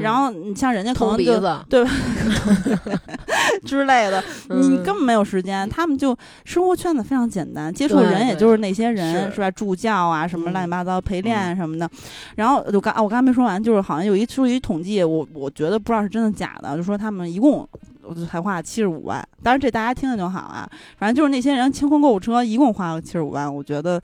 [0.00, 1.24] 然后你像人家可能就
[1.68, 1.90] 对吧
[3.64, 5.68] 之类的，你根本没有时间。
[5.68, 9.50] 他们就生活圈子非常简单，接触人也就是那些人，是吧？
[9.50, 11.88] 助教啊，什么乱七八糟陪练什么的。
[12.36, 17.68] 然后我刚我刚才没说完，就是好像有一出一统计，我我觉得不知道是真的假的，就说他们一共。
[18.08, 20.68] 我才花了七十五万，当然这大家听听就好啊。
[20.96, 23.52] 反正就是那些人清空购物车，一共花了七十五万。
[23.52, 24.00] 我觉得，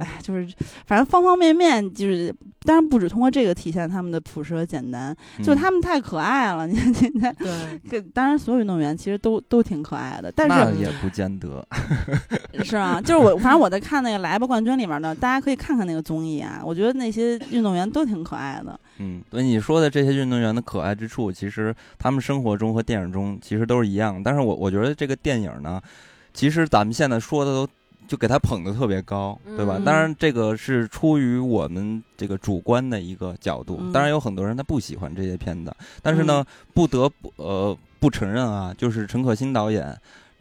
[0.00, 0.48] 哎，就是
[0.86, 2.34] 反正方方面面，就是
[2.64, 6.66] 当然不止通过这个体现他们的朴实和简单，就他们太可爱了。
[6.66, 7.34] 你看现在，
[7.88, 11.66] 对，当然所有运动员其实都都挺可爱的，但是也不见得，
[12.64, 13.00] 是啊。
[13.00, 16.62] 就是我反正我在看那个来吧冠军里面的，大家可以看看那个综艺啊。
[16.64, 18.78] 我觉得那些运动员都挺可爱的。
[18.98, 23.38] 嗯，对你说的这些运动员的可爱之处，其实他们生活中和电影中。
[23.42, 25.82] 其实都是一样，但是我我觉得这个电影呢，
[26.32, 27.68] 其实咱们现在说的都
[28.08, 29.78] 就给他捧的特别高，对吧？
[29.84, 39.94] 当然这个是出于我们这个主观的一个角度，当然有很多人他不喜欢这些片子，但是呢，不得不呃不承认啊，就是陈可辛导演，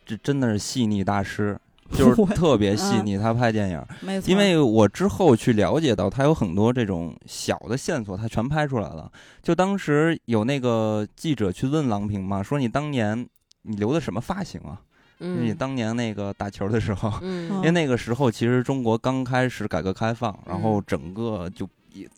[0.05, 1.57] 这真的是细腻大师。
[1.91, 9.11] 就是特别细腻，他拍电影，因为我之后去了解到，他有很多这种小的线索，他全拍出来了。
[9.43, 13.27] 就当时有那个记者去问郎平嘛，说你当年
[13.63, 14.81] 你留的什么发型啊？
[15.19, 21.67] 嗯，你当年那个打球的时候， 因为那个时候其实中国刚开始改革开放，然后整个就。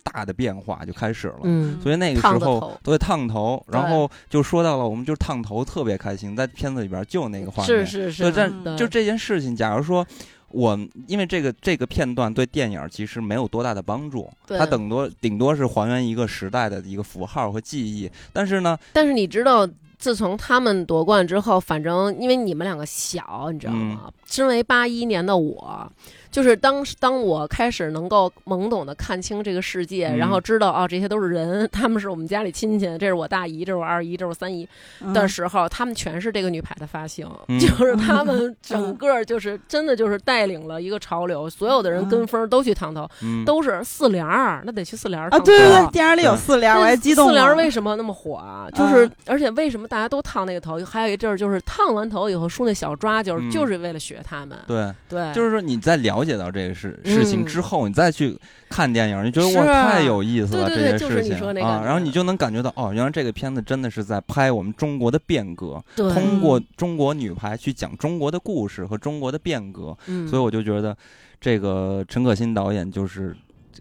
[0.03, 10.05] 大的变化就开始了，嗯，所以那个时候对烫头，然后就说到了，我们就是烫头特别开心，在片子里边就那个画面，是是是，但就这件事情，假如说
[10.49, 10.77] 我
[11.07, 19.67] 因为这个这个片段对电影其实没有多大的帮助，它顶多顶多是还原一个时代的一个符号和记忆，但是呢，但是你知道，
[19.97, 24.11] 自从他们夺冠之后，反正因为你们两个小，你知道吗？
[24.33, 25.91] 身为八一年的我。
[26.33, 34.67] 就是当当我开始能够懵懂的看清这个世界，然后知道哦这些都是人，他们是我们家里亲戚，这是我大姨，这是我二姨，这是我三姨
[35.13, 37.29] 的时候，他们全是这个女排的发型，
[37.61, 43.07] 就是他们整个就是真的就是带领了一个潮流，所有的人跟风都去烫头，
[43.45, 45.37] 都是四联儿，那得去四联儿啊！
[45.37, 47.27] 对对对，电影里有四联儿，我还激动。
[47.27, 48.67] 四联儿为什么那么火啊？
[48.73, 50.83] 就是而且为什么大家都烫那个头？
[50.83, 54.57] 还有一阵儿就是烫完头以后梳那小抓，就是就是为了学他们。
[54.65, 54.91] 对。
[55.09, 58.37] 对，就是说你在了解到这个事事情之后，你再去
[58.69, 61.35] 看电影，你觉得哇太有意思了这些事情。
[61.61, 69.95] 啊，然后你就能感觉到哦，原来这个片子真的是在拍我们中国的变革，通过中国女排去讲中国的故事和中国的变革，
[70.29, 70.95] 所以我就觉得
[71.41, 73.35] 这个陈可辛导演就是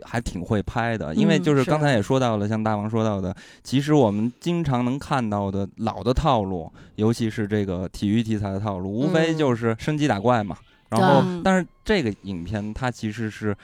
[0.04, 10.56] 还挺会拍的，因为就是刚才也说到了，像大王说到的，其实我们经常能看到的老的套路，尤其是这个体育题材的套路，无非就是升级打怪嘛。
[10.88, 13.56] 然后，但是这个影片它其实是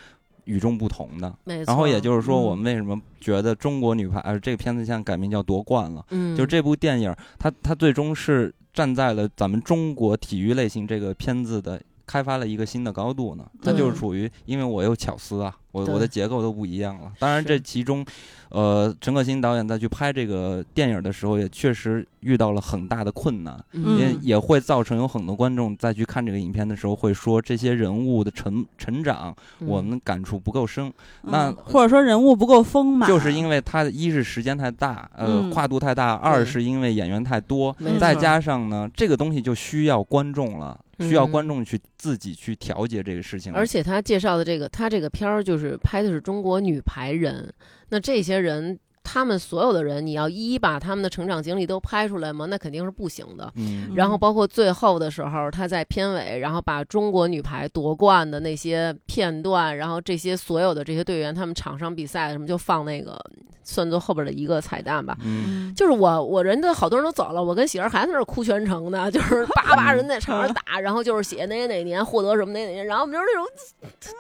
[0.45, 1.35] 与众不同的。
[1.67, 6.03] 然后也就是说，我们为什么觉得中国女排，呃，这个片子现在改名叫夺冠了？
[6.09, 13.45] 嗯，就这部电影，它它最终是站在了咱们中国体育类型这个片子的开发了一个新的高度呢？
[13.61, 17.12] 它就是属于，因为我有巧思啊，我我的结构都不一样了。
[17.19, 18.05] 当然，这其中。
[18.51, 30.90] 呃，陈可辛导演在去拍这个电影的时候，也确实遇到了很大的困难，也也会造成有很多观众在去看这个影片的时候，会说这些人物的成成长，我们感触不够深。
[31.24, 40.81] 那或者说人物不够丰满，就是因为它一是时间太大，呃，跨度太大；二是因为演员太多，再加上呢，这个东西就需要观众了。
[41.01, 47.53] 需要观众去自己去调节这个事情，而且他介绍的这个，他这个片儿就是拍的是中国女排人，
[47.89, 48.79] 那这些人。
[49.11, 52.45] 他们所有的人，你要一一把他们的成长经历都拍出来吗？
[52.45, 53.51] 那肯定是不行的。
[53.57, 63.19] 嗯，然后包括最后的时候，他在片尾，然后把中国女排夺冠的那些片段，然后这些所有的这些队员他们场上比赛什么，就放那个，
[63.65, 65.17] 算作后边的一个彩蛋吧。
[65.25, 73.47] 嗯，就是我我人都好多人都走了，我跟喜儿还在那哭全程呢， 就是叭叭人在场上打，然后就是写哪哪年获得什么哪哪年，然后我们就是那种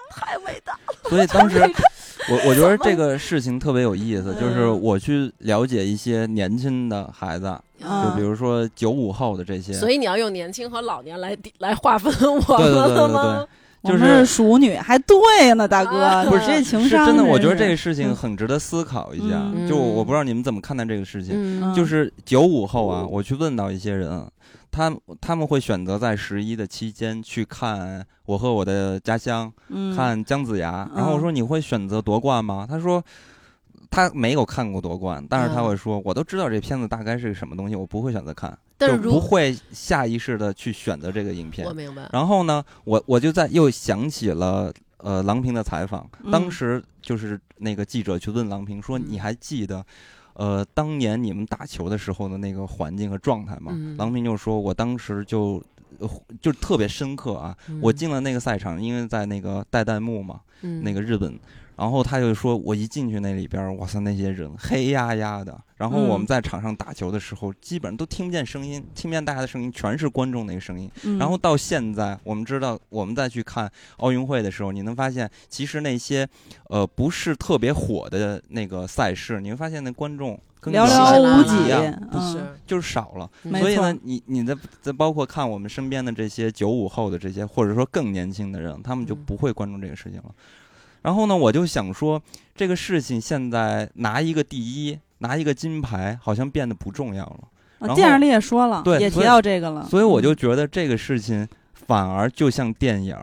[0.10, 0.94] 太伟大了。
[1.08, 1.58] 所以当时。
[2.30, 9.72] 我我觉得这个事情特别有意思，就是我去了解一些年轻的孩子，就比如说九五后的这些。
[9.72, 13.46] 所以你要用年轻和老年来来划分我们了吗？
[13.84, 17.06] 就是熟女还对呢，大哥，不是这情商。
[17.06, 19.42] 真的，我觉得这个事情很值得思考一下。
[19.68, 21.74] 就我不知道你们怎么看待这个事情。
[21.74, 24.26] 就是九五后啊，我去问到一些人。
[24.70, 29.50] 他他们会选择在十一的期间去看《我和我的家乡》，
[29.96, 30.88] 看姜子牙。
[30.94, 33.02] 然后我说：“你会选择夺冠吗？”他说
[33.90, 42.08] ：“他没有看过夺冠，但是他会说，我都知道这片子大概是个什么东西，我不会选择看，就不会下意识的去选择这个影片。”我明白。
[42.12, 49.84] 然后呢，我我就在又想起了呃郎平的采访，当时就是那个记者去问郎平说：“你还记得？”
[50.34, 55.60] 呃，当年你们打球的时候的那个环境和状态嘛，郎平就说，我当时就
[56.40, 57.56] 就特别深刻啊。
[57.80, 60.40] 我进了那个赛场，因为在那个带弹幕嘛，
[60.82, 61.36] 那个日本。
[61.78, 65.56] 然后他就说，我一进去那里边，哇塞，那些人黑压压的。
[65.76, 70.90] 然后我们在场上打球的时候，基本上都听不见声音，听不见大家的声音，全是观众那个声音。
[71.20, 76.28] 然后到现在，我们知道，我们再去看奥运会的时候，你能发现，其实那些
[76.64, 83.30] 呃不是特别火的那个赛事，你会发现那观众寥寥无几，是就是少了。
[83.60, 90.34] 所以呢，你你的在包括看我们身边的这些九五后的这些，或者说更年轻的人，他们就不会关注这个事情了。
[91.02, 92.20] 然后呢，我就想说，
[92.54, 97.94] 这个事情现在拿一个第一，拿一个金牌，好像变得不重要了。
[97.94, 99.86] 电影里也说了，对，也提到这个了。
[99.88, 103.16] 所以我就觉得这个事情反而就像电影。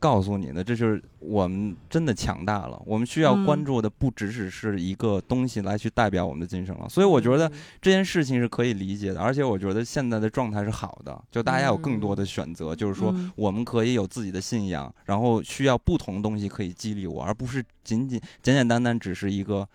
[0.00, 2.82] 告诉你的，这就是我们真的强大了。
[2.84, 6.88] 我们需要关注的不只只是一个东西来去代表我们的精神了。
[6.88, 7.48] 所以我觉得
[7.80, 19.68] 这件事情是可以理解的，而且我觉得现在的状态是好的，就大家有更多的选择，就是说我们可以有自己的信仰，然后需要不同东西可以激励我，而不是仅仅简简单单只是一个。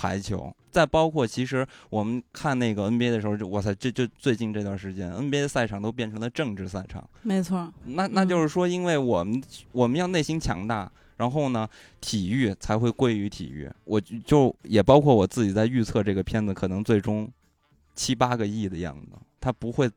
[0.00, 7.08] 排球，再包括其实我们看那个 NBA 的时候，就哇塞，这就最近这段时间，NBA 的赛场都变成了政治赛场。
[7.22, 9.42] 没错，那那就是说，因为我们
[9.72, 11.68] 我们要内心强大，然后呢，
[12.00, 13.70] 体育才会归于体育。
[13.84, 17.30] 我就也包括我自己在预测这个片子可能最终
[17.94, 19.90] 七八个亿的样子，它不会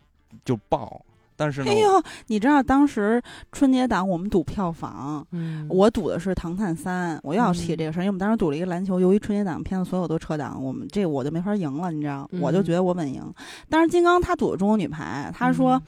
[0.44, 1.06] 就爆。
[1.36, 3.22] 但是，哎呦，你知道当时
[3.52, 5.26] 春节档我们赌票房，
[5.70, 13.24] 我赌的是《唐探三》，我又要提这个事儿，因为我们当时赌了一个篮球，由于春节档片子所有都撤档，我们这我就没法赢了，你知道，我就觉得我稳赢。
[13.70, 15.82] 但是金刚他赌的中国女排，他说。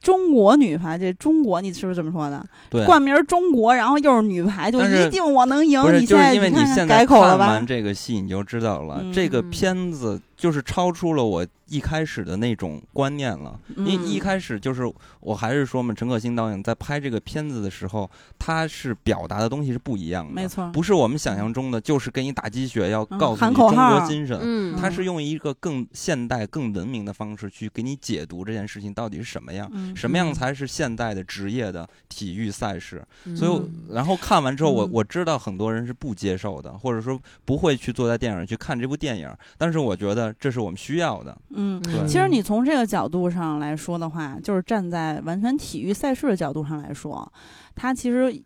[0.00, 2.44] 中国女排，这中国你是不是这么说的？
[2.68, 5.80] 对，冠名中国，然后又是女排，就一定我能赢。
[5.98, 13.58] 你现在因为你现在看完这个戏，你就知道了，这个片子就是超出了我一开始的那种观念了。
[13.78, 14.82] 因为一开始就是
[15.20, 24.38] 我还是说嘛，陈可辛导演在拍这个片子的时候，他是表达的东西是不一样的，没错，不是我们想象中的，就是给你打鸡血，要告诉你中国精神。
[24.42, 30.68] 嗯，他是用一个更现代、更文明的方式去给你解读这件事情到底是什么样，什么样才是。
[30.74, 33.00] 现代的职业的体育赛事，
[33.36, 39.32] 所以然后看完之后，我我知道很多人是不接受的，或者说不会去坐在电影去看这部电影。
[39.56, 41.36] 但是我觉得这是我们需要的。
[41.50, 47.32] 嗯，其实你从这个角度上来说的话，就是站在完全体育赛事的角度上来说，
[47.74, 48.42] 它其实。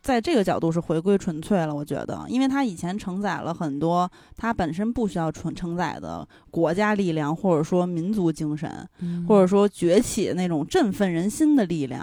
[0.00, 8.88] 在这个角度是回归纯粹了，我觉得，因为它以前承载了很多它本身不需要承承载的国家力量，或者说民族精神，
[9.26, 12.00] 或者说崛起那种振奋人心的力量。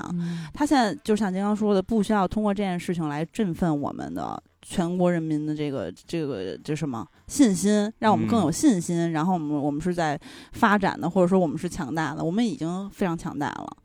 [0.53, 4.43] 它现在就像金刚说的，不需要通过这件事情来振奋我们的。
[4.67, 9.11] 全国人民的这个这个这什么信心，让我们更有信心。
[9.11, 10.19] 然后我们我们是在
[10.53, 13.77] 发展的，或者说我们是强大的，我们已经非常强大了。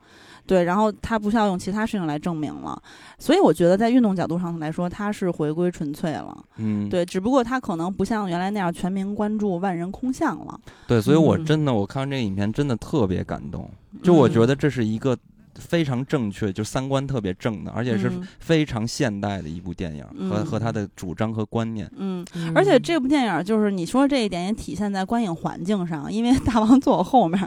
[0.47, 2.83] 对，然后他不需要用其他事情来证明了，
[3.19, 6.35] 所以我觉得在运动角度上来说，他是回归纯粹了。
[6.57, 10.59] 嗯，对，只不过他可能不像原来那样全民关注、万人空巷了。
[10.89, 13.71] 对，所以我真的我看完这个影片真的特别感动，
[14.03, 15.17] 就我觉得这是一个。
[15.61, 18.11] 非常正确，就三观特别正的，而且是
[18.41, 21.89] 非常现代的一部电影，和和他的主张和观念。
[21.97, 27.39] 嗯，而且这部电影就是你说这一点也体现在观影环境上，因为大王坐我后面，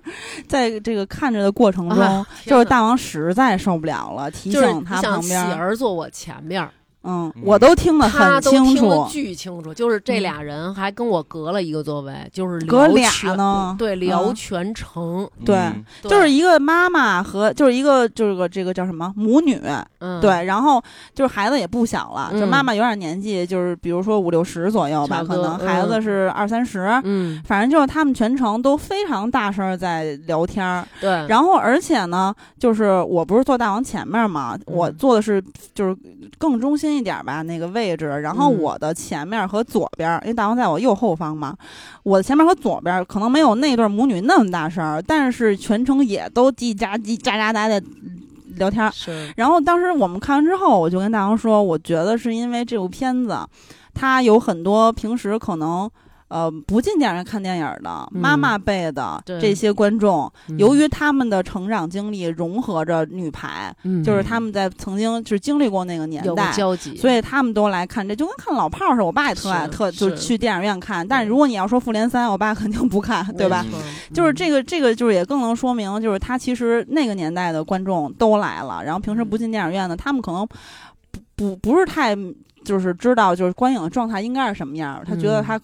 [0.47, 6.69] 在这个看着的过程中，就是大王实在受不了了，提醒他旁边喜儿坐我前面。
[7.03, 9.73] 嗯，我都听得很清楚，巨清楚。
[9.73, 15.29] 就是这俩人还跟我隔了一个座位，就是隔俩呢，对，聊全程。
[15.43, 15.69] 对，
[16.03, 19.13] 就是一个妈妈和就是一个就是个这个叫什么？
[19.17, 19.59] 母女，
[20.21, 20.81] 对，然后
[21.13, 35.43] 就是孩子也不小了，就妈妈有点年纪，就是比如说五六十左右吧，可能孩子是二三十，嗯，反正就是他们全程都非常大声在聊天对，然后而且呢，就是我不是坐大王前面嘛，我坐的是
[35.75, 35.97] 就是
[36.37, 36.92] 更中心。
[36.95, 41.55] 一点吧，那个位置，然后我的前面和左边，因为大王在我右后方嘛，
[42.03, 47.83] 我的前面和左边可能没有那对母女那么大声，但是全程也都叽喳叽喳喳喳的
[48.55, 48.91] 聊天。
[48.91, 49.33] 是。
[49.35, 53.37] 然后当时我们看完之后，我就跟大王说，我觉得是因为这部片子，
[53.93, 55.89] 它有很多平时可能。
[56.29, 66.51] 呃，不进电影院看电影的妈妈辈的这些观众，由于他们的成长经历融合着女排，就是他们在曾经就是经历过那个年代，
[66.97, 69.05] 所以他们都来看这，就跟看老炮儿似的。
[69.05, 71.07] 我爸也特爱，特就去电影院看。
[71.07, 73.63] 但是如果你要说复联三，我爸肯定不看，对吧？
[74.13, 80.47] 就是这个这个就是也更能说明，就是他其实那个年代的观众都来了，然后平时不进电影院的，他们可能
[81.11, 82.15] 不不不是太
[82.65, 85.59] 就是知道就是观影的状态应该是什么样，他觉得他。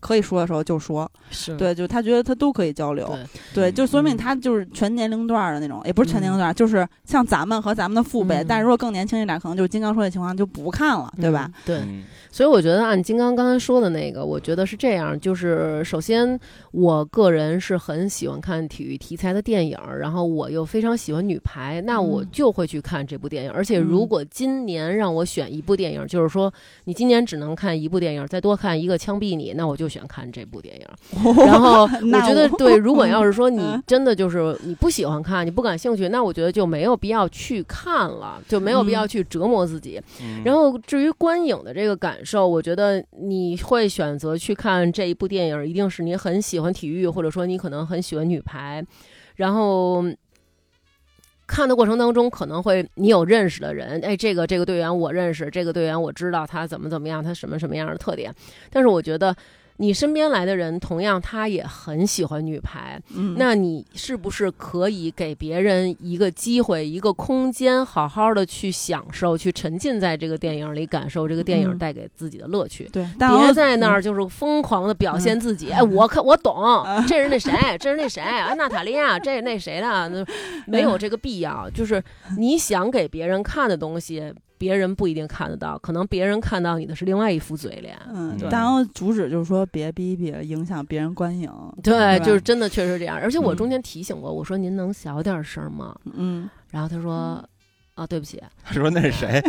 [0.00, 1.10] 可以说的时候就说，
[1.56, 3.18] 对，就他觉得他都可以交流，
[3.54, 11.50] 对，就说明他就是全年龄段的那种，也不是全年龄段，就是像咱们和咱们的父辈，但是如果更年轻一点，可能就是金刚说的情况就不看了，对吧？
[11.64, 11.82] 对。
[12.30, 16.38] 所以我觉得按金刚刚才说的那个，我觉得是这样，就是首先
[16.72, 23.50] 我个人是很喜欢看体育题材的电影，然后我又非常喜欢女排，那我就会去看这部电影。
[23.50, 26.52] 而且如果今年让我选一部电影，就是说
[26.84, 30.86] 你今年只能看一部电影，再多看一个枪毙你，那我就选看这部电影。
[31.44, 31.82] 然后
[32.12, 40.00] 我觉得对，如果 要是说你真的就是你不喜欢看，你不感兴趣，那我觉得就没有必要去看了，就没有必要去折磨自己。
[40.44, 42.28] 然后至于观影的这个感受。
[42.28, 48.84] 受，我觉得你会选择去看这一部电影，一定是你很喜欢体育，或者说你可能很喜欢女排，
[49.36, 50.04] 然后
[51.46, 58.30] 看的过程当中，可能会你有认识的人，哎，这个这个队员我认识，这个队员我知道他怎么怎么样，他什么什么样的特点，
[58.70, 59.34] 但是我觉得。
[59.80, 63.00] 你身边来的人，同样他也很喜欢女排，
[63.36, 72.88] 那你是不是可以给别人一个机会、一个空间，好好的去享受、去沉浸在这个电影里，感受这个电影带给自己的乐趣？
[72.92, 75.70] 对，别在那儿就是疯狂的表现自己。
[75.70, 76.56] 哎，我看我懂，
[77.06, 80.08] 这是那谁，这是那谁，安，娜塔莉亚，这是那谁的？
[80.08, 80.24] 那
[80.66, 81.70] 没有这个必要。
[81.70, 82.02] 就是
[82.36, 84.34] 你想给别人看的东西。
[84.58, 87.96] 别人不一定看得到，可能别人看到你的是另外一副嘴脸。
[88.12, 91.50] 嗯，然后主旨就是说别逼逼，影响别人观影。
[91.82, 93.16] 对，就是真的确实这样。
[93.16, 95.94] 而且我中间提醒过，我说您能小点声吗？
[96.12, 96.50] 嗯。
[96.70, 97.42] 然后他说
[97.94, 99.40] ：“啊，对不起。”他说：“那是谁？”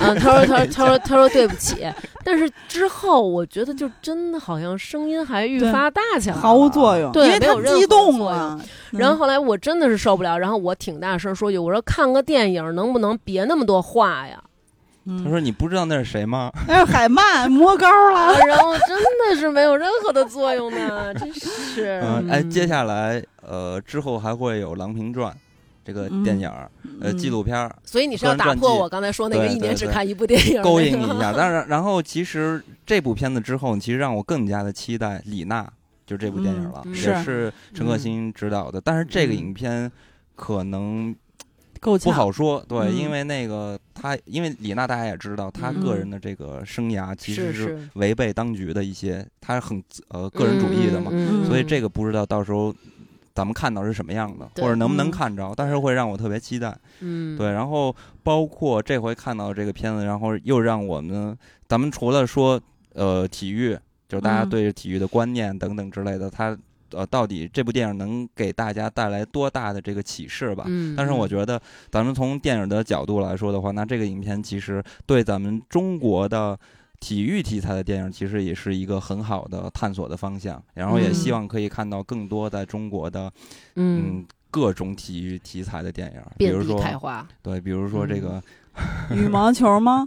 [0.00, 1.84] 嗯，他说：“他说 他说他说对不起。”
[2.24, 8.60] 但是之后我觉得就真的好像声音还愈发大起来，毫无作用，对，因为他激动了。
[8.92, 14.40] 然后后来我真的是受不了，然后我挺大声说句：“我说看个电影能不能别那么多话呀？”
[15.24, 16.52] 他说：“你不知道那是谁吗？
[16.68, 18.96] 那是海曼摸高了， 然后真
[19.30, 22.00] 的是没有任何的作用呢， 真是。
[22.02, 25.32] 嗯，哎，接下来呃之后还会有《郎平传》
[25.84, 26.50] 这个电影
[27.00, 31.32] 呃纪录片所以你是要打破我刚才说那个一年只看一部电影，勾引你一下。
[31.34, 35.66] 但是然后其实这部片子之后，其实让我更加的期待李娜
[36.06, 38.80] 就这部电影了，也是陈可辛执导的。
[38.80, 39.90] 但是这个影片
[40.36, 41.14] 可能。”
[41.80, 51.10] 不好说，对，因为那个他，因为李娜大家也知道，他个人的这个生涯其实是违背当局的一些，他很呃个人主义的嘛，
[51.46, 52.74] 所以这个不知道到时候
[53.34, 56.76] 咱们看到是什么样的，或者能不能看着，但是会让我特别期待。
[57.00, 61.36] 嗯，对，然后包括这回看到这个片子，然后又让我们，
[61.68, 62.60] 咱们除了说
[62.94, 63.78] 呃体育，
[64.08, 66.56] 就是大家对体育的观念等等之类的，他。
[66.92, 70.64] 呃，到底这部电影能给大家带来多大的这个启示吧？
[70.66, 71.60] 嗯，但是我觉得，
[71.90, 76.58] 咱们从电影的角度来说的话，那这个影片其实对咱们中国的
[77.00, 80.62] 体育题材的电影，其实也是一个很好的探索的方向。
[80.74, 83.30] 然后也希望可以看到更多在中国的
[83.76, 86.82] 嗯各种体育题材的电影，比如说
[87.42, 88.42] 对，比如说这个
[89.14, 90.06] 羽毛球吗？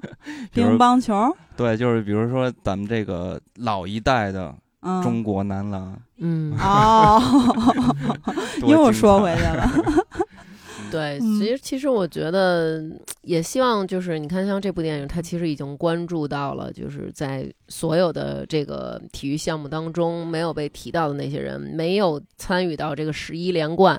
[0.52, 1.36] 乒乓球？
[1.56, 4.56] 对，就是比如说咱们这个老一代的
[5.04, 6.02] 中国男篮。
[6.18, 6.58] 嗯。
[6.58, 7.22] 哦，
[8.68, 9.70] 又说回去了。
[10.92, 12.84] 对，其实其实我觉得
[13.22, 23.98] 也希望就是你看，像这部电影，它其实已经关注到了，就是在所有的这个体育项目当中没有被提到的那些人，没有参与到这个十一连冠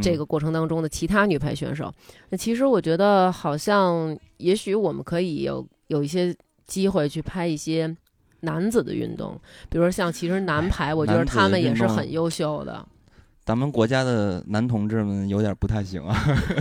[0.00, 1.92] 这个过程当中的其他女排选手。
[2.30, 6.34] 那其实我觉得，好像也许我们可以有有一些
[6.66, 7.94] 机会去拍一些
[8.40, 9.38] 男子的运动，
[9.68, 12.84] 比如说像其实男排，我觉得他们也是很优秀的。
[13.44, 16.14] 咱们国家的男同志们有点不太行啊。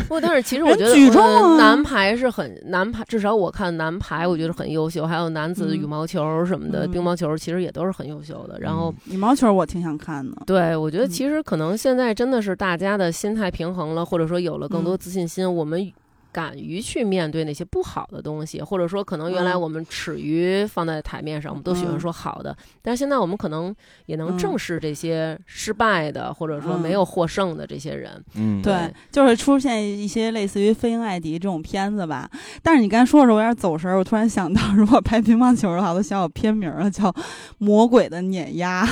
[0.07, 5.05] 不，但是其实我觉得举重男排是很男排，至少我看男排，我觉得很优秀。
[5.05, 8.59] 还有男子羽毛球什么的，乒乓球其实也都是很优秀的。
[8.59, 10.41] 然后羽毛球我挺想看的。
[10.47, 15.91] 对，我觉得其实可能现在真的是大家的心态平衡了，或者说有了更多自信心，我们。
[16.31, 23.75] 敢于去面对那些不好的东西，或者说可能原来我们耻于放在台面上，我们都喜欢说好的，但是现在我们可能
[24.05, 28.23] 也能正视这些失败的，或者说没有获胜的这些人。
[28.35, 32.29] 嗯，对，就是出现一些类似于《飞鹰艾迪》这种片子吧。
[32.61, 37.11] 但是你刚才说的时候，我有点走神儿，我突然想到， 如果拍乒乓球的话，都想有片名了，叫
[37.57, 38.85] 《魔鬼的碾压》，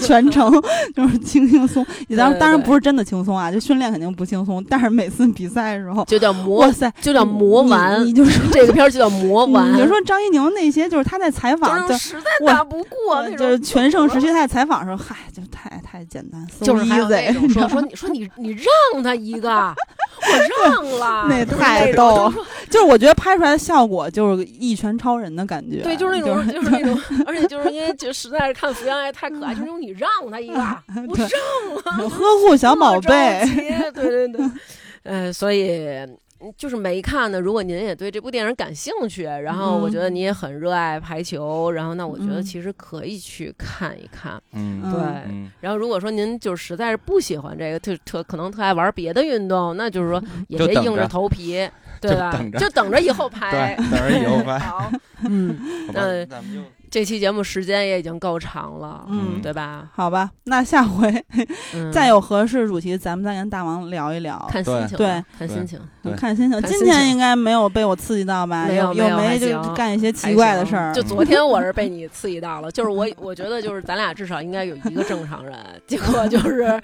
[0.06, 0.52] 全程
[0.94, 1.84] 就是轻轻松。
[2.08, 6.65] 你当然，当然不是真的轻松啊，就训练肯定不轻松，但是每次比赛的时候就叫魔。
[6.66, 9.72] 哇塞，就叫魔丸，你就说这个片儿就叫魔丸。
[9.74, 22.32] 你就说张怡宁那些，就是他在采访，就实在打不过，就是全盛时期他在采访的时候，嗨，就太太简单，就是还有那种说说你说你你让他一个，我让了， 那太逗。
[22.68, 33.48] 就是我觉得拍出来的效果就是一拳超人的感觉，对，就是那种就是那种，而且就是因为就实在是看福原爱太可爱，就那种你让他一个，我让了，呵护小宝贝，
[33.94, 34.50] 对对对，
[35.04, 35.86] 呃，所以。
[36.56, 37.40] 就是没看呢。
[37.40, 44.40] 如果您也对这部电影感兴趣，然后我觉得你也很热爱排球，然后那我觉得其实可以去看一看。
[44.52, 45.50] 嗯，对。
[45.60, 51.68] 然后如果说您就实在是不喜欢这个，特特可能特爱玩别的运动，那就是说也别硬着头皮，
[52.00, 52.38] 对吧？
[52.58, 54.58] 就等着以后拍，等着以后 拍。
[54.58, 54.92] 好，
[55.24, 55.58] 嗯，
[55.92, 56.60] 那咱们就。
[56.96, 59.86] 这期节目时间也已经够长了，嗯，对吧？
[59.92, 61.12] 好吧，那下回
[61.92, 64.48] 再有合适主题，咱们再跟大王聊一聊。
[64.50, 65.78] 看心情，对，看心情，
[66.16, 66.62] 看心情。
[66.62, 68.64] 今天应该没有被我刺激到吧？
[68.66, 70.94] 没有，有没就干一些奇怪的事儿。
[70.94, 75.54] 就昨天我是被你刺激到了，就是我， 我觉得就是咱俩至少应该有一个正常人，
[75.86, 76.80] 结果就是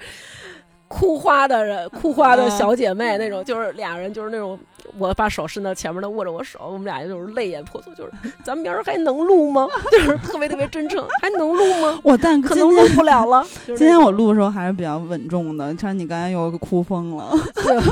[0.87, 4.59] 哭花的人，哭花的小姐妹那种，就是俩人就是那种。
[4.97, 8.11] 我把手伸到前面，他握着我手，我们俩就是泪眼婆娑，就是
[8.43, 9.67] 咱们明儿还能录吗？
[9.91, 11.99] 就是特别特别真诚，还能录吗？
[12.03, 13.45] 我但可能录不了了。
[13.65, 17.31] 今天我录的时候还是比较稳重的，看你刚才又哭疯了。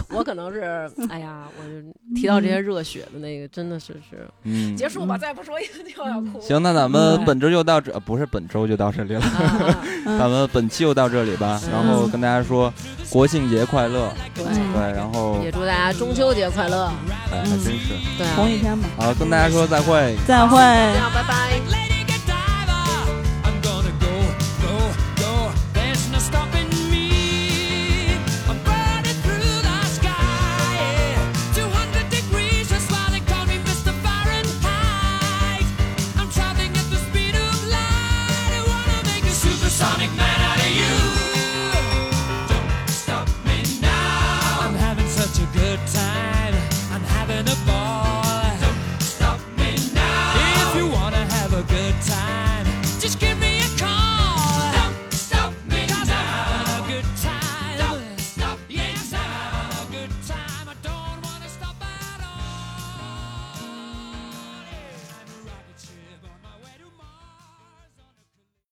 [0.10, 6.40] 我可能是，哎呀，我就提到这些热血的那个，真的是是，嗯，结束吧，再不说又要哭。
[6.42, 9.22] 行，那咱们本周就到这，不是本周就到这里了，
[10.06, 11.62] 咱们本期就到这里吧。
[11.72, 12.74] 然后跟大家说
[13.10, 16.81] 国庆节快乐，对对，然后也祝大家中秋节快乐。
[17.32, 17.70] 哎，还真是，
[18.18, 18.86] 对，同一天嘛。
[18.98, 22.01] 好，跟大家说再会，再会，拜拜。